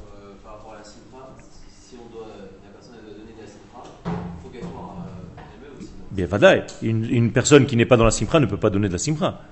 euh, 0.00 0.32
par 0.42 0.54
rapport 0.54 0.72
à 0.72 0.78
la 0.78 0.84
simra, 0.84 1.36
si 1.82 1.96
on 1.96 2.12
doit, 2.12 2.28
la 2.64 2.70
personne 2.70 2.94
elle 2.98 3.04
doit 3.04 3.18
donner 3.18 3.34
de 3.36 3.42
la 3.42 3.46
simra, 3.46 3.84
il 4.06 4.42
faut 4.42 4.48
qu'elle 4.48 4.62
soit 4.62 4.96
euh, 5.06 5.42
elle-même 5.54 5.78
aussi. 5.78 5.88
Bien, 6.10 6.26
vadaï. 6.26 6.64
Une, 6.82 7.04
une 7.10 7.32
personne 7.32 7.66
qui 7.66 7.76
n'est 7.76 7.86
pas 7.86 7.98
dans 7.98 8.04
la 8.04 8.10
simra 8.10 8.40
ne 8.40 8.46
peut 8.46 8.56
pas 8.56 8.70
donner 8.70 8.88
de 8.88 8.92
la 8.94 8.98
simra. 8.98 9.42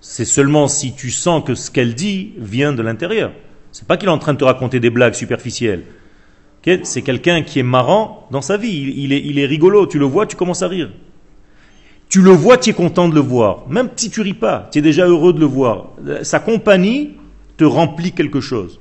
C'est 0.00 0.24
seulement 0.24 0.68
si 0.68 0.94
tu 0.94 1.10
sens 1.10 1.44
que 1.44 1.54
ce 1.54 1.70
qu'elle 1.70 1.94
dit 1.94 2.32
vient 2.38 2.72
de 2.72 2.82
l'intérieur. 2.82 3.32
C'est 3.72 3.86
pas 3.86 3.96
qu'il 3.96 4.08
est 4.08 4.12
en 4.12 4.18
train 4.18 4.32
de 4.32 4.38
te 4.38 4.44
raconter 4.44 4.80
des 4.80 4.90
blagues 4.90 5.14
superficielles. 5.14 5.84
C'est 6.64 7.02
quelqu'un 7.02 7.42
qui 7.42 7.58
est 7.58 7.64
marrant 7.64 8.28
dans 8.30 8.40
sa 8.40 8.56
vie. 8.56 8.94
Il, 8.96 9.38
est, 9.38 9.46
rigolo. 9.46 9.86
Tu 9.86 9.98
le 9.98 10.04
vois, 10.04 10.26
tu 10.26 10.36
commences 10.36 10.62
à 10.62 10.68
rire. 10.68 10.90
Tu 12.08 12.20
le 12.20 12.30
vois, 12.30 12.56
tu 12.56 12.70
es 12.70 12.72
content 12.72 13.08
de 13.08 13.14
le 13.14 13.20
voir. 13.20 13.66
Même 13.68 13.88
si 13.96 14.10
tu 14.10 14.20
ris 14.20 14.34
pas, 14.34 14.68
tu 14.70 14.78
es 14.78 14.82
déjà 14.82 15.06
heureux 15.06 15.32
de 15.32 15.40
le 15.40 15.46
voir. 15.46 15.90
Sa 16.22 16.38
compagnie 16.38 17.12
te 17.56 17.64
remplit 17.64 18.12
quelque 18.12 18.40
chose. 18.40 18.78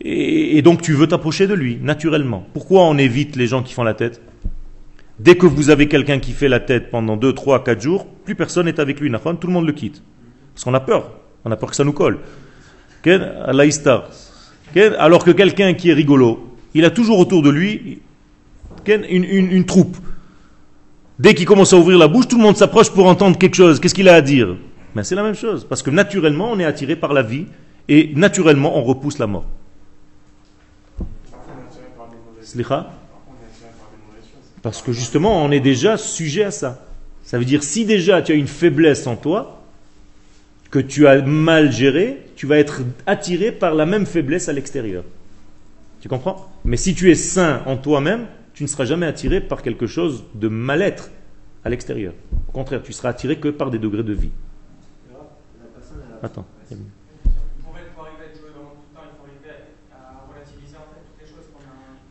Et, 0.00 0.60
donc 0.62 0.82
tu 0.82 0.92
veux 0.92 1.06
t'approcher 1.06 1.46
de 1.46 1.54
lui, 1.54 1.78
naturellement. 1.80 2.46
Pourquoi 2.52 2.82
on 2.82 2.98
évite 2.98 3.36
les 3.36 3.46
gens 3.46 3.62
qui 3.62 3.72
font 3.72 3.84
la 3.84 3.94
tête? 3.94 4.20
Dès 5.18 5.36
que 5.36 5.46
vous 5.46 5.70
avez 5.70 5.88
quelqu'un 5.88 6.18
qui 6.18 6.32
fait 6.32 6.48
la 6.48 6.60
tête 6.60 6.90
pendant 6.90 7.16
2, 7.16 7.32
3, 7.32 7.64
4 7.64 7.80
jours, 7.80 8.06
plus 8.24 8.34
personne 8.34 8.66
n'est 8.66 8.80
avec 8.80 9.00
lui. 9.00 9.10
Tout 9.40 9.46
le 9.46 9.52
monde 9.52 9.66
le 9.66 9.72
quitte. 9.72 10.02
Parce 10.54 10.64
qu'on 10.64 10.74
a 10.74 10.80
peur. 10.80 11.10
On 11.44 11.50
a 11.50 11.56
peur 11.56 11.70
que 11.70 11.76
ça 11.76 11.84
nous 11.84 11.92
colle. 11.92 12.18
Allah 13.06 13.66
Alors 14.98 15.24
que 15.24 15.30
quelqu'un 15.30 15.74
qui 15.74 15.90
est 15.90 15.94
rigolo, 15.94 16.56
il 16.74 16.84
a 16.84 16.90
toujours 16.90 17.18
autour 17.18 17.42
de 17.42 17.50
lui 17.50 18.00
une, 18.86 19.64
troupe. 19.64 19.96
Dès 21.18 21.34
qu'il 21.34 21.46
commence 21.46 21.72
à 21.72 21.76
ouvrir 21.76 21.98
la 21.98 22.08
bouche, 22.08 22.26
tout 22.28 22.36
le 22.36 22.42
monde 22.42 22.56
s'approche 22.56 22.90
pour 22.90 23.06
entendre 23.06 23.38
quelque 23.38 23.54
chose. 23.54 23.78
Qu'est-ce 23.78 23.94
qu'il 23.94 24.08
a 24.08 24.14
à 24.14 24.20
dire? 24.20 24.56
Mais 24.94 25.04
c'est 25.04 25.14
la 25.14 25.22
même 25.22 25.34
chose. 25.34 25.64
Parce 25.68 25.82
que 25.82 25.90
naturellement, 25.90 26.50
on 26.50 26.58
est 26.58 26.64
attiré 26.64 26.96
par 26.96 27.12
la 27.12 27.22
vie 27.22 27.46
et 27.88 28.12
naturellement, 28.14 28.76
on 28.76 28.82
repousse 28.82 29.18
la 29.18 29.26
mort. 29.26 29.46
Parce 34.62 34.82
que 34.82 34.92
justement, 34.92 35.44
on 35.44 35.50
est 35.50 35.60
déjà 35.60 35.96
sujet 35.96 36.44
à 36.44 36.50
ça. 36.50 36.84
Ça 37.22 37.38
veut 37.38 37.44
dire, 37.44 37.62
si 37.62 37.84
déjà 37.84 38.22
tu 38.22 38.32
as 38.32 38.34
une 38.34 38.46
faiblesse 38.46 39.06
en 39.06 39.16
toi, 39.16 39.63
que 40.74 40.80
tu 40.80 41.06
as 41.06 41.22
mal 41.22 41.70
géré, 41.70 42.26
tu 42.34 42.46
vas 42.46 42.58
être 42.58 42.82
attiré 43.06 43.52
par 43.52 43.74
la 43.76 43.86
même 43.86 44.06
faiblesse 44.06 44.48
à 44.48 44.52
l'extérieur. 44.52 45.04
Tu 46.00 46.08
comprends? 46.08 46.50
Mais 46.64 46.76
si 46.76 46.96
tu 46.96 47.12
es 47.12 47.14
sain 47.14 47.62
en 47.66 47.76
toi-même, 47.76 48.26
tu 48.54 48.64
ne 48.64 48.68
seras 48.68 48.84
jamais 48.84 49.06
attiré 49.06 49.40
par 49.40 49.62
quelque 49.62 49.86
chose 49.86 50.24
de 50.34 50.48
mal-être 50.48 51.10
à 51.64 51.70
l'extérieur. 51.70 52.12
Au 52.48 52.50
contraire, 52.50 52.82
tu 52.82 52.92
seras 52.92 53.10
attiré 53.10 53.38
que 53.38 53.48
par 53.48 53.70
des 53.70 53.78
degrés 53.78 54.02
de 54.02 54.14
vie. 54.14 54.32
Attends. 56.24 56.44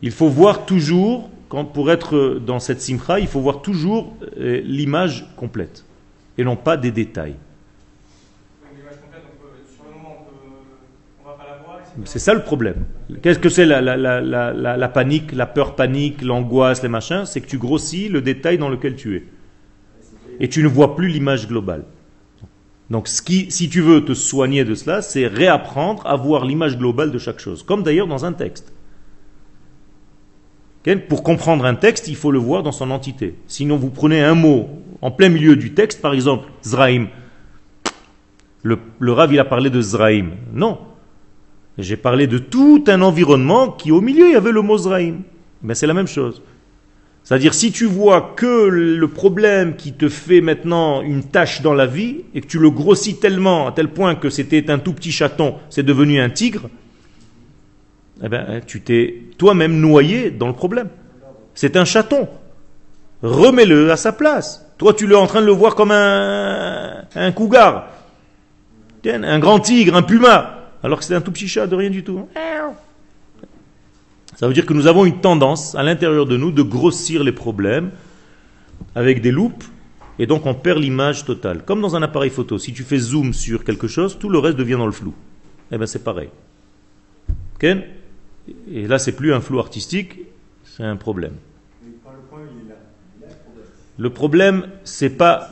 Il 0.00 0.10
faut 0.10 0.28
voir 0.28 0.64
toujours, 0.64 1.28
quand, 1.50 1.66
pour 1.66 1.90
être 1.90 2.38
dans 2.38 2.60
cette 2.60 2.80
simcha, 2.80 3.20
il 3.20 3.26
faut 3.26 3.40
voir 3.40 3.60
toujours 3.60 4.14
euh, 4.38 4.62
l'image 4.64 5.26
complète 5.36 5.84
et 6.36 6.44
non 6.44 6.56
pas 6.56 6.76
des 6.76 6.90
détails. 6.90 7.36
Une 8.70 8.80
image 8.80 9.00
complète, 9.00 9.22
donc 9.22 9.40
euh, 9.44 9.74
sur 9.74 9.84
le 9.84 9.92
moment 9.92 10.16
on 10.20 10.24
peut, 10.24 10.36
on 11.22 11.28
va 11.28 11.34
pas 11.34 11.46
la 11.48 11.62
voir. 11.62 11.78
etc. 11.78 11.83
C'est 12.04 12.18
ça 12.18 12.34
le 12.34 12.42
problème. 12.42 12.84
Qu'est-ce 13.22 13.38
que 13.38 13.48
c'est 13.48 13.66
la, 13.66 13.80
la- 13.80 13.96
la- 13.96 14.20
la- 14.76 14.88
panique, 14.88 15.32
la 15.32 15.46
peur 15.46 15.76
panique, 15.76 16.22
l'angoisse, 16.22 16.82
les 16.82 16.88
machins? 16.88 17.24
C'est 17.24 17.40
que 17.40 17.46
tu 17.46 17.58
grossis 17.58 18.08
le 18.08 18.20
détail 18.20 18.58
dans 18.58 18.68
lequel 18.68 18.96
tu 18.96 19.16
es. 19.16 19.24
Et 20.40 20.48
tu 20.48 20.62
ne 20.62 20.68
vois 20.68 20.96
plus 20.96 21.08
l'image 21.08 21.46
globale. 21.46 21.84
Donc 22.90 23.06
si 23.08 23.48
tu 23.70 23.80
veux 23.80 24.04
te 24.04 24.12
soigner 24.12 24.64
de 24.64 24.74
cela, 24.74 25.02
c'est 25.02 25.26
réapprendre 25.26 26.04
à 26.06 26.16
voir 26.16 26.44
l'image 26.44 26.76
globale 26.76 27.12
de 27.12 27.18
chaque 27.18 27.38
chose. 27.38 27.62
Comme 27.62 27.82
d'ailleurs 27.82 28.08
dans 28.08 28.24
un 28.24 28.32
texte. 28.32 28.72
Pour 31.08 31.22
comprendre 31.22 31.64
un 31.64 31.76
texte, 31.76 32.08
il 32.08 32.16
faut 32.16 32.30
le 32.30 32.38
voir 32.38 32.62
dans 32.62 32.72
son 32.72 32.90
entité. 32.90 33.36
Sinon, 33.46 33.76
vous 33.76 33.88
prenez 33.88 34.22
un 34.22 34.34
mot 34.34 34.68
en 35.00 35.10
plein 35.10 35.30
milieu 35.30 35.56
du 35.56 35.72
texte, 35.72 36.02
par 36.02 36.12
exemple, 36.12 36.48
Zraïm. 36.62 37.08
Le, 38.62 38.78
le 38.98 39.12
Rav, 39.12 39.32
il 39.32 39.38
a 39.38 39.44
parlé 39.46 39.70
de 39.70 39.80
Zraïm. 39.80 40.32
Non. 40.52 40.78
J'ai 41.78 41.96
parlé 41.96 42.26
de 42.26 42.38
tout 42.38 42.84
un 42.86 43.02
environnement 43.02 43.70
qui, 43.70 43.90
au 43.90 44.00
milieu, 44.00 44.26
il 44.26 44.32
y 44.32 44.36
avait 44.36 44.52
le 44.52 44.62
mot 44.62 44.78
Zraïm. 44.78 45.22
Ben, 45.62 45.74
c'est 45.74 45.86
la 45.86 45.94
même 45.94 46.06
chose. 46.06 46.42
C'est-à-dire, 47.24 47.54
si 47.54 47.72
tu 47.72 47.86
vois 47.86 48.34
que 48.36 48.68
le 48.68 49.08
problème 49.08 49.76
qui 49.76 49.94
te 49.94 50.08
fait 50.08 50.42
maintenant 50.42 51.00
une 51.00 51.24
tâche 51.24 51.62
dans 51.62 51.72
la 51.72 51.86
vie, 51.86 52.18
et 52.34 52.42
que 52.42 52.46
tu 52.46 52.58
le 52.58 52.70
grossis 52.70 53.16
tellement, 53.18 53.66
à 53.66 53.72
tel 53.72 53.88
point 53.88 54.14
que 54.14 54.28
c'était 54.28 54.70
un 54.70 54.78
tout 54.78 54.92
petit 54.92 55.10
chaton, 55.10 55.54
c'est 55.70 55.82
devenu 55.82 56.20
un 56.20 56.28
tigre, 56.28 56.68
eh 58.22 58.28
ben, 58.28 58.60
tu 58.66 58.82
t'es 58.82 59.22
toi-même 59.38 59.80
noyé 59.80 60.30
dans 60.30 60.46
le 60.46 60.52
problème. 60.52 60.88
C'est 61.54 61.76
un 61.76 61.84
chaton. 61.84 62.28
Remets-le 63.22 63.90
à 63.90 63.96
sa 63.96 64.12
place. 64.12 64.66
Toi, 64.76 64.92
tu 64.92 65.10
es 65.10 65.14
en 65.14 65.26
train 65.26 65.40
de 65.40 65.46
le 65.46 65.52
voir 65.52 65.74
comme 65.74 65.92
un, 65.92 67.04
un 67.14 67.32
cougar, 67.32 67.88
un 69.06 69.38
grand 69.38 69.60
tigre, 69.60 69.96
un 69.96 70.02
puma, 70.02 70.63
alors 70.84 70.98
que 70.98 71.04
c'est 71.04 71.14
un 71.14 71.20
tout 71.20 71.32
petit 71.32 71.48
chat 71.48 71.66
de 71.66 71.74
rien 71.74 71.90
du 71.90 72.04
tout. 72.04 72.28
Ça 74.36 74.46
veut 74.46 74.54
dire 74.54 74.66
que 74.66 74.74
nous 74.74 74.86
avons 74.86 75.04
une 75.04 75.20
tendance 75.20 75.74
à 75.74 75.82
l'intérieur 75.82 76.26
de 76.26 76.36
nous 76.36 76.52
de 76.52 76.62
grossir 76.62 77.24
les 77.24 77.32
problèmes 77.32 77.90
avec 78.94 79.20
des 79.22 79.30
loupes 79.30 79.64
et 80.18 80.26
donc 80.26 80.46
on 80.46 80.54
perd 80.54 80.78
l'image 80.78 81.24
totale. 81.24 81.64
Comme 81.64 81.80
dans 81.80 81.96
un 81.96 82.02
appareil 82.02 82.30
photo, 82.30 82.58
si 82.58 82.72
tu 82.72 82.84
fais 82.84 82.98
zoom 82.98 83.32
sur 83.32 83.64
quelque 83.64 83.88
chose, 83.88 84.18
tout 84.18 84.28
le 84.28 84.38
reste 84.38 84.56
devient 84.56 84.74
dans 84.74 84.86
le 84.86 84.92
flou. 84.92 85.14
Eh 85.72 85.78
bien 85.78 85.86
c'est 85.86 86.04
pareil. 86.04 86.28
Et 87.62 88.86
là 88.86 88.98
c'est 88.98 89.12
plus 89.12 89.32
un 89.32 89.40
flou 89.40 89.58
artistique, 89.58 90.18
c'est 90.64 90.84
un 90.84 90.96
problème. 90.96 91.34
Le 93.96 94.10
problème, 94.10 94.66
c'est 94.82 95.10
pas, 95.10 95.50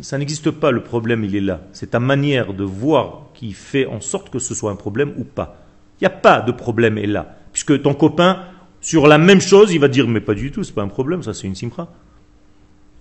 ça 0.00 0.18
n'existe 0.18 0.50
pas. 0.50 0.72
Le 0.72 0.82
problème, 0.82 1.22
il 1.22 1.36
est 1.36 1.40
là. 1.40 1.60
C'est 1.72 1.92
ta 1.92 2.00
manière 2.00 2.52
de 2.52 2.64
voir 2.64 3.30
qui 3.34 3.52
fait 3.52 3.86
en 3.86 4.00
sorte 4.00 4.30
que 4.30 4.38
ce 4.38 4.54
soit 4.54 4.70
un 4.70 4.76
problème 4.76 5.12
ou 5.18 5.24
pas. 5.24 5.58
Il 6.00 6.04
n'y 6.04 6.06
a 6.06 6.10
pas 6.10 6.40
de 6.40 6.52
problème 6.52 6.98
est 6.98 7.06
là, 7.06 7.36
puisque 7.52 7.82
ton 7.82 7.94
copain 7.94 8.40
sur 8.80 9.06
la 9.06 9.18
même 9.18 9.40
chose, 9.40 9.72
il 9.72 9.80
va 9.80 9.88
dire 9.88 10.08
mais 10.08 10.20
pas 10.20 10.34
du 10.34 10.50
tout, 10.50 10.62
c'est 10.62 10.74
pas 10.74 10.82
un 10.82 10.88
problème, 10.88 11.22
ça 11.22 11.34
c'est 11.34 11.46
une 11.46 11.54
simra. 11.54 11.88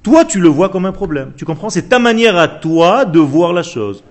Toi, 0.04 0.26
tu 0.26 0.40
le 0.42 0.50
vois 0.50 0.68
comme 0.68 0.86
un 0.86 0.92
problème. 0.92 1.32
Tu 1.38 1.46
comprends? 1.46 1.70
C'est 1.70 1.88
ta 1.88 1.98
manière 1.98 2.38
à 2.38 2.50
toi 2.50 3.06
de 3.06 3.20
voir 3.20 3.54
la 3.54 3.64
chose. 3.64 4.04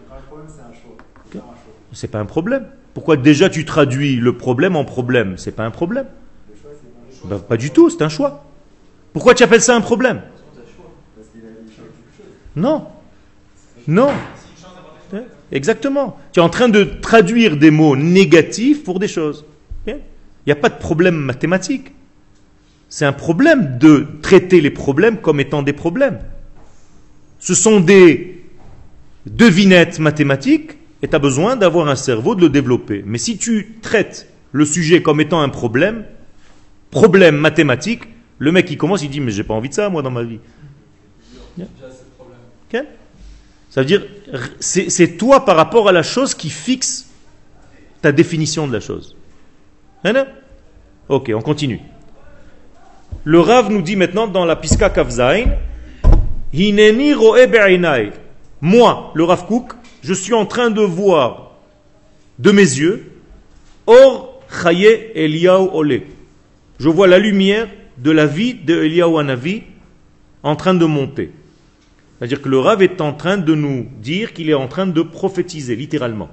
C'est 1.93 2.09
pas 2.09 2.19
un 2.19 2.25
problème. 2.25 2.67
Pourquoi 2.95 3.17
déjà 3.17 3.51
tu 3.51 3.67
traduis 3.67 4.17
le 4.17 4.37
problème 4.37 4.75
en 4.77 4.85
problème? 4.85 5.37
C'est 5.37 5.53
pas 5.53 5.65
un 5.65 5.71
problème. 5.71 6.07
Ben, 7.25 7.39
pas 7.39 7.59
du 7.59 7.71
tout, 7.71 7.91
c'est 7.91 8.03
un 8.03 8.09
choix. 8.09 8.45
Pourquoi 9.13 9.35
tu 9.35 9.43
appelles 9.43 9.61
ça 9.61 9.77
un 9.77 9.81
problème? 9.83 10.23
Non. 12.57 12.87
Non. 13.87 14.11
Exactement. 15.53 16.17
Tu 16.33 16.41
es 16.41 16.43
en 16.43 16.49
train 16.49 16.71
de 16.71 16.83
traduire 16.83 17.57
des 17.57 17.71
mots 17.71 17.95
négatifs 17.95 18.83
pour 18.83 18.99
des 18.99 19.09
choses. 19.09 19.45
Il 19.87 19.99
n'y 20.47 20.53
a 20.53 20.57
pas 20.57 20.71
de 20.71 20.79
problème 20.79 21.15
mathématique. 21.15 21.93
C'est 22.89 23.05
un 23.05 23.13
problème 23.13 23.79
de 23.79 24.07
traiter 24.23 24.61
les 24.61 24.71
problèmes 24.71 25.19
comme 25.19 25.41
étant 25.41 25.63
des 25.63 25.73
problèmes. 25.73 26.19
Ce 27.39 27.55
sont 27.55 27.81
des 27.81 28.45
devinettes 29.27 29.99
mathématiques 29.99 30.73
et 31.03 31.09
tu 31.09 31.15
as 31.15 31.19
besoin 31.19 31.57
d'avoir 31.57 31.89
un 31.89 31.97
cerveau, 31.97 32.35
de 32.35 32.41
le 32.41 32.49
développer. 32.49 33.03
Mais 33.07 33.19
si 33.19 33.37
tu 33.37 33.77
traites 33.83 34.29
le 34.53 34.65
sujet 34.65 35.03
comme 35.03 35.21
étant 35.21 35.41
un 35.41 35.49
problème, 35.49 36.05
problème 36.91 37.37
mathématique, 37.37 38.03
le 38.39 38.53
mec 38.53 38.71
il 38.71 38.77
commence, 38.77 39.03
il 39.03 39.11
dit 39.11 39.21
mais 39.21 39.31
j'ai 39.31 39.45
pas 39.45 39.55
envie 39.55 39.69
de 39.69 39.75
ça 39.75 39.89
moi 39.89 40.03
dans 40.03 40.11
ma 40.11 40.23
vie. 40.25 40.41
Ça 43.73 43.81
veut 43.81 43.87
dire, 43.87 44.03
c'est 44.61 45.17
toi 45.17 45.47
par 45.47 45.57
rapport 45.57 45.89
à 45.89 45.93
la 45.93 46.03
chose 46.03 46.35
qui 46.35 46.51
fixe 46.51 47.09
ta 48.03 48.13
définition 48.13 48.67
de 48.67 48.75
la 48.75 48.81
chose. 48.81 49.17
Hein, 50.05 50.27
Ok, 51.09 51.33
on 51.35 51.41
continue. 51.41 51.81
Le 53.25 53.41
Rav 53.41 53.71
nous 53.71 53.81
dit 53.81 53.97
maintenant 53.97 54.27
dans 54.27 54.45
la 54.45 54.57
Piska 54.57 54.91
Kavzain, 54.91 55.47
Hineni 56.53 57.15
ro'e 57.15 57.47
be'inai. 57.47 58.11
Moi, 58.61 59.11
le 59.15 59.25
Rav 59.25 59.47
Kook, 59.47 59.73
je 60.03 60.13
suis 60.13 60.35
en 60.35 60.45
train 60.45 60.69
de 60.69 60.83
voir 60.83 61.53
de 62.39 62.51
mes 62.51 62.61
yeux, 62.61 63.11
Or 63.87 64.43
chaye 64.63 65.13
Eliyahu 65.15 65.71
Ole. 65.73 66.03
Je 66.79 66.91
vois 66.91 67.07
la 67.07 67.19
lumière 67.19 67.69
de 67.97 68.11
la 68.11 68.27
vie 68.27 68.53
de 68.53 68.83
Eliyahu 68.85 69.19
Hanavi 69.19 69.63
en 70.43 70.57
train 70.57 70.75
de 70.75 70.85
monter. 70.85 71.33
C'est-à-dire 72.23 72.43
que 72.43 72.49
le 72.49 72.61
Rav 72.61 72.81
est 72.85 73.01
en 73.01 73.13
train 73.15 73.37
de 73.37 73.53
nous 73.53 73.89
dire 74.01 74.33
qu'il 74.33 74.49
est 74.49 74.55
en 74.55 74.69
train 74.69 74.87
de 74.87 75.03
prophétiser, 75.03 75.75
littéralement. 75.75 76.31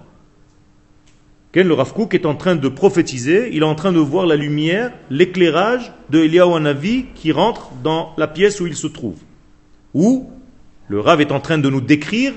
Le 1.56 1.74
Rav 1.74 1.94
Kook 1.94 2.14
est 2.14 2.28
en 2.28 2.36
train 2.36 2.56
de 2.56 2.68
prophétiser, 2.68 3.50
il 3.54 3.64
est 3.64 3.66
en 3.66 3.74
train 3.74 3.92
de 3.92 3.98
voir 3.98 4.28
la 4.28 4.36
lumière, 4.36 4.92
l'éclairage 5.10 5.92
de 6.12 6.20
Eliyahu 6.20 7.06
qui 7.16 7.32
rentre 7.32 7.72
dans 7.84 8.14
la 8.20 8.28
pièce 8.28 8.62
où 8.62 8.68
il 8.68 8.76
se 8.76 8.86
trouve. 8.86 9.18
Ou 9.96 10.30
le 10.90 11.00
Rav 11.00 11.22
est 11.22 11.32
en 11.32 11.40
train 11.40 11.58
de 11.58 11.72
nous 11.72 11.82
décrire 11.82 12.34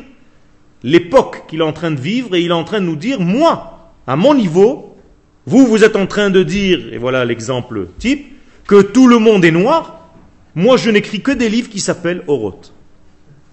l'époque 0.82 1.44
qu'il 1.46 1.60
est 1.60 1.62
en 1.62 1.74
train 1.74 1.90
de 1.90 2.00
vivre 2.00 2.34
et 2.34 2.40
il 2.40 2.52
est 2.52 2.54
en 2.54 2.64
train 2.64 2.80
de 2.80 2.86
nous 2.86 2.96
dire, 2.96 3.20
moi, 3.20 3.92
à 4.06 4.16
mon 4.16 4.32
niveau, 4.32 4.96
vous, 5.44 5.66
vous 5.66 5.84
êtes 5.84 5.96
en 5.96 6.06
train 6.06 6.30
de 6.30 6.42
dire, 6.42 6.90
et 6.90 6.96
voilà 6.96 7.26
l'exemple 7.26 7.88
type, 7.98 8.32
que 8.66 8.80
tout 8.80 9.08
le 9.08 9.18
monde 9.18 9.44
est 9.44 9.50
noir, 9.50 10.08
moi 10.54 10.78
je 10.78 10.88
n'écris 10.88 11.20
que 11.20 11.32
des 11.32 11.50
livres 11.50 11.68
qui 11.68 11.80
s'appellent 11.80 12.24
Oroth. 12.28 12.72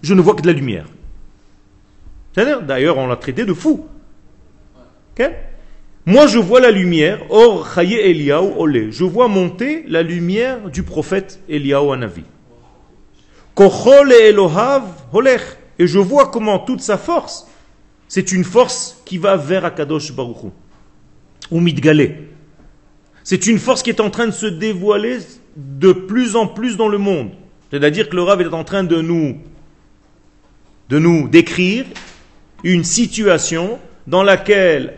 Je 0.02 0.14
ne 0.14 0.22
vois 0.22 0.36
que 0.36 0.42
de 0.42 0.48
la 0.48 0.54
lumière. 0.54 0.86
C'est-à-dire, 2.34 2.62
D'ailleurs, 2.62 2.98
on 2.98 3.08
l'a 3.08 3.16
traité 3.16 3.46
de 3.46 3.54
fou. 3.54 3.88
Moi 6.06 6.28
je 6.28 6.40
vois 6.40 6.60
la 6.60 6.72
lumière, 6.72 7.20
or 7.30 7.72
Chaye 7.74 7.96
Eliyahu 7.96 8.54
Olé. 8.58 8.92
Je 8.92 9.04
vois 9.04 9.28
monter 9.28 9.84
la 9.88 10.02
lumière 10.02 10.70
du 10.70 10.84
prophète 10.84 11.40
Eliyahu 11.50 11.92
Hanavi. 11.92 12.24
Kochol 13.54 14.12
Elohav 14.12 14.84
Holech. 15.14 15.42
Et 15.78 15.88
je 15.88 16.00
vois 16.00 16.28
comment 16.28 16.60
toute 16.60 16.82
sa 16.82 16.98
force, 16.98 17.48
c'est 18.10 18.34
une 18.34 18.44
force 18.44 19.02
qui 19.06 19.18
va 19.18 19.38
vers 19.38 19.64
Akadosh 19.64 20.12
Baruch 20.12 20.44
Hu. 20.44 20.50
Ou 21.52 21.60
Midgale. 21.60 22.16
C'est 23.24 23.48
une 23.48 23.60
force 23.60 23.82
qui 23.82 23.90
est 23.90 24.02
en 24.02 24.10
train 24.10 24.26
de 24.26 24.32
se 24.32 24.46
dévoiler 24.46 25.20
de 25.56 25.92
plus 25.94 26.36
en 26.36 26.48
plus 26.48 26.76
dans 26.76 26.90
le 26.90 26.98
monde. 26.98 27.30
C'est-à-dire 27.72 28.10
que 28.10 28.16
le 28.16 28.24
Rav 28.24 28.42
est 28.42 28.54
en 28.54 28.64
train 28.64 28.84
de 28.84 29.02
nous, 29.02 29.38
de 30.90 30.98
nous 30.98 31.28
décrire 31.28 31.86
une 32.64 32.84
situation 32.84 33.80
dans 34.08 34.24
laquelle 34.24 34.96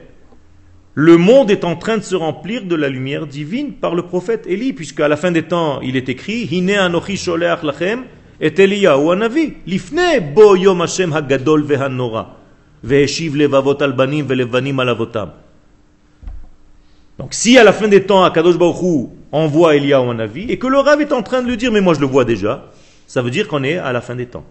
le 0.93 1.17
monde 1.17 1.51
est 1.51 1.63
en 1.63 1.75
train 1.75 1.97
de 1.97 2.03
se 2.03 2.15
remplir 2.15 2.63
de 2.63 2.75
la 2.75 2.89
lumière 2.89 3.27
divine 3.27 3.73
par 3.73 3.93
le 3.93 4.03
prophète 4.03 4.45
Élie, 4.47 4.73
puisqu'à 4.73 5.07
la 5.07 5.17
fin 5.17 5.31
des 5.31 5.43
temps, 5.43 5.81
il 5.81 5.95
est 5.95 6.09
écrit 6.09 6.47
Hine 6.51 6.71
anochi 6.71 7.17
sholeach 7.17 7.63
lachem 7.63 8.03
et 8.39 8.53
Eliyahu 8.57 9.11
hanavi 9.11 9.53
lifne 9.67 10.33
bo 10.33 10.55
yom 10.55 10.81
Hashem 10.81 11.13
hagadol 11.13 11.63
vehanora 11.63 12.37
ve'eshiv 12.83 13.35
levavot 13.35 13.81
al 13.81 13.93
banim 13.93 14.25
ve'levanim 14.25 14.79
al 14.79 14.89
avotam. 14.89 15.31
Donc 17.19 17.33
si 17.33 17.57
à 17.57 17.63
la 17.63 17.71
fin 17.71 17.87
des 17.87 18.03
temps, 18.03 18.23
Akadosh 18.23 18.57
Baruch 18.57 18.81
Hu 18.81 19.07
envoie 19.31 19.75
Eliyahu 19.75 20.09
hanavi 20.09 20.49
et 20.49 20.57
que 20.57 20.67
le 20.67 20.79
Rav 20.79 20.99
est 21.01 21.11
en 21.11 21.21
train 21.21 21.41
de 21.41 21.47
le 21.47 21.55
dire, 21.55 21.71
mais 21.71 21.81
moi 21.81 21.93
je 21.93 21.99
le 21.99 22.07
vois 22.07 22.25
déjà, 22.25 22.69
ça 23.07 23.21
veut 23.21 23.29
dire 23.29 23.47
qu'on 23.47 23.63
est 23.63 23.77
à 23.77 23.91
la 23.91 24.01
fin 24.01 24.15
des 24.15 24.25
temps. 24.25 24.45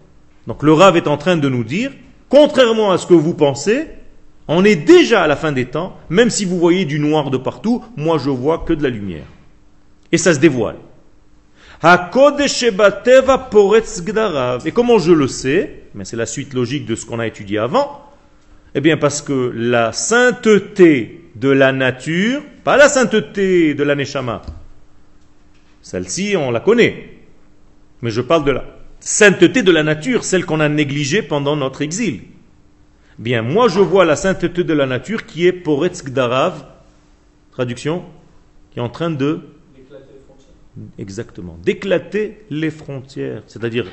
Donc 0.47 0.63
le 0.63 0.73
Rav 0.73 0.97
est 0.97 1.07
en 1.07 1.17
train 1.17 1.37
de 1.37 1.49
nous 1.49 1.63
dire, 1.63 1.91
contrairement 2.29 2.91
à 2.91 2.97
ce 2.97 3.05
que 3.05 3.13
vous 3.13 3.33
pensez, 3.33 3.87
on 4.47 4.65
est 4.65 4.75
déjà 4.75 5.23
à 5.23 5.27
la 5.27 5.35
fin 5.35 5.51
des 5.51 5.65
temps, 5.65 5.97
même 6.09 6.29
si 6.29 6.45
vous 6.45 6.59
voyez 6.59 6.85
du 6.85 6.99
noir 6.99 7.29
de 7.29 7.37
partout, 7.37 7.83
moi 7.95 8.17
je 8.17 8.29
vois 8.29 8.59
que 8.59 8.73
de 8.73 8.83
la 8.83 8.89
lumière. 8.89 9.25
Et 10.11 10.17
ça 10.17 10.33
se 10.33 10.39
dévoile. 10.39 10.77
Et 11.83 11.87
comment 14.71 14.99
je 14.99 15.11
le 15.11 15.27
sais? 15.27 15.83
Mais 15.95 16.05
c'est 16.05 16.17
la 16.17 16.25
suite 16.25 16.53
logique 16.53 16.85
de 16.85 16.95
ce 16.95 17.05
qu'on 17.05 17.19
a 17.19 17.27
étudié 17.27 17.57
avant. 17.57 18.01
Eh 18.75 18.81
bien 18.81 18.97
parce 18.97 19.21
que 19.21 19.51
la 19.55 19.91
sainteté 19.91 21.29
de 21.35 21.49
la 21.49 21.71
nature, 21.71 22.41
pas 22.63 22.77
la 22.77 22.87
sainteté 22.87 23.73
de 23.73 23.83
la 23.83 23.95
neshama, 23.95 24.41
celle-ci 25.81 26.35
on 26.37 26.51
la 26.51 26.59
connaît, 26.59 27.09
mais 28.01 28.11
je 28.11 28.21
parle 28.21 28.45
de 28.45 28.51
la 28.51 28.63
sainteté 29.01 29.63
de 29.63 29.71
la 29.71 29.83
nature, 29.83 30.23
celle 30.23 30.45
qu'on 30.45 30.61
a 30.61 30.69
négligée 30.69 31.21
pendant 31.21 31.57
notre 31.57 31.81
exil. 31.81 32.21
Bien, 33.19 33.41
moi 33.41 33.67
je 33.67 33.79
vois 33.79 34.05
la 34.05 34.15
sainteté 34.15 34.63
de 34.63 34.73
la 34.73 34.85
nature 34.85 35.25
qui 35.25 35.45
est 35.45 35.51
Poretz 35.51 36.03
Gdarav, 36.05 36.65
traduction, 37.51 38.05
qui 38.71 38.79
est 38.79 38.81
en 38.81 38.89
train 38.89 39.11
de 39.11 39.41
Exactement. 40.97 41.57
D'éclater 41.63 42.37
les 42.49 42.71
frontières. 42.71 43.43
C'est-à-dire, 43.47 43.91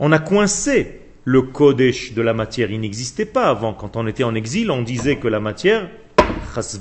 on 0.00 0.10
a 0.10 0.18
coincé 0.18 1.00
le 1.24 1.42
Kodesh 1.42 2.12
de 2.12 2.22
la 2.22 2.34
matière. 2.34 2.70
Il 2.70 2.80
n'existait 2.80 3.24
pas 3.24 3.48
avant. 3.48 3.72
Quand 3.72 3.96
on 3.96 4.06
était 4.06 4.24
en 4.24 4.34
exil, 4.34 4.70
on 4.70 4.82
disait 4.82 5.16
que 5.16 5.28
la 5.28 5.38
matière, 5.38 5.88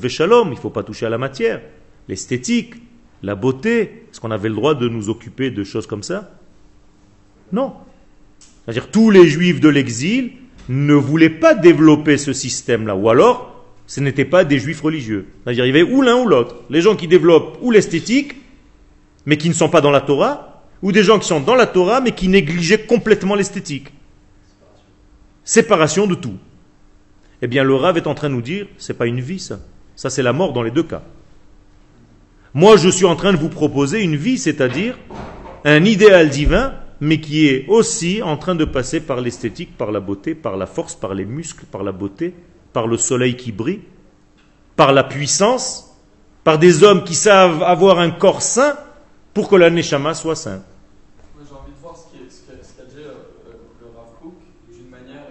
shalom, 0.07 0.47
il 0.47 0.55
ne 0.55 0.59
faut 0.59 0.71
pas 0.71 0.83
toucher 0.83 1.05
à 1.05 1.09
la 1.09 1.17
matière. 1.17 1.61
L'esthétique, 2.07 2.75
la 3.21 3.35
beauté, 3.35 4.07
est-ce 4.09 4.19
qu'on 4.19 4.31
avait 4.31 4.49
le 4.49 4.55
droit 4.55 4.75
de 4.75 4.89
nous 4.89 5.09
occuper 5.09 5.51
de 5.51 5.63
choses 5.63 5.87
comme 5.87 6.03
ça? 6.03 6.34
Non. 7.51 7.73
C'est-à-dire, 8.63 8.89
tous 8.89 9.09
les 9.09 9.27
juifs 9.27 9.59
de 9.59 9.69
l'exil 9.69 10.31
ne 10.69 10.93
voulaient 10.93 11.29
pas 11.29 11.53
développer 11.53 12.17
ce 12.17 12.33
système-là. 12.33 12.95
Ou 12.95 13.09
alors, 13.09 13.65
ce 13.87 13.99
n'étaient 13.99 14.25
pas 14.25 14.43
des 14.43 14.59
juifs 14.59 14.81
religieux. 14.81 15.27
C'est-à-dire, 15.43 15.65
il 15.65 15.67
y 15.67 15.71
avait 15.71 15.83
ou 15.83 16.01
l'un 16.01 16.15
ou 16.15 16.27
l'autre. 16.27 16.57
Les 16.69 16.81
gens 16.81 16.95
qui 16.95 17.07
développent 17.07 17.57
ou 17.61 17.71
l'esthétique, 17.71 18.35
mais 19.25 19.37
qui 19.37 19.49
ne 19.49 19.53
sont 19.53 19.69
pas 19.69 19.81
dans 19.81 19.91
la 19.91 20.01
Torah, 20.01 20.63
ou 20.81 20.91
des 20.91 21.03
gens 21.03 21.19
qui 21.19 21.27
sont 21.27 21.39
dans 21.39 21.55
la 21.55 21.67
Torah, 21.67 22.01
mais 22.01 22.11
qui 22.11 22.27
négligeaient 22.27 22.85
complètement 22.85 23.35
l'esthétique. 23.35 23.89
Séparation 25.43 26.07
de 26.07 26.15
tout. 26.15 26.35
Eh 27.41 27.47
bien, 27.47 27.63
le 27.63 27.75
Rav 27.75 27.97
est 27.97 28.07
en 28.07 28.15
train 28.15 28.29
de 28.29 28.35
nous 28.35 28.41
dire, 28.41 28.67
c'est 28.77 28.97
pas 28.97 29.05
une 29.05 29.21
vie, 29.21 29.39
ça. 29.39 29.59
Ça, 29.95 30.09
c'est 30.09 30.23
la 30.23 30.33
mort 30.33 30.53
dans 30.53 30.63
les 30.63 30.71
deux 30.71 30.83
cas. 30.83 31.03
Moi, 32.53 32.77
je 32.77 32.89
suis 32.89 33.05
en 33.05 33.15
train 33.15 33.33
de 33.33 33.37
vous 33.37 33.49
proposer 33.49 34.01
une 34.01 34.15
vie, 34.15 34.37
c'est-à-dire 34.37 34.97
un 35.63 35.83
idéal 35.83 36.29
divin, 36.29 36.73
mais 37.01 37.19
qui 37.19 37.47
est 37.47 37.65
aussi 37.67 38.21
en 38.21 38.37
train 38.37 38.55
de 38.55 38.65
passer 38.65 39.01
par 39.01 39.21
l'esthétique, 39.21 39.77
par 39.77 39.91
la 39.91 39.99
beauté, 39.99 40.35
par 40.35 40.57
la 40.57 40.65
force, 40.65 40.95
par 40.95 41.13
les 41.13 41.25
muscles, 41.25 41.65
par 41.65 41.83
la 41.83 41.91
beauté, 41.91 42.33
par 42.73 42.87
le 42.87 42.97
soleil 42.97 43.35
qui 43.35 43.51
brille, 43.51 43.81
par 44.75 44.93
la 44.93 45.03
puissance, 45.03 45.95
par 46.43 46.59
des 46.59 46.83
hommes 46.83 47.03
qui 47.03 47.15
savent 47.15 47.63
avoir 47.63 47.99
un 47.99 48.11
corps 48.11 48.41
sain, 48.41 48.77
pour 49.33 49.49
que 49.49 49.55
la 49.57 49.69
Neshama 49.69 50.13
soit 50.13 50.37
sainte. 50.37 50.63
Moi, 51.35 51.43
J'ai 51.45 51.53
envie 51.53 51.71
de 51.71 51.81
voir 51.81 51.97
ce 51.97 52.03
qu'a 52.07 52.63
ce 52.63 52.95
dit 52.95 53.03
euh, 53.03 53.11
le 53.81 53.87
Rav 53.91 54.15
Kook 54.21 54.35
d'une 54.71 54.89
manière 54.89 55.27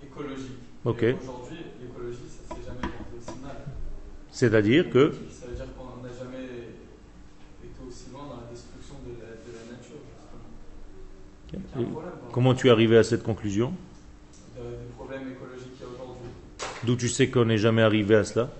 écologique. 0.00 0.62
Ok. 0.84 1.02
Et 1.02 1.16
Aujourd'hui, 1.20 1.58
l'écologie, 1.82 2.30
ça 2.30 2.54
s'est 2.54 2.62
jamais 2.64 2.86
porté 2.94 3.18
aussi 3.18 3.36
mal. 3.42 3.56
C'est-à-dire 4.30 4.88
que, 4.88 5.12
Ça 5.34 5.46
veut 5.48 5.56
dire 5.56 5.66
qu'on 5.74 6.06
n'a 6.06 6.14
jamais 6.14 6.46
été 7.58 7.74
aussi 7.82 8.10
loin 8.12 8.22
dans 8.30 8.38
la 8.38 8.50
destruction 8.52 8.94
de 9.02 9.18
la, 9.18 9.34
de 9.34 9.50
la 9.50 9.74
nature. 9.74 9.98
Justement. 11.62 11.74
Il 11.76 11.82
y 11.82 11.84
a 11.84 11.88
un 11.88 11.90
problème 11.90 12.12
par 12.20 12.30
comment 12.32 12.54
tu 12.54 12.68
es 12.68 12.70
arrivé 12.70 12.96
à 12.96 13.04
cette 13.04 13.22
conclusion 13.22 13.72
aujourd'hui. 15.94 16.30
D'où 16.84 16.96
tu 16.96 17.08
sais 17.08 17.28
qu'on 17.28 17.46
n'est 17.46 17.58
jamais 17.58 17.82
arrivé 17.82 18.14
à 18.16 18.24
cela? 18.24 18.50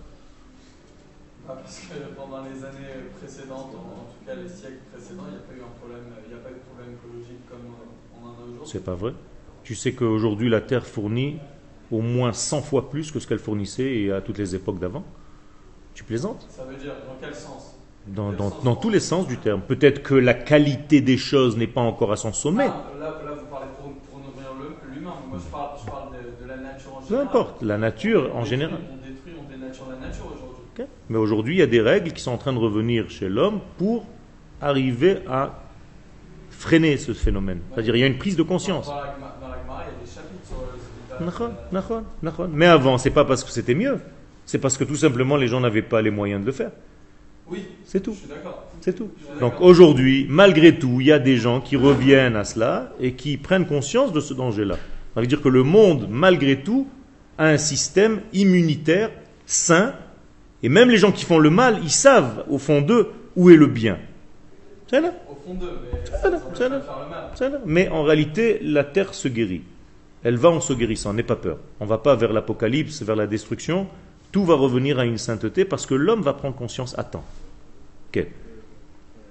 Ah, 1.49 1.57
parce 1.63 1.79
que 1.79 2.15
pendant 2.17 2.43
les 2.43 2.65
années 2.65 3.11
précédentes, 3.21 3.75
en, 3.75 4.07
tout 4.09 4.25
cas 4.27 4.35
les 4.35 4.49
siècles 4.49 4.81
précédents, 4.93 5.25
il 5.29 5.33
n'y 5.33 5.39
a 5.39 5.41
pas 5.41 5.53
eu 5.53 5.63
un 5.63 5.79
problème, 5.79 6.05
il 6.25 6.29
n'y 6.33 6.35
a 6.35 6.43
pas 6.43 6.51
eu 6.51 6.55
de 6.55 6.59
problème 6.59 6.95
écologique 6.95 7.49
comme 7.49 7.59
euh, 7.59 8.19
on 8.19 8.27
en 8.27 8.31
a 8.31 8.45
aujourd'hui. 8.45 8.71
C'est 8.71 8.85
pas 8.85 8.95
vrai? 8.95 9.13
Tu 9.63 9.75
sais 9.75 9.93
qu'aujourd'hui 9.93 10.49
la 10.49 10.61
Terre 10.61 10.87
fournit 10.87 11.39
au 11.91 12.01
moins 12.01 12.33
100 12.33 12.63
fois 12.63 12.91
plus 12.91 13.11
que 13.11 13.21
ce 13.21 13.27
qu'elle 13.27 13.39
fournissait 13.39 14.11
à 14.11 14.21
toutes 14.21 14.39
les 14.39 14.55
époques 14.55 14.79
d'avant? 14.79 15.05
Tu 15.95 16.03
plaisantes? 16.03 16.47
Ça 16.51 16.65
veut 16.65 16.77
dire 16.77 16.95
dans 17.07 17.17
quel 17.21 17.35
sens? 17.35 17.74
Dans, 18.07 18.33
dans- 18.33 18.51
dans 18.63 18.77
tous 18.77 18.91
les 18.91 19.01
sens 19.01 19.27
du 19.27 19.39
terme. 19.39 19.61
Peut-être 19.63 20.03
que 20.03 20.15
la 20.15 20.35
qualité 20.35 21.01
des 21.01 21.17
choses 21.17 21.57
n'est 21.57 21.67
pas 21.67 21.81
encore 21.81 22.13
à 22.13 22.17
son 22.17 22.33
sommet. 22.33 22.67
Ah, 22.69 22.85
là, 22.99 23.07
là, 23.25 23.33
vous 23.39 23.47
parlez 23.47 23.67
pour, 23.81 23.93
pour 23.93 24.19
nourrir 24.21 24.51
l'humain. 24.95 25.15
Moi, 25.29 25.39
je 25.45 25.51
parle, 25.51 25.71
je 25.85 25.91
parle 25.91 26.09
de, 26.13 26.45
de 26.45 26.49
la 26.49 26.57
nature 26.57 26.95
en 26.97 27.01
Peu 27.01 27.07
général. 27.07 27.27
importe, 27.27 27.63
la 27.63 27.79
nature 27.79 28.31
On 28.35 28.39
en 28.39 28.43
détruit- 28.43 28.51
général. 28.51 28.79
On 28.93 28.97
détruit, 29.09 29.33
on 29.39 29.51
dénature 29.51 29.85
la 29.91 30.07
nature 30.07 30.27
aujourd'hui. 30.27 30.85
Mais 31.09 31.19
aujourd'hui, 31.19 31.55
il 31.55 31.59
y 31.59 31.63
a 31.63 31.67
des 31.67 31.81
règles 31.81 32.13
qui 32.13 32.21
sont 32.21 32.33
en 32.33 32.37
train 32.39 32.53
de 32.53 32.59
revenir 32.59 33.09
chez 33.09 33.29
l'homme 33.29 33.61
pour 33.79 34.05
arriver 34.61 35.19
à 35.29 35.51
freiner 36.51 36.97
ce 36.97 37.13
phénomène. 37.13 37.61
C'est-à-dire, 37.73 37.95
il 37.97 38.01
y 38.01 38.05
a 38.05 38.07
une 38.07 38.19
prise 38.19 38.37
de 38.37 38.43
conscience. 38.43 38.91
Mais 42.53 42.67
avant, 42.67 42.99
c'est 42.99 43.11
pas 43.11 43.25
parce 43.25 43.45
que 43.45 43.51
c'était 43.51 43.75
mieux. 43.75 43.99
C'est 44.47 44.59
parce 44.59 44.77
que 44.77 44.85
tout 44.85 44.97
simplement 44.97 45.37
les 45.37 45.47
gens 45.49 45.61
n'avaient 45.61 45.83
pas 45.83 46.03
les 46.03 46.11
moyens 46.11 46.41
de 46.41 46.47
le 46.47 46.53
faire. 46.53 46.71
Oui, 47.51 47.65
C'est 47.85 48.01
tout. 48.01 48.17
C'est 48.81 48.99
Donc 49.41 49.61
aujourd'hui, 49.61 50.27
malgré 50.29 50.79
tout, 50.79 51.01
il 51.01 51.07
y 51.07 51.13
a 51.13 51.19
des 51.19 51.37
gens 51.37 51.61
qui 51.61 51.77
reviennent 51.77 52.37
à 52.37 52.45
cela 52.45 52.93
et 53.01 53.13
qui 53.13 53.37
prennent 53.37 53.67
conscience 53.67 54.13
de 54.13 54.21
ce 54.21 54.35
danger-là. 54.35 54.77
Ça 55.15 55.21
veut 55.21 55.27
dire 55.27 55.43
que 55.43 55.49
le 55.49 55.63
monde, 55.63 56.07
malgré 56.11 56.61
tout, 56.61 56.89
a 57.39 57.47
un 57.47 57.59
système 57.59 58.21
immunitaire 58.33 59.11
sain. 59.47 59.95
Et 60.63 60.69
même 60.69 60.89
les 60.89 60.97
gens 60.97 61.13
qui 61.13 61.25
font 61.25 61.39
le 61.39 61.51
mal, 61.51 61.81
ils 61.83 61.91
savent 61.91 62.45
au 62.49 62.59
fond 62.59 62.81
d'eux 62.81 63.11
où 63.37 63.51
est 63.51 63.57
le 63.57 63.67
bien. 63.67 63.99
C'est 64.87 65.01
là. 65.01 65.13
Au 65.31 65.35
fond 65.35 65.55
d'eux, 65.55 65.79
mais. 65.83 66.01
Mais 67.67 67.89
en 67.89 68.03
réalité, 68.03 68.59
la 68.63 68.85
terre 68.85 69.13
se 69.13 69.29
guérit. 69.29 69.63
Elle 70.23 70.37
va 70.37 70.49
en 70.49 70.61
se 70.61 70.73
guérissant, 70.73 71.13
n'aie 71.13 71.23
pas 71.23 71.37
peur. 71.37 71.59
On 71.81 71.85
ne 71.85 71.91
va 71.91 71.99
pas 71.99 72.17
vers 72.17 72.33
l'apocalypse, 72.33 73.03
vers 73.03 73.17
la 73.17 73.27
destruction. 73.27 73.87
Tout 74.35 74.45
va 74.45 74.57
revenir 74.57 74.99
à 74.99 75.05
une 75.05 75.17
sainteté 75.17 75.65
parce 75.65 75.87
que 75.87 75.95
l'homme 75.95 76.23
va 76.23 76.33
prendre 76.33 76.57
conscience 76.57 76.99
à 76.99 77.05
temps. 77.05 77.25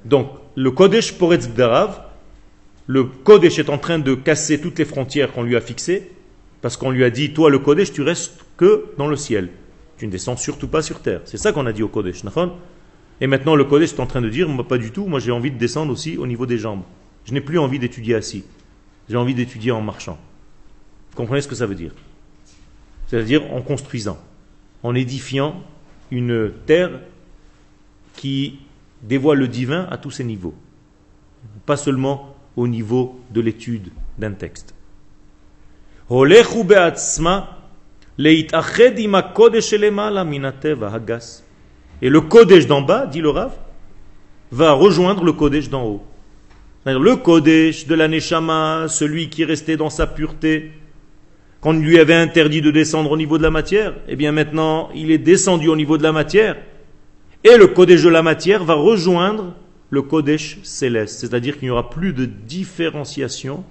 Donc, 0.05 0.29
le 0.55 0.71
Kodesh 0.71 1.17
Poretz 1.17 1.49
Bdarav, 1.49 2.05
le 2.87 3.03
Kodesh 3.03 3.59
est 3.59 3.69
en 3.69 3.77
train 3.77 3.99
de 3.99 4.15
casser 4.15 4.61
toutes 4.61 4.79
les 4.79 4.85
frontières 4.85 5.33
qu'on 5.33 5.43
lui 5.43 5.57
a 5.57 5.61
fixées, 5.61 6.09
parce 6.61 6.77
qu'on 6.77 6.89
lui 6.89 7.03
a 7.03 7.09
dit, 7.09 7.33
toi 7.33 7.49
le 7.49 7.59
Kodesh, 7.59 7.91
tu 7.91 8.01
restes 8.01 8.45
que 8.55 8.93
dans 8.97 9.07
le 9.07 9.17
ciel. 9.17 9.49
Tu 9.97 10.07
ne 10.07 10.11
descends 10.11 10.37
surtout 10.37 10.69
pas 10.69 10.81
sur 10.81 11.01
terre. 11.01 11.19
C'est 11.25 11.35
ça 11.35 11.51
qu'on 11.51 11.65
a 11.65 11.73
dit 11.73 11.83
au 11.83 11.89
Kodesh. 11.89 12.21
Et 13.19 13.27
maintenant 13.27 13.55
le 13.57 13.65
Kodesh 13.65 13.91
est 13.91 13.99
en 13.99 14.07
train 14.07 14.21
de 14.21 14.29
dire, 14.29 14.47
pas 14.69 14.77
du 14.77 14.91
tout, 14.91 15.05
moi 15.07 15.19
j'ai 15.19 15.31
envie 15.31 15.51
de 15.51 15.57
descendre 15.57 15.91
aussi 15.91 16.15
au 16.15 16.27
niveau 16.27 16.45
des 16.45 16.57
jambes. 16.57 16.83
Je 17.25 17.33
n'ai 17.33 17.41
plus 17.41 17.59
envie 17.59 17.77
d'étudier 17.77 18.15
assis. 18.15 18.45
J'ai 19.09 19.17
envie 19.17 19.35
d'étudier 19.35 19.71
en 19.71 19.81
marchant. 19.81 20.17
Vous 21.11 21.17
comprenez 21.17 21.41
ce 21.41 21.49
que 21.49 21.55
ça 21.55 21.65
veut 21.65 21.75
dire? 21.75 21.91
C'est-à-dire 23.07 23.53
en 23.53 23.61
construisant, 23.61 24.17
en 24.83 24.93
édifiant 24.95 25.55
une 26.11 26.51
terre 26.65 26.91
qui 28.15 28.59
dévoile 29.01 29.39
le 29.39 29.47
divin 29.47 29.87
à 29.89 29.97
tous 29.97 30.11
ses 30.11 30.23
niveaux. 30.23 30.53
Pas 31.65 31.77
seulement 31.77 32.35
au 32.55 32.67
niveau 32.67 33.19
de 33.31 33.41
l'étude 33.41 33.89
d'un 34.17 34.33
texte. 34.33 34.75
Et 42.01 42.09
le 42.09 42.21
Kodesh 42.21 42.67
d'en 42.67 42.81
bas, 42.81 43.07
dit 43.07 43.21
le 43.21 43.29
Rav, 43.29 43.53
va 44.51 44.73
rejoindre 44.73 45.23
le 45.23 45.33
Kodesh 45.33 45.69
d'en 45.69 45.85
haut. 45.85 46.03
Le 46.85 47.15
Kodesh 47.15 47.87
de 47.87 47.95
la 47.95 48.07
Neshama, 48.07 48.87
celui 48.89 49.29
qui 49.29 49.45
restait 49.45 49.77
dans 49.77 49.89
sa 49.89 50.05
pureté, 50.05 50.73
qu'on 51.63 51.71
lui 51.71 51.97
avait 51.97 52.13
interdit 52.13 52.59
de 52.59 52.71
descendre 52.71 53.09
au 53.09 53.15
niveau 53.15 53.37
de 53.37 53.43
la 53.43 53.49
matière, 53.49 53.93
eh 54.09 54.17
bien 54.17 54.33
maintenant 54.33 54.89
il 54.93 55.11
est 55.11 55.17
descendu 55.17 55.69
au 55.69 55.77
niveau 55.77 55.97
de 55.97 56.03
la 56.03 56.11
matière, 56.11 56.57
et 57.45 57.55
le 57.55 57.67
Kodesh 57.67 58.03
de 58.03 58.09
la 58.09 58.21
matière 58.21 58.65
va 58.65 58.73
rejoindre 58.73 59.55
le 59.89 60.01
Kodesh 60.01 60.57
céleste, 60.63 61.19
c'est-à-dire 61.21 61.57
qu'il 61.57 61.67
n'y 61.67 61.71
aura 61.71 61.89
plus 61.89 62.11
de 62.11 62.25
différenciation, 62.25 63.63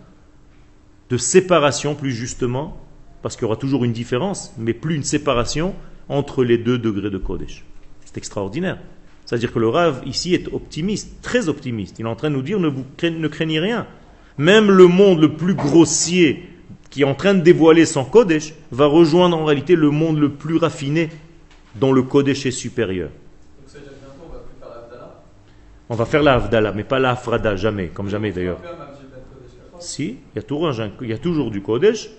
de 1.11 1.18
séparation 1.18 1.95
plus 1.95 2.12
justement, 2.12 2.80
parce 3.20 3.36
qu'il 3.36 3.43
y 3.43 3.45
aura 3.45 3.57
toujours 3.57 3.84
une 3.84 3.93
différence, 3.93 4.55
mais 4.57 4.72
plus 4.72 4.97
une 4.97 5.05
séparation 5.05 5.74
entre 6.09 6.45
les 6.45 6.57
deux 6.57 6.78
degrés 6.78 7.11
de 7.11 7.18
Kodesh. 7.18 7.62
C'est 8.07 8.16
extraordinaire. 8.16 8.78
C'est-à-dire 9.26 9.53
que 9.53 9.59
le 9.59 9.68
Rav 9.68 10.01
ici 10.07 10.32
est 10.32 10.49
optimiste, 10.51 11.20
très 11.20 11.51
optimiste. 11.51 11.99
Il 11.99 12.07
est 12.07 12.09
en 12.09 12.16
train 12.16 12.30
de 12.30 12.36
nous 12.36 12.43
dire 12.43 12.59
ne, 12.59 13.28
craignez 13.28 13.61
rien. 13.61 13.86
Même 14.38 14.70
le 14.70 14.86
monde 14.86 15.20
le 15.20 15.34
plus 15.34 15.55
grossier 15.55 16.49
qui 16.93 17.01
est 17.01 17.05
en 17.07 17.14
train 17.14 17.32
de 17.32 17.40
dévoiler 17.40 17.86
son 17.86 18.05
Kodesh 18.05 18.53
va 18.70 18.84
rejoindre 18.86 19.38
en 19.38 19.47
réalité 19.47 19.74
le 19.76 19.90
monde 19.90 20.18
le 20.18 20.28
plus 20.30 20.59
raffiné 20.59 21.09
dont 21.74 21.90
le 21.90 22.03
Kodesh 22.03 22.45
est 22.45 22.51
supérieur. 22.51 23.09
Donc 23.09 23.72
bientôt 23.82 23.95
on 24.28 24.28
va 24.34 24.38
plus 24.40 24.55
faire 24.61 24.68
l'Avdala. 24.68 25.22
On 25.88 25.95
va 25.95 26.05
faire 26.05 26.22
la 26.22 26.34
Havdalah, 26.34 26.72
mais 26.72 26.84
pas 26.84 26.99
la 26.99 27.12
Afrada, 27.12 27.57
jamais, 27.57 27.88
comme 27.88 28.11
jamais 28.11 28.30
d'ailleurs. 28.30 28.59
On. 28.62 29.80
Si, 29.80 30.18
il 30.34 30.36
y, 30.36 30.38
a 30.38 30.43
toujours 30.43 30.68
un- 30.68 30.90
il 31.01 31.09
y 31.09 31.12
a 31.14 31.18
toujours 31.18 31.51
du 31.51 31.62
Kodesh 31.62 32.07
et 32.07 32.11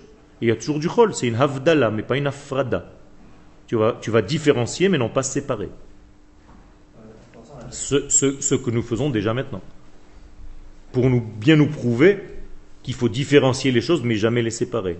il 0.42 0.48
y 0.48 0.50
a 0.50 0.56
toujours 0.56 0.80
du 0.80 0.88
Chol. 0.88 1.14
C'est 1.14 1.28
une 1.28 1.36
Havdalah, 1.36 1.90
mais 1.92 2.02
pas 2.02 2.16
une 2.16 2.26
Afrada. 2.26 2.90
Tu 3.68 3.76
vas, 3.76 3.96
tu 4.00 4.10
vas 4.10 4.22
différencier, 4.22 4.88
mais 4.88 4.98
non 4.98 5.08
pas 5.08 5.22
séparer. 5.22 5.70
Ce, 7.70 8.08
ce- 8.08 8.40
ce 8.40 8.54
que 8.56 8.70
nous 8.70 8.82
faisons 8.82 9.08
déjà 9.08 9.32
maintenant. 9.32 9.62
Pour 10.92 11.08
nous, 11.08 11.20
bien 11.20 11.54
nous 11.56 11.68
prouver 11.68 12.18
qu'il 12.84 12.94
faut 12.94 13.08
différencier 13.08 13.72
les 13.72 13.80
choses, 13.80 14.04
mais 14.04 14.14
jamais 14.14 14.42
les 14.42 14.50
séparer. 14.50 14.98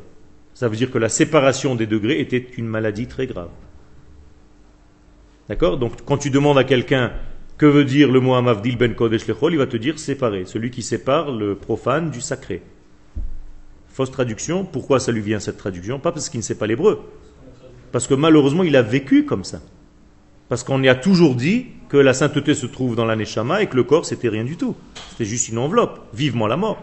Ça 0.54 0.68
veut 0.68 0.76
dire 0.76 0.90
que 0.90 0.98
la 0.98 1.08
séparation 1.08 1.76
des 1.76 1.86
degrés 1.86 2.18
était 2.18 2.44
une 2.56 2.66
maladie 2.66 3.06
très 3.06 3.28
grave. 3.28 3.50
D'accord? 5.48 5.78
Donc, 5.78 6.04
quand 6.04 6.16
tu 6.16 6.30
demandes 6.30 6.58
à 6.58 6.64
quelqu'un 6.64 7.12
que 7.58 7.66
veut 7.66 7.84
dire 7.84 8.10
le 8.10 8.20
mot 8.20 8.34
Amavdil 8.34 8.76
ben 8.76 8.94
Kodesh 8.94 9.26
Lechol, 9.26 9.52
il 9.52 9.58
va 9.58 9.66
te 9.66 9.76
dire 9.76 9.98
séparer, 9.98 10.44
celui 10.46 10.70
qui 10.70 10.82
sépare 10.82 11.30
le 11.30 11.54
profane 11.54 12.10
du 12.10 12.20
sacré. 12.20 12.62
Fausse 13.88 14.10
traduction. 14.10 14.64
Pourquoi 14.64 14.98
ça 14.98 15.12
lui 15.12 15.20
vient 15.20 15.38
cette 15.38 15.58
traduction? 15.58 16.00
Pas 16.00 16.10
parce 16.10 16.28
qu'il 16.28 16.40
ne 16.40 16.44
sait 16.44 16.56
pas 16.56 16.66
l'hébreu. 16.66 17.00
Parce 17.92 18.08
que 18.08 18.14
malheureusement, 18.14 18.64
il 18.64 18.74
a 18.74 18.82
vécu 18.82 19.24
comme 19.24 19.44
ça. 19.44 19.60
Parce 20.48 20.64
qu'on 20.64 20.82
y 20.82 20.88
a 20.88 20.94
toujours 20.94 21.36
dit 21.36 21.66
que 21.88 21.96
la 21.96 22.12
sainteté 22.12 22.54
se 22.54 22.66
trouve 22.66 22.96
dans 22.96 23.04
la 23.04 23.14
Neshama 23.14 23.62
et 23.62 23.66
que 23.68 23.76
le 23.76 23.84
corps, 23.84 24.04
c'était 24.04 24.28
rien 24.28 24.44
du 24.44 24.56
tout. 24.56 24.74
C'était 25.10 25.24
juste 25.24 25.48
une 25.48 25.58
enveloppe, 25.58 26.00
vivement 26.12 26.46
la 26.46 26.56
mort. 26.56 26.82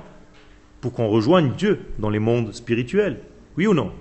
Pour 0.81 0.93
qu'on 0.93 1.07
rejoigne 1.07 1.51
Dieu 1.57 1.79
dans 1.99 2.09
les 2.09 2.19
mondes 2.19 2.53
spirituels. 2.53 3.19
Oui 3.57 3.67
ou 3.67 3.73
non? 3.73 3.91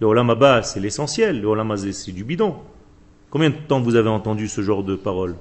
Le 0.00 0.06
Olam 0.06 0.30
Abba, 0.30 0.62
c'est 0.62 0.80
l'essentiel. 0.80 1.40
Le 1.40 1.48
Olam 1.48 1.70
Hazé, 1.70 1.92
c'est 1.92 2.12
du 2.12 2.24
bidon. 2.24 2.56
Combien 3.30 3.50
de 3.50 3.56
temps 3.56 3.80
vous 3.80 3.94
avez 3.94 4.10
entendu 4.10 4.46
ce 4.46 4.60
genre 4.60 4.82
de 4.84 4.94
paroles 4.94 5.36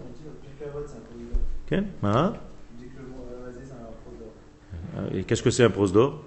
Euh, 4.98 5.10
Et 5.14 5.24
qu'est-ce 5.24 5.44
que 5.44 5.50
c'est 5.50 5.64
un 5.64 5.70
prose 5.70 5.92
d'or? 5.92 6.22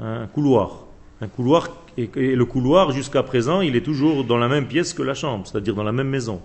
Un 0.00 0.26
couloir. 0.26 0.86
Un 1.20 1.28
couloir, 1.28 1.68
et, 1.96 2.08
le 2.14 2.44
couloir, 2.44 2.90
jusqu'à 2.90 3.22
présent, 3.22 3.60
il 3.62 3.76
est 3.76 3.82
toujours 3.82 4.24
dans 4.24 4.36
la 4.36 4.48
même 4.48 4.66
pièce 4.66 4.92
que 4.92 5.02
la 5.02 5.14
chambre, 5.14 5.46
c'est-à-dire 5.46 5.74
dans 5.74 5.82
la 5.84 5.92
même 5.92 6.08
maison. 6.08 6.40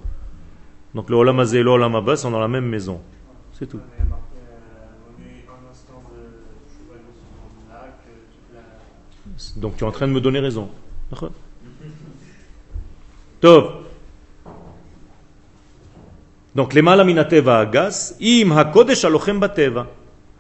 Donc 0.96 1.10
le 1.10 1.16
Olam 1.16 1.40
Hazé 1.40 1.60
et 1.60 1.64
le 1.64 1.70
Olam 1.72 2.16
sont 2.16 2.32
dans 2.32 2.40
la 2.40 2.48
même 2.48 2.66
maison. 2.68 3.02
C'est 3.54 3.68
tout. 3.68 3.80
Donc 9.56 9.78
tu 9.78 9.84
es 9.84 9.88
en 9.88 9.92
train 9.92 10.08
de 10.08 10.14
me 10.14 10.22
donner 10.22 10.40
raison. 10.40 10.70
Tov. 13.42 13.82
Donc 16.56 16.74
les 16.74 16.82
malaminateva 16.82 17.60
agas, 17.60 18.16
im 18.22 18.52
hakodesh 18.52 19.06
alochem 19.06 19.40
bateva. 19.40 19.88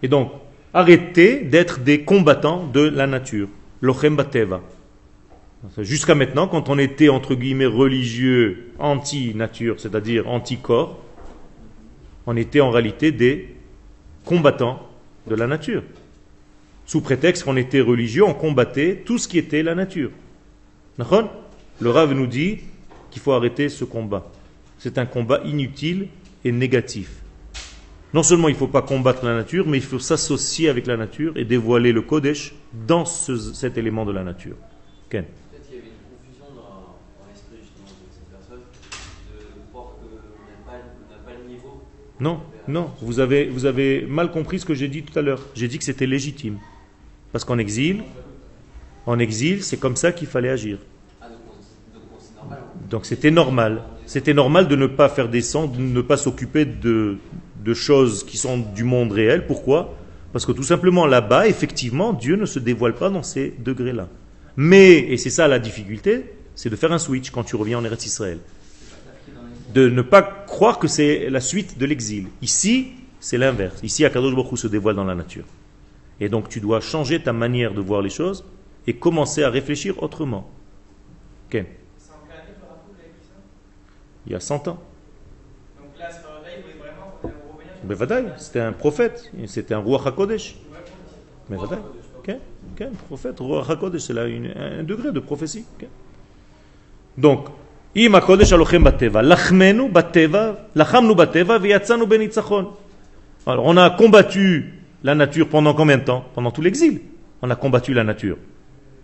Et 0.03 0.07
donc, 0.07 0.31
arrêtez 0.73 1.41
d'être 1.41 1.79
des 1.79 2.03
combattants 2.03 2.67
de 2.67 2.81
la 2.81 3.07
nature. 3.07 3.47
Lochem 3.81 4.15
bateva. 4.15 4.61
Jusqu'à 5.77 6.15
maintenant, 6.15 6.47
quand 6.47 6.69
on 6.69 6.79
était 6.79 7.09
entre 7.09 7.35
guillemets 7.35 7.67
religieux 7.67 8.71
anti-nature, 8.79 9.79
c'est-à-dire 9.79 10.27
anti-corps, 10.27 10.99
on 12.25 12.35
était 12.35 12.61
en 12.61 12.71
réalité 12.71 13.11
des 13.11 13.55
combattants 14.25 14.87
de 15.27 15.35
la 15.35 15.47
nature. 15.47 15.83
Sous 16.91 16.99
prétexte 16.99 17.45
qu'on 17.45 17.55
était 17.55 17.79
religieux, 17.79 18.25
on 18.25 18.33
combattait 18.33 19.03
tout 19.05 19.17
ce 19.17 19.25
qui 19.25 19.37
était 19.37 19.63
la 19.63 19.75
nature. 19.75 20.11
Le 20.97 21.89
Rav 21.89 22.11
nous 22.11 22.27
dit 22.27 22.59
qu'il 23.09 23.21
faut 23.21 23.31
arrêter 23.31 23.69
ce 23.69 23.85
combat. 23.85 24.29
C'est 24.77 24.97
un 24.97 25.05
combat 25.05 25.39
inutile 25.45 26.09
et 26.43 26.51
négatif. 26.51 27.21
Non 28.13 28.23
seulement 28.23 28.49
il 28.49 28.55
ne 28.55 28.57
faut 28.57 28.67
pas 28.67 28.81
combattre 28.81 29.23
la 29.23 29.35
nature, 29.35 29.65
mais 29.69 29.77
il 29.77 29.83
faut 29.83 29.99
s'associer 29.99 30.67
avec 30.67 30.85
la 30.85 30.97
nature 30.97 31.31
et 31.37 31.45
dévoiler 31.45 31.93
le 31.93 32.01
Kodesh 32.01 32.53
dans 32.85 33.05
ce- 33.05 33.53
cet 33.53 33.77
élément 33.77 34.03
de 34.03 34.11
la 34.11 34.25
nature. 34.25 34.57
Ken. 35.09 35.23
Non, 42.19 42.41
non, 42.67 42.91
vous 43.01 43.21
avez, 43.21 43.45
vous 43.45 43.65
avez 43.65 44.01
mal 44.01 44.29
compris 44.29 44.59
ce 44.59 44.65
que 44.65 44.73
j'ai 44.73 44.89
dit 44.89 45.03
tout 45.03 45.17
à 45.17 45.21
l'heure. 45.21 45.39
J'ai 45.55 45.69
dit 45.69 45.77
que 45.77 45.85
c'était 45.85 46.05
légitime. 46.05 46.59
Parce 47.31 47.45
qu'en 47.45 47.57
exil, 47.57 48.03
c'est 49.61 49.77
comme 49.77 49.95
ça 49.95 50.11
qu'il 50.11 50.27
fallait 50.27 50.49
agir. 50.49 50.77
Donc 52.89 53.05
c'était 53.05 53.31
normal. 53.31 53.83
C'était 54.05 54.33
normal 54.33 54.67
de 54.67 54.75
ne 54.75 54.87
pas 54.87 55.07
faire 55.07 55.29
descendre, 55.29 55.77
de 55.77 55.81
ne 55.81 56.01
pas 56.01 56.17
s'occuper 56.17 56.65
de, 56.65 57.17
choses 57.73 58.25
qui 58.25 58.37
sont 58.37 58.57
du 58.57 58.83
monde 58.83 59.13
réel. 59.13 59.47
Pourquoi? 59.47 59.95
Parce 60.33 60.45
que 60.45 60.51
tout 60.51 60.63
simplement 60.63 61.05
là-bas, 61.05 61.47
effectivement, 61.47 62.11
Dieu 62.11 62.35
ne 62.35 62.45
se 62.45 62.59
dévoile 62.59 62.95
pas 62.95 63.09
dans 63.09 63.23
ces 63.23 63.53
degrés-là. 63.59 64.09
Mais, 64.57 64.97
et 64.99 65.17
c'est 65.17 65.29
ça 65.29 65.47
la 65.47 65.59
difficulté, 65.59 66.25
c'est 66.55 66.69
de 66.69 66.75
faire 66.75 66.91
un 66.91 66.99
switch 66.99 67.31
quand 67.31 67.43
tu 67.43 67.55
reviens 67.55 67.79
en 67.79 67.85
Eretz 67.85 68.05
Israël. 68.05 68.39
De 69.73 69.87
ne 69.87 70.01
pas 70.01 70.21
croire 70.21 70.79
que 70.79 70.89
c'est 70.89 71.29
la 71.29 71.39
suite 71.39 71.77
de 71.77 71.85
l'exil. 71.85 72.27
Ici, 72.41 72.87
c'est 73.21 73.37
l'inverse. 73.37 73.79
Ici, 73.83 74.03
Akadosh 74.03 74.35
Baruch 74.35 74.57
se 74.57 74.67
dévoile 74.67 74.95
dans 74.95 75.05
la 75.05 75.15
nature. 75.15 75.45
Et 76.21 76.29
donc 76.29 76.47
tu 76.47 76.61
dois 76.61 76.79
changer 76.79 77.19
ta 77.21 77.33
manière 77.33 77.73
de 77.73 77.81
voir 77.81 78.01
les 78.01 78.11
choses 78.11 78.45
et 78.87 78.93
commencer 78.93 79.43
à 79.43 79.49
réfléchir 79.49 80.01
autrement. 80.01 80.49
Ça 81.51 81.57
il 84.27 84.31
y 84.31 84.35
a 84.35 84.39
100 84.39 84.67
ans. 84.67 84.79
Mais 87.83 87.95
c'était 88.37 88.59
un 88.59 88.71
prophète, 88.71 89.31
c'était 89.47 89.73
un 89.73 89.79
roi 89.79 89.99
HaKodesh. 90.05 90.55
Mais 91.49 91.57
Vadaï, 91.57 91.79
ok, 92.19 92.35
ok, 92.73 92.81
un 92.81 92.95
prophète, 93.07 93.39
roi 93.39 93.65
HaKodesh, 93.67 94.01
c'est 94.01 94.13
là 94.13 94.25
un 94.25 94.83
degré 94.83 95.11
de 95.11 95.19
prophétie. 95.19 95.65
Donc, 97.17 97.47
im 97.97 98.13
HaKodesh 98.13 98.53
alochem 98.53 98.83
bateva, 98.83 99.23
lachmenu 99.23 99.89
bateva, 99.89 100.69
lachamnu 100.75 101.15
bateva, 101.15 101.57
viyatzanu 101.57 102.05
benitzachon. 102.05 102.73
Alors, 103.47 103.65
on 103.65 103.75
a 103.77 103.89
combattu 103.89 104.80
la 105.03 105.15
nature 105.15 105.47
pendant 105.47 105.73
combien 105.73 105.97
de 105.97 106.03
temps? 106.03 106.25
Pendant 106.33 106.51
tout 106.51 106.61
l'exil. 106.61 107.01
On 107.41 107.49
a 107.49 107.55
combattu 107.55 107.93
la 107.93 108.03
nature. 108.03 108.37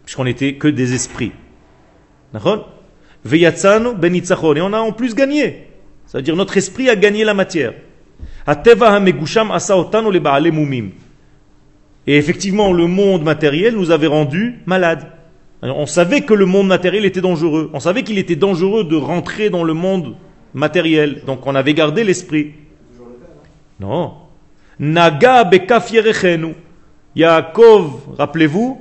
Puisqu'on 0.06 0.26
n'était 0.26 0.56
que 0.56 0.68
des 0.68 0.94
esprits. 0.94 1.32
D'accord? 2.34 2.70
Benitzachon. 3.26 4.56
Et 4.56 4.62
on 4.62 4.74
a 4.74 4.80
en 4.80 4.92
plus 4.92 5.16
gagné. 5.16 5.68
C'est-à-dire 6.06 6.36
notre 6.36 6.56
esprit 6.58 6.90
a 6.90 6.96
gagné 6.96 7.24
la 7.24 7.34
matière. 7.34 7.74
Et 12.08 12.16
effectivement, 12.18 12.72
le 12.72 12.88
monde 12.88 13.24
matériel 13.24 13.76
nous 13.76 13.92
avait 13.92 14.08
rendus 14.08 14.60
malades. 14.66 15.12
On 15.62 15.86
savait 15.86 16.22
que 16.22 16.34
le 16.34 16.46
monde 16.46 16.68
matériel 16.68 17.04
était 17.04 17.22
dangereux. 17.22 17.70
On 17.74 17.80
savait 17.80 18.04
qu'il 18.04 18.18
était 18.18 18.36
dangereux 18.36 18.84
de 18.84 18.96
rentrer 18.96 19.50
dans 19.50 19.64
le 19.64 19.74
monde 19.74 20.16
matériel. 20.54 21.24
Donc 21.26 21.46
on 21.46 21.56
avait 21.56 21.74
gardé 21.74 22.04
l'esprit. 22.04 22.54
Non. 23.80 24.14
Naga. 24.80 25.50
Yaakov, 27.16 28.16
rappelez-vous, 28.18 28.80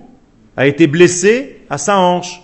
a 0.59 0.67
été 0.67 0.87
blessé 0.87 1.63
à 1.71 1.79
sa 1.79 1.99
hanche. 1.99 2.43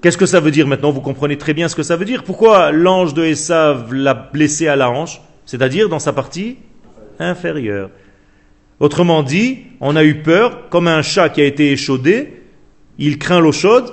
Qu'est-ce 0.00 0.16
que 0.16 0.26
ça 0.26 0.38
veut 0.38 0.52
dire 0.52 0.68
maintenant? 0.68 0.92
Vous 0.92 1.00
comprenez 1.00 1.36
très 1.36 1.52
bien 1.52 1.68
ce 1.68 1.74
que 1.74 1.82
ça 1.82 1.96
veut 1.96 2.04
dire. 2.04 2.22
Pourquoi 2.22 2.70
l'ange 2.70 3.12
de 3.12 3.24
Esav 3.24 3.92
l'a 3.92 4.14
blessé 4.14 4.68
à 4.68 4.76
la 4.76 4.88
hanche? 4.88 5.20
C'est-à-dire 5.46 5.88
dans 5.88 5.98
sa 5.98 6.12
partie 6.12 6.58
inférieure. 7.18 7.90
Autrement 8.78 9.22
dit, 9.22 9.64
on 9.80 9.96
a 9.96 10.04
eu 10.04 10.22
peur, 10.22 10.68
comme 10.70 10.86
un 10.86 11.02
chat 11.02 11.28
qui 11.28 11.42
a 11.42 11.44
été 11.44 11.72
échaudé, 11.72 12.44
il 12.98 13.18
craint 13.18 13.40
l'eau 13.40 13.52
chaude. 13.52 13.92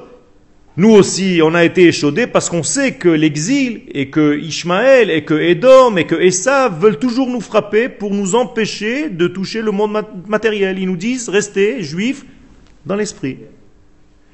Nous 0.78 0.92
aussi, 0.92 1.40
on 1.44 1.56
a 1.56 1.64
été 1.64 1.88
échaudés 1.88 2.28
parce 2.28 2.50
qu'on 2.52 2.62
sait 2.62 2.94
que 2.94 3.10
l'exil 3.10 3.82
et 3.94 4.12
que 4.12 4.38
Ishmaël 4.38 5.10
et 5.10 5.26
que 5.26 5.34
Édom 5.34 5.98
et 5.98 6.06
que 6.06 6.14
Esav 6.14 6.80
veulent 6.80 7.00
toujours 7.00 7.28
nous 7.28 7.42
frapper 7.42 7.90
pour 7.90 8.14
nous 8.14 8.36
empêcher 8.36 9.10
de 9.10 9.28
toucher 9.28 9.64
le 9.64 9.72
monde 9.72 9.92
mat- 9.94 10.28
matériel. 10.28 10.78
Ils 10.78 10.86
nous 10.86 10.96
disent, 10.98 11.30
restez 11.30 11.82
juifs 11.82 12.26
dans 12.86 12.96
l'esprit. 12.96 13.40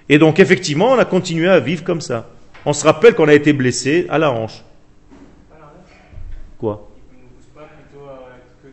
Et 0.09 0.17
donc, 0.19 0.39
effectivement, 0.41 0.91
on 0.91 0.99
a 0.99 1.05
continué 1.05 1.47
à 1.47 1.61
vivre 1.61 1.85
comme 1.85 2.01
ça. 2.01 2.29
On 2.65 2.73
se 2.73 2.83
rappelle 2.83 3.15
qu'on 3.15 3.29
a 3.29 3.33
été 3.33 3.53
blessé 3.53 4.05
à 4.09 4.17
la 4.17 4.29
hanche. 4.31 4.63
Quoi? 6.57 6.89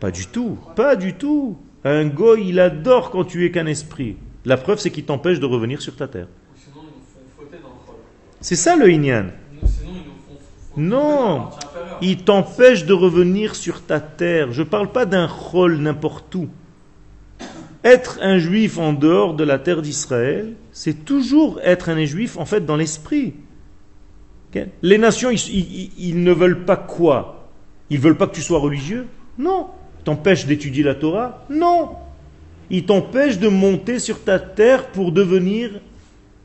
Pas 0.01 0.11
du 0.11 0.27
tout, 0.27 0.57
pas 0.75 0.95
du 0.97 1.13
tout. 1.13 1.57
Un 1.85 2.05
goy, 2.07 2.49
il 2.49 2.59
adore 2.59 3.11
quand 3.11 3.23
tu 3.23 3.45
es 3.45 3.51
qu'un 3.51 3.65
esprit. 3.65 4.17
La 4.45 4.57
preuve, 4.57 4.79
c'est 4.79 4.89
qu'il 4.89 5.05
t'empêche 5.05 5.39
de 5.39 5.45
revenir 5.45 5.81
sur 5.81 5.95
ta 5.95 6.07
terre. 6.07 6.27
Ou 6.27 6.57
sinon, 6.57 6.81
ils 6.83 6.87
nous 6.87 7.05
font 7.05 7.21
fauter 7.37 7.57
dans 7.61 7.69
le 7.69 7.85
rôle. 7.85 7.95
C'est 8.41 8.55
ça 8.55 8.75
le 8.75 8.89
inyan. 8.91 9.25
Non. 10.77 11.49
Il 12.01 12.23
t'empêche 12.23 12.85
de 12.85 12.93
revenir 12.93 13.55
sur 13.55 13.81
ta 13.83 13.99
terre. 13.99 14.51
Je 14.51 14.61
ne 14.63 14.67
parle 14.67 14.91
pas 14.91 15.05
d'un 15.05 15.27
rôle 15.27 15.77
n'importe 15.77 16.33
où. 16.35 16.49
Être 17.83 18.19
un 18.21 18.37
juif 18.37 18.77
en 18.77 18.93
dehors 18.93 19.33
de 19.33 19.43
la 19.43 19.57
terre 19.59 19.81
d'Israël, 19.81 20.53
c'est 20.71 21.05
toujours 21.05 21.59
être 21.63 21.89
un 21.89 22.03
juif 22.05 22.37
en 22.37 22.45
fait 22.45 22.65
dans 22.65 22.75
l'esprit. 22.75 23.33
Les 24.81 24.97
nations, 24.97 25.29
ils, 25.31 25.91
ils- 25.97 26.23
ne 26.23 26.31
veulent 26.31 26.65
pas 26.65 26.75
quoi? 26.75 27.49
Ils 27.89 27.99
veulent 27.99 28.17
pas 28.17 28.27
que 28.27 28.35
tu 28.35 28.41
sois 28.41 28.59
religieux? 28.59 29.07
Non. 29.37 29.67
Ils 29.99 30.03
t'empêchent 30.03 30.45
d'étudier 30.45 30.83
la 30.83 30.95
Torah? 30.95 31.45
Non. 31.49 31.91
Ils 32.69 32.85
t'empêchent 32.85 33.39
de 33.39 33.47
monter 33.47 33.97
sur 33.99 34.23
ta 34.23 34.39
terre 34.39 34.87
pour 34.87 35.11
devenir 35.11 35.71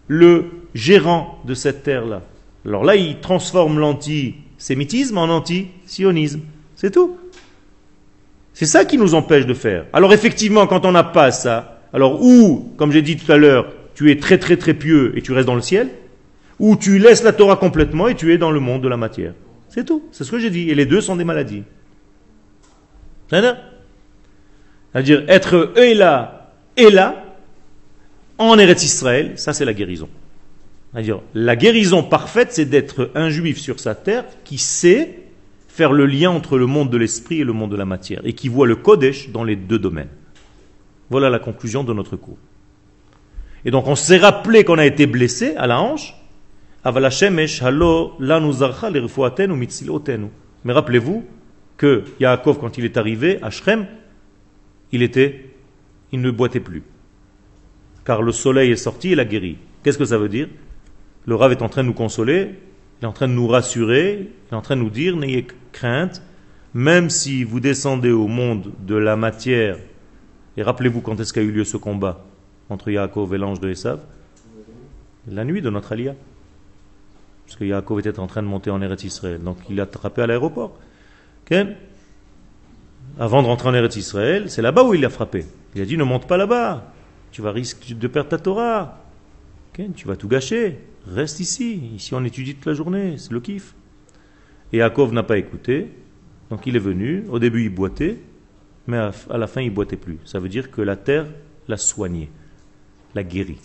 le 0.09 0.45
gérant 0.77 1.39
de 1.45 1.55
cette 1.55 1.83
terre-là. 1.83 2.23
Alors 2.65 2.85
là, 2.85 2.97
ils 2.97 3.19
transforment 3.19 3.79
l'antisémitisme 3.79 5.19
en 5.19 5.25
anti-sionisme. 5.25 6.41
C'est 6.75 6.91
tout. 6.91 7.17
C'est 8.53 8.67
ça 8.67 8.85
qui 8.85 8.99
nous 8.99 9.15
empêche 9.15 9.47
de 9.47 9.55
faire. 9.55 9.87
Alors 9.93 10.13
effectivement, 10.13 10.67
quand 10.67 10.85
on 10.85 10.93
n'a 10.93 11.05
pas 11.05 11.31
ça, 11.31 11.81
alors 11.93 12.23
ou, 12.23 12.73
comme 12.77 12.93
j'ai 12.93 13.03
dit 13.03 13.17
tout 13.17 13.31
à 13.31 13.37
l'heure, 13.37 13.73
tu 13.95 14.11
es 14.11 14.17
très 14.17 14.39
très 14.39 14.57
très 14.57 14.75
pieux 14.75 15.13
et 15.17 15.23
tu 15.23 15.33
restes 15.33 15.47
dans 15.47 15.55
le 15.55 15.61
ciel, 15.61 15.89
ou 16.59 16.77
tu 16.77 16.99
laisses 16.99 17.23
la 17.23 17.33
Torah 17.33 17.57
complètement 17.57 18.09
et 18.09 18.15
tu 18.15 18.33
es 18.33 18.39
dans 18.39 18.51
le 18.51 18.61
monde 18.61 18.83
de 18.83 18.89
la 18.89 18.97
matière. 18.97 19.33
C'est 19.69 19.85
tout. 19.85 20.05
C'est 20.13 20.25
ce 20.25 20.31
que 20.31 20.39
j'ai 20.39 20.51
dit. 20.51 20.71
Et 20.71 20.75
les 20.75 20.87
deux 20.87 21.01
sont 21.01 21.17
des 21.17 21.25
maladies. 21.25 21.63
C'est-à-dire 23.29 25.25
être 25.29 25.75
là 25.77 26.53
et 26.77 26.91
là, 26.91 27.25
en 28.39 28.59
Eretz 28.59 28.85
Israël, 28.85 29.33
ça 29.37 29.53
c'est 29.53 29.65
la 29.65 29.75
guérison. 29.75 30.09
La 31.35 31.57
guérison 31.57 32.03
parfaite, 32.03 32.53
c'est 32.53 32.65
d'être 32.65 33.11
un 33.15 33.29
juif 33.29 33.59
sur 33.59 33.81
sa 33.81 33.95
terre 33.95 34.25
qui 34.45 34.57
sait 34.57 35.19
faire 35.69 35.93
le 35.93 36.07
lien 36.07 36.31
entre 36.31 36.57
le 36.57 36.65
monde 36.65 36.89
de 36.89 36.97
l'esprit 36.97 37.41
et 37.41 37.45
le 37.45 37.53
monde 37.53 37.71
de 37.71 37.77
la 37.77 37.85
matière, 37.85 38.23
et 38.25 38.33
qui 38.33 38.49
voit 38.49 38.67
le 38.67 38.77
Kodesh 38.77 39.29
dans 39.29 39.45
les 39.45 39.57
deux 39.57 39.79
domaines. 39.79 40.09
Voilà 41.11 41.29
la 41.29 41.39
conclusion 41.39 41.85
de 41.85 41.93
notre 41.93 42.17
cours. 42.17 42.39
Et 43.67 43.71
donc 43.71 43.87
on 43.87 43.95
s'est 43.95 44.17
rappelé 44.17 44.65
qu'on 44.65 44.79
a 44.79 44.87
été 44.87 45.07
blessé 45.07 45.55
à 45.57 45.67
la 45.67 45.81
hanche. 45.81 46.15
Mais 46.83 46.93
rappelez-vous 50.73 51.25
que 51.77 52.05
Yaakov, 52.21 52.59
quand 52.59 52.79
il 52.79 52.85
est 52.87 52.97
arrivé 52.97 53.39
à 53.43 53.51
Shrem, 53.51 53.87
il 54.93 55.03
était, 55.03 55.51
il 56.13 56.23
ne 56.23 56.31
boitait 56.31 56.61
plus. 56.61 56.85
Car 58.07 58.23
le 58.23 58.33
soleil 58.33 58.71
est 58.71 58.77
sorti 58.77 59.13
et 59.13 59.15
l'a 59.15 59.27
guéri. 59.27 59.59
Qu'est-ce 59.83 59.99
que 59.99 60.05
ça 60.07 60.17
veut 60.17 60.29
dire? 60.31 60.49
Le 61.27 61.35
Rav 61.35 61.53
est 61.53 61.63
en 61.63 61.69
train 61.69 61.83
de 61.83 61.89
nous 61.89 61.95
consoler, 61.95 62.55
il 63.01 63.05
est 63.05 63.09
en 63.09 63.13
train 63.13 63.29
de 63.29 63.33
nous 63.33 63.49
rassurer, 63.49 64.31
il 64.31 64.55
est 64.55 64.57
en 64.57 64.63
train 64.63 64.77
de 64.77 64.83
nous 64.83 64.91
dire, 64.91 65.17
n'ayez 65.17 65.47
crainte, 65.73 66.23
même 66.73 67.11
si 67.11 67.43
vous 67.43 67.61
descendez 67.61 68.11
au 68.11 68.29
monde 68.29 68.73
de 68.87 68.95
la 68.95 69.17
matière, 69.17 69.77
et 70.57 70.63
rappelez-vous 70.63 71.01
quand 71.01 71.19
est-ce 71.21 71.33
qu'a 71.33 71.43
eu 71.43 71.51
lieu 71.51 71.65
ce 71.65 71.77
combat 71.77 72.25
entre 72.71 72.91
Yaakov 72.91 73.35
et 73.35 73.39
l'ange 73.39 73.61
de 73.61 73.69
Esav? 73.69 74.01
La 75.29 75.45
nuit 75.45 75.61
de 75.61 75.71
notre 75.71 75.93
alia. 75.93 76.15
Parce 77.47 77.57
que 77.57 77.65
Yaakov 77.65 78.01
était 78.01 78.19
en 78.19 78.27
train 78.27 78.43
de 78.43 78.49
monter 78.49 78.71
en 78.71 78.81
Eretz 78.81 79.05
Israël, 79.05 79.43
donc 79.43 79.59
il 79.69 79.77
l'a 79.77 79.83
attrapé 79.83 80.23
à 80.23 80.27
l'aéroport. 80.27 80.79
Ok 81.45 81.57
Avant 83.19 83.43
de 83.43 83.47
rentrer 83.47 83.69
en 83.69 83.75
Eretz 83.75 83.97
Israël, 83.97 84.51
c'est 84.51 84.63
là-bas 84.63 84.85
où 84.85 84.95
il 84.95 85.01
l'a 85.01 85.11
frappé. 85.11 85.45
Il 85.75 85.83
a 85.83 85.85
dit 85.85 85.97
ne 85.97 86.05
monte 86.05 86.27
pas 86.27 86.37
là-bas, 86.37 86.93
tu 87.33 87.43
vas 87.43 87.53
risquer 87.53 87.95
de 87.95 88.09
perdre 88.09 88.31
ta 88.31 88.39
Torah. 88.39 89.06
Tu 89.95 90.09
vas 90.09 90.17
tout 90.17 90.29
gâcher. 90.29 90.79
Reste 91.07 91.41
ici. 91.41 91.91
Ici, 91.95 92.15
on 92.15 92.25
étudie 92.25 92.55
toute 92.55 92.67
la 92.67 92.73
journée. 92.73 93.19
C'est 93.19 93.33
le 93.33 93.41
kiff. 93.41 93.75
Et 94.73 94.79
Yaakov 94.79 95.13
n'a 95.13 95.23
pas 95.23 95.37
écouté. 95.37 95.91
Donc, 96.51 96.67
il 96.67 96.77
est 96.77 96.81
venu. 96.81 97.25
Au 97.29 97.39
début, 97.39 97.65
il 97.65 97.75
boitait. 97.75 98.19
Mais 98.87 98.97
à 98.97 99.39
la 99.39 99.47
fin, 99.47 99.61
il 99.61 99.71
boitait 99.71 99.97
plus. 99.97 100.19
Ça 100.25 100.39
veut 100.39 100.49
dire 100.49 100.71
que 100.71 100.81
la 100.81 100.97
terre 100.97 101.27
l'a 101.69 101.77
soigné. 101.77 102.31
L'a 103.15 103.23
guéri. 103.23 103.59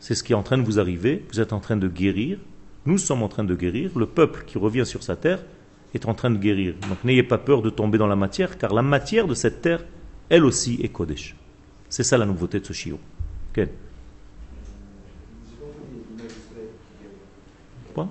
C'est 0.00 0.14
ce 0.14 0.22
qui 0.22 0.32
est 0.32 0.36
en 0.36 0.42
train 0.42 0.58
de 0.58 0.64
vous 0.64 0.78
arriver. 0.78 1.24
Vous 1.32 1.40
êtes 1.40 1.52
en 1.52 1.60
train 1.60 1.76
de 1.76 1.88
guérir. 1.88 2.38
Nous 2.84 2.98
sommes 2.98 3.22
en 3.22 3.28
train 3.28 3.44
de 3.44 3.54
guérir. 3.54 3.98
Le 3.98 4.06
peuple 4.06 4.44
qui 4.46 4.58
revient 4.58 4.84
sur 4.84 5.02
sa 5.02 5.16
terre 5.16 5.42
est 5.94 6.06
en 6.06 6.14
train 6.14 6.30
de 6.30 6.38
guérir. 6.38 6.74
Donc, 6.88 7.04
n'ayez 7.04 7.22
pas 7.22 7.38
peur 7.38 7.62
de 7.62 7.70
tomber 7.70 7.96
dans 7.96 8.06
la 8.06 8.16
matière, 8.16 8.58
car 8.58 8.74
la 8.74 8.82
matière 8.82 9.26
de 9.26 9.34
cette 9.34 9.62
terre, 9.62 9.84
elle 10.28 10.44
aussi, 10.44 10.80
est 10.82 10.88
Kodesh. 10.88 11.36
C'est 11.88 12.02
ça 12.02 12.18
la 12.18 12.26
nouveauté 12.26 12.60
de 12.60 12.66
ce 12.66 12.72
chiot 12.72 12.98
Quoi 17.94 18.08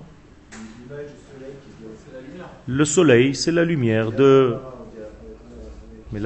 L'image 0.52 1.06
du 1.06 1.18
soleil 1.34 1.54
qui 1.64 1.70
se 1.70 2.04
C'est 2.04 2.12
la 2.14 2.20
lumière. 2.20 2.50
Le 2.72 2.86
soleil, 2.86 3.34
c'est 3.34 3.52
la 3.52 3.66
lumière 3.66 4.12
de... 4.12 4.54
Mais 6.10 6.20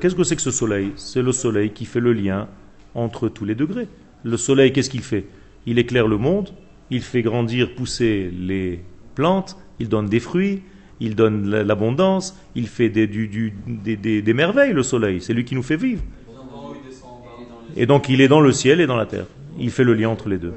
qu'est-ce 0.00 0.16
que 0.16 0.24
c'est 0.24 0.34
que 0.34 0.42
ce 0.42 0.50
soleil? 0.50 0.90
C'est 0.96 1.22
le 1.22 1.30
soleil 1.30 1.70
qui 1.70 1.84
fait 1.84 2.00
le 2.00 2.12
lien 2.12 2.48
entre 2.96 3.28
tous 3.28 3.44
les 3.44 3.54
degrés. 3.54 3.86
Le 4.24 4.36
soleil, 4.36 4.72
qu'est-ce 4.72 4.90
qu'il 4.90 5.02
fait? 5.02 5.26
Il 5.64 5.78
éclaire 5.78 6.08
le 6.08 6.16
monde, 6.16 6.48
il 6.90 7.02
fait 7.02 7.22
grandir, 7.22 7.74
pousser 7.76 8.32
les 8.36 8.80
plantes, 9.14 9.56
il 9.78 9.88
donne 9.88 10.06
des 10.06 10.18
fruits, 10.18 10.62
il 10.98 11.14
donne 11.14 11.48
la- 11.48 11.62
l'abondance, 11.62 12.36
il 12.56 12.66
fait 12.66 12.88
des, 12.88 13.06
merveilles, 14.34 14.72
le 14.72 14.82
soleil. 14.82 15.20
C'est 15.20 15.34
lui 15.34 15.44
qui 15.44 15.54
nous 15.54 15.62
fait 15.62 15.76
vivre. 15.76 16.02
Et 17.76 17.86
donc 17.86 18.08
il 18.08 18.20
est 18.20 18.28
dans 18.28 18.40
le 18.40 18.50
ciel 18.50 18.80
et 18.80 18.88
dans 18.88 18.96
la 18.96 19.06
terre. 19.06 19.26
Il 19.56 19.70
fait 19.70 19.84
le 19.84 19.94
lien 19.94 20.08
entre 20.08 20.28
les 20.28 20.38
deux. 20.38 20.54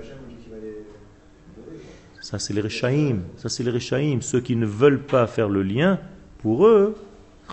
Ça, 2.25 2.39
c'est 2.39 2.53
les 2.53 2.61
Réchaïm. 2.61 3.21
Ça, 3.37 3.49
c'est 3.49 3.61
les 3.61 3.69
Réchaïm. 3.69 4.23
Ceux 4.23 4.41
qui 4.41 4.55
ne 4.55 4.65
veulent 4.65 5.03
pas 5.03 5.27
faire 5.27 5.47
le 5.47 5.61
lien, 5.61 5.99
pour 6.39 6.65
eux, 6.65 6.95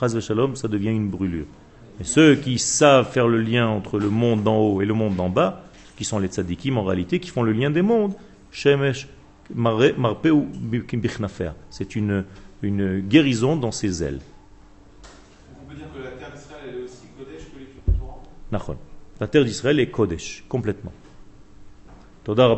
Chaz 0.00 0.18
Shalom, 0.18 0.56
ça 0.56 0.66
devient 0.66 0.88
une 0.88 1.10
brûlure. 1.10 1.44
Et 2.00 2.04
ceux 2.04 2.36
qui 2.36 2.58
savent 2.58 3.12
faire 3.12 3.28
le 3.28 3.36
lien 3.42 3.68
entre 3.68 3.98
le 3.98 4.08
monde 4.08 4.42
d'en 4.42 4.56
haut 4.56 4.80
et 4.80 4.86
le 4.86 4.94
monde 4.94 5.14
d'en 5.14 5.28
bas, 5.28 5.62
qui 5.94 6.06
sont 6.06 6.18
les 6.18 6.28
tzadikim 6.28 6.78
en 6.78 6.84
réalité, 6.84 7.20
qui 7.20 7.28
font 7.28 7.42
le 7.42 7.52
lien 7.52 7.70
des 7.70 7.82
mondes, 7.82 8.14
Shemesh, 8.50 9.08
Mare- 9.54 9.92
Marpeu, 9.98 10.32
Bichnafer. 10.32 11.50
C'est 11.68 11.94
une, 11.94 12.24
une 12.62 13.00
guérison 13.00 13.56
dans 13.56 13.72
ses 13.72 14.02
ailes. 14.02 14.20
On 15.62 15.68
peut 15.68 15.76
dire 15.76 15.84
que 15.94 16.02
la 16.02 16.12
terre 16.12 16.32
d'Israël 16.32 16.74
est 16.78 16.82
aussi 16.82 17.08
Kodesh 17.18 17.44
que 17.52 17.58
du 17.58 17.98
Torah? 17.98 18.76
La 19.20 19.26
terre 19.28 19.44
d'Israël 19.44 19.80
est 19.80 19.90
Kodesh, 19.90 20.44
complètement. 20.48 20.92
Toda. 22.24 22.56